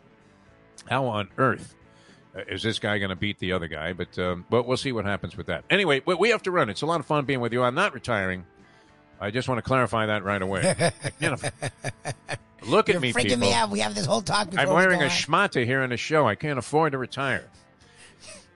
how 0.89 1.07
on 1.07 1.29
earth? 1.37 1.75
Is 2.49 2.63
this 2.63 2.79
guy 2.79 2.99
going 2.99 3.11
to 3.11 3.17
beat 3.17 3.41
the 3.41 3.51
other 3.53 3.67
guy? 3.67 3.93
But 3.93 4.17
um, 4.17 4.47
but 4.49 4.65
we'll 4.65 4.77
see 4.77 4.93
what 4.93 5.05
happens 5.05 5.37
with 5.37 5.49
that. 5.49 5.65
Anyway, 5.69 6.01
we 6.07 6.31
have 6.31 6.43
to 6.45 6.53
run. 6.53 6.71
It's 6.71 6.83
a 6.83 6.87
lot 6.87 7.01
of 7.01 7.07
fun 7.07 7.25
being 7.25 7.41
with 7.41 7.53
you. 7.53 7.65
I'm 7.65 7.75
not 7.75 7.93
retiring. 7.93 8.47
I 9.21 9.31
just 9.31 9.49
want 9.49 9.59
to 9.59 9.63
clarify 9.63 10.07
that 10.07 10.25
right 10.25 10.41
away. 10.41 10.75
I 11.05 11.11
can't 11.11 11.35
aff- 11.35 11.53
Look 12.67 12.89
at 12.89 12.95
You're 12.95 13.01
me, 13.01 13.13
freaking 13.13 13.23
people. 13.25 13.39
me 13.39 13.53
out. 13.55 13.71
We 13.71 13.81
have 13.81 13.95
this 13.95 14.07
whole 14.07 14.23
talk 14.23 14.51
before 14.51 14.61
I'm 14.63 14.69
we 14.69 14.75
wearing 14.75 14.99
go 15.01 15.05
a 15.07 15.09
on. 15.09 15.11
schmata 15.11 15.65
here 15.65 15.83
in 15.83 15.91
the 15.91 15.97
show. 15.97 16.27
I 16.27 16.35
can't 16.35 16.59
afford 16.59 16.93
to 16.93 16.99
retire. 16.99 17.45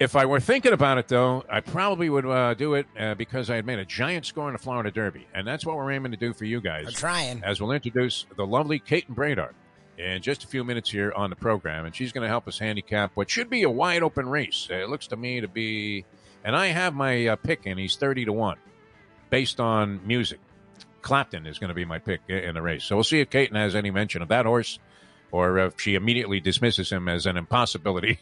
If 0.00 0.16
I 0.16 0.26
were 0.26 0.40
thinking 0.40 0.72
about 0.72 0.98
it, 0.98 1.08
though, 1.08 1.44
I 1.48 1.60
probably 1.60 2.10
would 2.10 2.26
uh, 2.26 2.54
do 2.54 2.74
it 2.74 2.86
uh, 2.98 3.14
because 3.14 3.48
I 3.48 3.56
had 3.56 3.64
made 3.64 3.78
a 3.78 3.84
giant 3.84 4.26
score 4.26 4.48
in 4.48 4.52
the 4.52 4.58
Florida 4.58 4.90
Derby, 4.90 5.26
and 5.32 5.46
that's 5.46 5.64
what 5.64 5.76
we're 5.76 5.92
aiming 5.92 6.10
to 6.12 6.18
do 6.18 6.32
for 6.34 6.44
you 6.44 6.60
guys 6.60 6.84
We're 6.86 6.90
trying. 6.90 7.42
as 7.44 7.60
we'll 7.60 7.70
introduce 7.70 8.26
the 8.36 8.44
lovely 8.46 8.78
Caton 8.80 9.14
Bredar 9.14 9.50
in 9.96 10.20
just 10.20 10.42
a 10.44 10.48
few 10.48 10.64
minutes 10.64 10.90
here 10.90 11.12
on 11.14 11.30
the 11.30 11.36
program. 11.36 11.86
And 11.86 11.94
she's 11.94 12.10
going 12.12 12.22
to 12.22 12.28
help 12.28 12.48
us 12.48 12.58
handicap 12.58 13.12
what 13.14 13.30
should 13.30 13.48
be 13.48 13.62
a 13.62 13.70
wide 13.70 14.02
open 14.02 14.28
race. 14.28 14.66
Uh, 14.70 14.74
It 14.74 14.88
looks 14.90 15.06
to 15.08 15.16
me 15.16 15.40
to 15.40 15.48
be, 15.48 16.04
and 16.44 16.56
I 16.56 16.66
have 16.66 16.92
my 16.94 17.28
uh, 17.28 17.36
pick 17.36 17.64
and 17.64 17.78
He's 17.78 17.94
30 17.96 18.24
to 18.26 18.32
1 18.32 18.56
based 19.30 19.60
on 19.60 20.00
music. 20.06 20.40
Clapton 21.04 21.46
is 21.46 21.58
going 21.58 21.68
to 21.68 21.74
be 21.74 21.84
my 21.84 21.98
pick 21.98 22.22
in 22.28 22.54
the 22.54 22.62
race. 22.62 22.82
So 22.84 22.96
we'll 22.96 23.04
see 23.04 23.20
if 23.20 23.30
Kate 23.30 23.54
has 23.54 23.76
any 23.76 23.90
mention 23.90 24.22
of 24.22 24.28
that 24.28 24.46
horse 24.46 24.78
or 25.30 25.58
if 25.58 25.80
she 25.80 25.96
immediately 25.96 26.40
dismisses 26.40 26.90
him 26.90 27.08
as 27.08 27.26
an 27.26 27.36
impossibility 27.36 28.20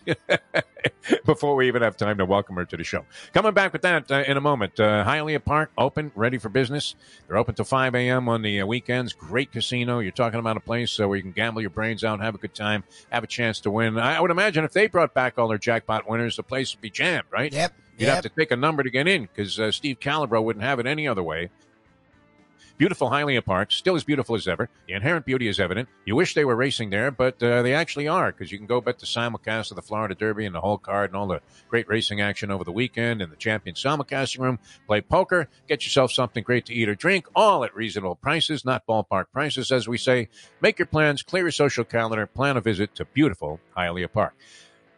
before 1.27 1.55
we 1.55 1.69
even 1.69 1.83
have 1.83 1.97
time 1.97 2.19
to 2.19 2.25
welcome 2.25 2.57
her 2.57 2.65
to 2.65 2.77
the 2.77 2.83
show. 2.83 3.05
Coming 3.33 3.53
back 3.53 3.73
with 3.73 3.83
that 3.83 4.11
uh, 4.11 4.25
in 4.27 4.37
a 4.37 4.41
moment. 4.41 4.81
Uh, 4.81 5.05
Hialeah 5.05 5.45
Park 5.45 5.71
open, 5.79 6.11
ready 6.17 6.39
for 6.39 6.49
business. 6.49 6.97
They're 7.29 7.37
open 7.37 7.55
till 7.55 7.67
5 7.67 7.95
a.m. 7.95 8.29
on 8.29 8.43
the 8.43 8.63
uh, 8.63 8.67
weekends. 8.67 9.13
Great 9.13 9.53
casino. 9.53 10.01
You're 10.01 10.11
talking 10.11 10.41
about 10.41 10.57
a 10.57 10.61
place 10.61 10.99
uh, 10.99 11.07
where 11.07 11.17
you 11.17 11.23
can 11.23 11.33
gamble 11.33 11.61
your 11.61 11.71
brains 11.71 12.03
out, 12.03 12.21
have 12.21 12.35
a 12.35 12.39
good 12.39 12.55
time, 12.55 12.83
have 13.11 13.23
a 13.23 13.29
chance 13.29 13.61
to 13.61 13.71
win. 13.71 13.97
I, 13.97 14.17
I 14.17 14.21
would 14.21 14.31
imagine 14.31 14.65
if 14.65 14.73
they 14.73 14.89
brought 14.89 15.15
back 15.15 15.39
all 15.39 15.49
their 15.49 15.59
jackpot 15.59 16.09
winners, 16.09 16.37
the 16.37 16.43
place 16.43 16.75
would 16.75 16.81
be 16.81 16.91
jammed, 16.91 17.27
right? 17.31 17.53
Yep. 17.53 17.75
You'd 17.99 18.07
yep. 18.07 18.15
have 18.15 18.23
to 18.25 18.31
take 18.31 18.51
a 18.51 18.57
number 18.57 18.83
to 18.83 18.91
get 18.91 19.07
in 19.07 19.23
because 19.23 19.61
uh, 19.61 19.71
Steve 19.71 20.01
Calabro 20.01 20.43
wouldn't 20.43 20.65
have 20.65 20.81
it 20.81 20.87
any 20.87 21.07
other 21.07 21.23
way. 21.23 21.51
Beautiful 22.79 23.11
Hialeah 23.11 23.45
Park, 23.45 23.71
still 23.71 23.95
as 23.95 24.03
beautiful 24.03 24.35
as 24.35 24.49
ever. 24.49 24.69
The 24.89 24.95
inherent 24.95 25.25
beauty 25.25 25.47
is 25.47 25.61
evident. 25.61 25.89
You 26.05 26.17
wish 26.17 26.35
they 26.35 26.45
were 26.45 26.57
racing 26.57 26.91
there, 26.91 27.11
but 27.11 27.41
uh, 27.43 27.63
they 27.63 27.75
actually 27.75 28.09
are 28.09 28.33
because 28.33 28.51
you 28.51 28.59
can 28.59 28.67
go 28.67 28.81
bet 28.81 28.99
the 28.99 29.07
simulcast 29.07 29.71
of 29.71 29.77
the 29.77 29.83
Florida 29.83 30.15
Derby 30.15 30.47
and 30.47 30.55
the 30.55 30.61
whole 30.61 30.79
card 30.79 31.11
and 31.11 31.17
all 31.17 31.29
the 31.29 31.41
great 31.69 31.89
racing 31.89 32.21
action 32.21 32.51
over 32.51 32.65
the 32.65 32.73
weekend 32.73 33.23
in 33.23 33.31
the 33.31 33.37
champion 33.37 33.77
simulcasting 33.77 34.41
room. 34.41 34.59
Play 34.87 35.01
poker, 35.01 35.49
get 35.69 35.85
yourself 35.85 36.11
something 36.13 36.43
great 36.43 36.67
to 36.67 36.75
eat 36.75 36.89
or 36.89 36.95
drink, 36.95 37.27
all 37.37 37.63
at 37.63 37.75
reasonable 37.77 38.17
prices, 38.17 38.65
not 38.65 38.87
ballpark 38.87 39.27
prices, 39.33 39.71
as 39.71 39.87
we 39.87 39.99
say. 39.99 40.29
Make 40.61 40.79
your 40.79 40.87
plans, 40.87 41.23
clear 41.23 41.45
your 41.45 41.53
social 41.53 41.85
calendar, 41.85 42.27
plan 42.27 42.57
a 42.57 42.61
visit 42.61 42.95
to 42.97 43.05
beautiful 43.05 43.61
Hialeah 43.77 44.13
Park. 44.13 44.35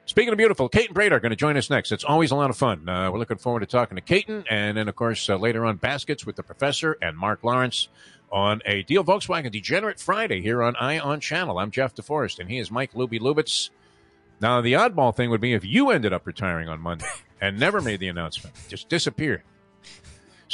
Speaking 0.07 0.33
of 0.33 0.37
beautiful, 0.37 0.69
Caton 0.69 0.95
Bredar 0.95 1.21
going 1.21 1.31
to 1.31 1.37
join 1.37 1.57
us 1.57 1.71
next. 1.71 1.90
It's 1.90 2.05
always 2.05 2.31
a 2.31 2.37
lot 2.37 2.51
of 2.51 2.59
fun. 2.59 2.87
Uh, 2.87 3.11
we're 3.11 3.19
looking 3.19 3.38
forward 3.38 3.61
to 3.61 3.67
talking 3.67 3.97
to 3.97 4.03
Caton, 4.03 4.45
and 4.51 4.77
then, 4.77 4.87
of 4.87 4.95
course, 4.95 5.31
uh, 5.31 5.37
later 5.37 5.64
on, 5.64 5.77
baskets 5.77 6.27
with 6.27 6.37
the 6.37 6.43
professor 6.43 6.99
and 7.01 7.17
Mark 7.17 7.43
Lawrence 7.43 7.88
on 8.31 8.61
a 8.67 8.83
Deal 8.83 9.03
Volkswagen 9.03 9.51
Degenerate 9.51 9.99
Friday 9.99 10.43
here 10.43 10.62
on 10.62 10.77
Eye 10.77 10.99
On 10.99 11.21
Channel. 11.21 11.59
I'm 11.59 11.71
Jeff 11.71 11.95
DeForrest, 11.95 12.38
and 12.38 12.51
he 12.51 12.59
is 12.59 12.71
Mike 12.71 12.93
Lubie 12.93 13.19
Lubitz. 13.19 13.71
Now, 14.43 14.61
the 14.61 14.75
oddball 14.75 15.17
thing 15.17 15.31
would 15.31 15.40
be 15.40 15.55
if 15.55 15.64
you 15.64 15.90
ended 15.90 16.12
up 16.12 16.27
retiring 16.27 16.69
on 16.69 16.81
Monday 16.81 17.07
and 17.40 17.59
never 17.59 17.81
made 17.81 17.99
the 17.99 18.09
announcement, 18.09 18.55
just 18.69 18.90
disappeared. 18.90 19.43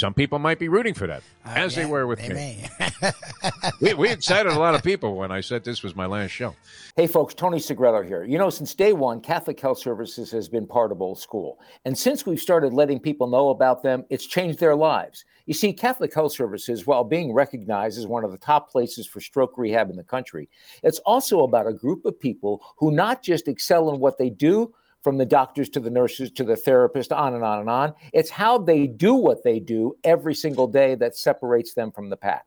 Some 0.00 0.14
people 0.14 0.38
might 0.38 0.58
be 0.58 0.68
rooting 0.68 0.94
for 0.94 1.06
that, 1.08 1.22
Uh, 1.44 1.50
as 1.56 1.76
yeah, 1.76 1.82
they 1.82 1.90
were 1.90 2.06
with 2.06 2.20
they 2.20 2.32
me. 2.32 2.64
We, 3.82 3.92
we 3.92 4.08
excited 4.08 4.50
a 4.50 4.58
lot 4.58 4.74
of 4.74 4.82
people 4.82 5.14
when 5.14 5.30
I 5.30 5.42
said 5.42 5.62
this 5.62 5.82
was 5.82 5.94
my 5.94 6.06
last 6.06 6.30
show. 6.30 6.56
Hey 6.96 7.06
folks, 7.06 7.34
Tony 7.34 7.58
Segreto 7.58 8.00
here. 8.00 8.24
You 8.24 8.38
know, 8.38 8.48
since 8.48 8.74
day 8.74 8.94
one, 8.94 9.20
Catholic 9.20 9.60
Health 9.60 9.78
Services 9.78 10.30
has 10.30 10.48
been 10.48 10.66
part 10.66 10.90
of 10.90 11.02
Old 11.02 11.18
School. 11.18 11.60
And 11.84 11.98
since 11.98 12.24
we've 12.24 12.40
started 12.40 12.72
letting 12.72 12.98
people 12.98 13.26
know 13.26 13.50
about 13.50 13.82
them, 13.82 14.06
it's 14.08 14.24
changed 14.24 14.58
their 14.58 14.74
lives. 14.74 15.26
You 15.44 15.52
see, 15.52 15.70
Catholic 15.74 16.14
Health 16.14 16.32
Services, 16.32 16.86
while 16.86 17.04
being 17.04 17.34
recognized 17.34 17.98
as 17.98 18.06
one 18.06 18.24
of 18.24 18.32
the 18.32 18.38
top 18.38 18.70
places 18.70 19.06
for 19.06 19.20
stroke 19.20 19.58
rehab 19.58 19.90
in 19.90 19.96
the 19.96 20.02
country, 20.04 20.48
it's 20.82 21.00
also 21.00 21.40
about 21.40 21.66
a 21.66 21.74
group 21.74 22.06
of 22.06 22.18
people 22.18 22.62
who 22.78 22.90
not 22.90 23.22
just 23.22 23.48
excel 23.48 23.90
in 23.92 24.00
what 24.00 24.16
they 24.16 24.30
do, 24.30 24.72
from 25.02 25.16
the 25.16 25.26
doctors 25.26 25.68
to 25.70 25.80
the 25.80 25.90
nurses 25.90 26.30
to 26.32 26.44
the 26.44 26.56
therapist, 26.56 27.12
on 27.12 27.34
and 27.34 27.44
on 27.44 27.60
and 27.60 27.70
on. 27.70 27.94
It's 28.12 28.30
how 28.30 28.58
they 28.58 28.86
do 28.86 29.14
what 29.14 29.42
they 29.42 29.58
do 29.58 29.96
every 30.04 30.34
single 30.34 30.66
day 30.66 30.94
that 30.96 31.16
separates 31.16 31.74
them 31.74 31.90
from 31.90 32.10
the 32.10 32.16
pack. 32.16 32.46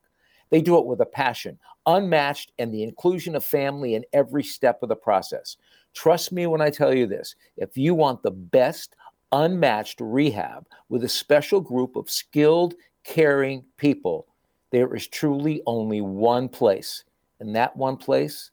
They 0.49 0.61
do 0.61 0.77
it 0.77 0.85
with 0.85 1.01
a 1.01 1.05
passion, 1.05 1.57
unmatched, 1.87 2.51
and 2.59 2.71
the 2.71 2.83
inclusion 2.83 3.35
of 3.35 3.43
family 3.43 3.95
in 3.95 4.05
every 4.13 4.43
step 4.43 4.83
of 4.83 4.89
the 4.89 4.95
process. 4.95 5.57
Trust 5.93 6.31
me 6.31 6.47
when 6.47 6.61
I 6.61 6.69
tell 6.69 6.93
you 6.93 7.07
this 7.07 7.35
if 7.57 7.75
you 7.77 7.95
want 7.95 8.21
the 8.21 8.31
best, 8.31 8.95
unmatched 9.31 9.99
rehab 9.99 10.67
with 10.89 11.03
a 11.03 11.09
special 11.09 11.59
group 11.59 11.95
of 11.95 12.09
skilled, 12.09 12.75
caring 13.03 13.63
people, 13.77 14.27
there 14.71 14.95
is 14.95 15.07
truly 15.07 15.61
only 15.65 16.01
one 16.01 16.47
place, 16.49 17.03
and 17.39 17.55
that 17.55 17.75
one 17.75 17.97
place 17.97 18.51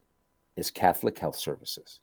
is 0.56 0.70
Catholic 0.70 1.18
Health 1.18 1.36
Services. 1.36 2.00